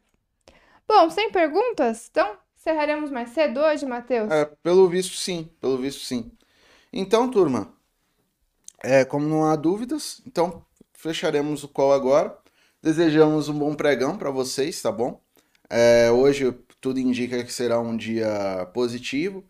Bom, 0.89 1.07
sem 1.11 1.31
perguntas? 1.31 2.07
Então, 2.09 2.35
encerraremos 2.57 3.11
mais 3.11 3.29
cedo 3.29 3.59
hoje, 3.59 3.85
Matheus? 3.85 4.31
É, 4.31 4.45
pelo 4.63 4.89
visto, 4.89 5.15
sim. 5.15 5.47
Pelo 5.61 5.77
visto, 5.77 6.03
sim. 6.03 6.31
Então, 6.91 7.29
turma, 7.29 7.71
é, 8.83 9.05
como 9.05 9.27
não 9.27 9.45
há 9.45 9.55
dúvidas, 9.55 10.19
então 10.25 10.65
fecharemos 10.93 11.63
o 11.63 11.67
call 11.67 11.93
agora. 11.93 12.35
Desejamos 12.81 13.47
um 13.49 13.59
bom 13.59 13.75
pregão 13.75 14.17
para 14.17 14.31
vocês, 14.31 14.81
tá 14.81 14.91
bom? 14.91 15.21
É, 15.69 16.09
hoje 16.09 16.51
tudo 16.81 16.99
indica 16.99 17.43
que 17.43 17.53
será 17.53 17.79
um 17.79 17.95
dia 17.95 18.67
positivo, 18.73 19.43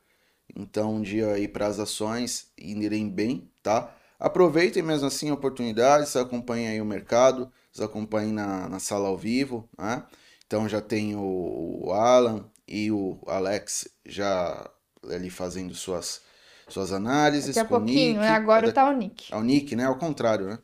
então 0.54 0.96
um 0.96 1.02
dia 1.02 1.30
aí 1.30 1.48
para 1.48 1.68
as 1.68 1.80
ações 1.80 2.52
irem 2.58 3.10
bem, 3.10 3.50
tá? 3.64 3.96
Aproveitem 4.20 4.84
mesmo 4.84 5.08
assim 5.08 5.32
oportunidades, 5.32 6.18
acompanhem 6.18 6.68
aí 6.68 6.82
o 6.82 6.86
mercado, 6.86 7.50
acompanhem 7.80 8.34
na, 8.34 8.68
na 8.68 8.80
sala 8.80 9.08
ao 9.08 9.18
vivo, 9.18 9.70
né? 9.78 10.04
Então 10.50 10.68
já 10.68 10.82
tem 10.82 11.16
o, 11.16 11.92
Alan 11.94 12.44
e 12.68 12.92
o 12.92 13.20
Alex 13.28 13.88
já 14.04 14.68
ali 15.08 15.30
fazendo 15.30 15.76
suas, 15.76 16.22
suas 16.68 16.92
análises 16.92 17.56
Daqui 17.56 17.60
a 17.60 17.66
com 17.66 17.76
o 17.76 17.78
pouquinho, 17.78 18.14
Nick. 18.14 18.20
né? 18.20 18.30
Agora 18.30 18.68
É, 18.68 18.72
tá 18.72 18.90
o 18.90 18.94
Nick. 18.94 19.32
é 19.32 19.36
o 19.38 19.44
Nick, 19.44 19.76
né? 19.76 19.86
Ao 19.86 19.96
contrário, 19.96 20.48
né? 20.48 20.58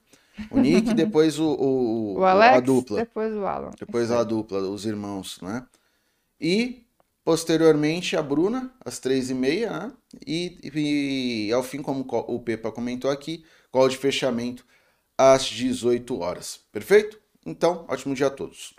O 0.49 0.57
Nick, 0.59 0.91
depois 0.95 1.37
o, 1.37 1.45
o, 1.53 2.19
O 2.19 2.25
Alex, 2.25 2.57
a 2.57 2.59
dupla. 2.61 2.97
depois 2.97 3.31
o 3.35 3.45
Alan. 3.45 3.69
Depois 3.79 4.09
a 4.09 4.23
dupla, 4.23 4.57
os 4.59 4.85
irmãos, 4.87 5.39
né? 5.41 5.67
E, 6.41 6.83
posteriormente, 7.23 8.17
a 8.17 8.23
Bruna, 8.23 8.73
às 8.83 8.97
três 8.99 9.29
e 9.29 9.35
meia, 9.35 9.69
né? 9.71 9.93
E, 10.25 11.47
e 11.47 11.53
ao 11.53 11.61
fim, 11.63 11.81
como 11.81 12.03
co- 12.05 12.25
o 12.27 12.39
Pepa 12.39 12.71
comentou 12.71 13.11
aqui, 13.11 13.45
call 13.71 13.87
de 13.87 13.97
fechamento 13.97 14.65
às 15.17 15.45
18 15.45 16.19
horas. 16.19 16.61
Perfeito? 16.71 17.19
Então, 17.45 17.85
ótimo 17.87 18.15
dia 18.15 18.27
a 18.27 18.31
todos. 18.31 18.73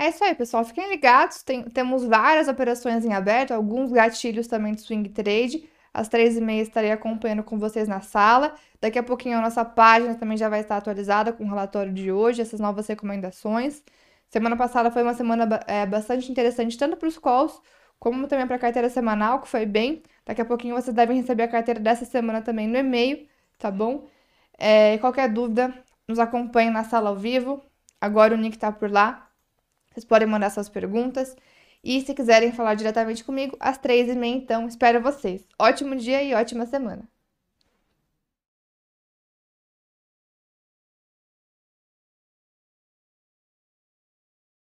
É 0.00 0.08
isso 0.08 0.24
aí, 0.24 0.34
pessoal. 0.34 0.64
Fiquem 0.64 0.88
ligados. 0.88 1.42
Tem- 1.42 1.62
temos 1.64 2.04
várias 2.04 2.48
operações 2.48 3.04
em 3.04 3.12
aberto, 3.12 3.52
alguns 3.52 3.92
gatilhos 3.92 4.46
também 4.46 4.72
de 4.74 4.80
swing 4.80 5.08
trade. 5.10 5.68
Às 5.92 6.08
três 6.08 6.36
e 6.38 6.40
meia 6.40 6.62
estarei 6.62 6.90
acompanhando 6.90 7.42
com 7.44 7.58
vocês 7.58 7.86
na 7.88 8.00
sala. 8.00 8.54
Daqui 8.80 8.98
a 8.98 9.02
pouquinho 9.02 9.36
a 9.38 9.42
nossa 9.42 9.64
página 9.64 10.14
também 10.14 10.38
já 10.38 10.48
vai 10.48 10.60
estar 10.60 10.76
atualizada 10.78 11.32
com 11.34 11.44
o 11.44 11.48
relatório 11.48 11.92
de 11.92 12.10
hoje, 12.10 12.40
essas 12.40 12.60
novas 12.60 12.86
recomendações. 12.86 13.82
Semana 14.30 14.56
passada 14.56 14.90
foi 14.90 15.02
uma 15.02 15.12
semana 15.14 15.60
é, 15.66 15.84
bastante 15.86 16.30
interessante, 16.30 16.78
tanto 16.78 16.96
para 16.96 17.08
os 17.08 17.18
calls, 17.18 17.60
como 17.98 18.26
também 18.28 18.46
para 18.46 18.56
a 18.56 18.58
carteira 18.58 18.88
semanal, 18.88 19.40
que 19.42 19.48
foi 19.48 19.66
bem. 19.66 20.02
Daqui 20.24 20.40
a 20.40 20.44
pouquinho 20.46 20.74
vocês 20.76 20.94
devem 20.96 21.20
receber 21.20 21.42
a 21.44 21.48
carteira 21.48 21.80
dessa 21.80 22.04
semana 22.06 22.40
também 22.42 22.66
no 22.68 22.78
e-mail, 22.78 23.26
tá 23.58 23.70
bom? 23.70 24.06
É, 24.58 24.98
qualquer 24.98 25.28
dúvida, 25.32 25.74
nos 26.08 26.18
acompanhe 26.20 26.70
na 26.70 26.84
sala 26.84 27.10
ao 27.10 27.16
vivo. 27.16 27.62
Agora 28.00 28.34
o 28.34 28.38
Nick 28.38 28.58
tá 28.58 28.72
por 28.72 28.90
lá. 28.90 29.29
Vocês 30.00 30.08
podem 30.08 30.26
mandar 30.26 30.50
suas 30.50 30.68
perguntas. 30.68 31.36
E 31.84 32.00
se 32.00 32.14
quiserem 32.14 32.52
falar 32.52 32.74
diretamente 32.74 33.22
comigo, 33.22 33.56
às 33.60 33.76
três 33.76 34.08
e 34.08 34.14
meia, 34.14 34.34
então, 34.34 34.66
espero 34.66 35.00
vocês. 35.02 35.46
Ótimo 35.58 35.94
dia 35.94 36.22
e 36.22 36.34
ótima 36.34 36.64
semana. 36.66 37.06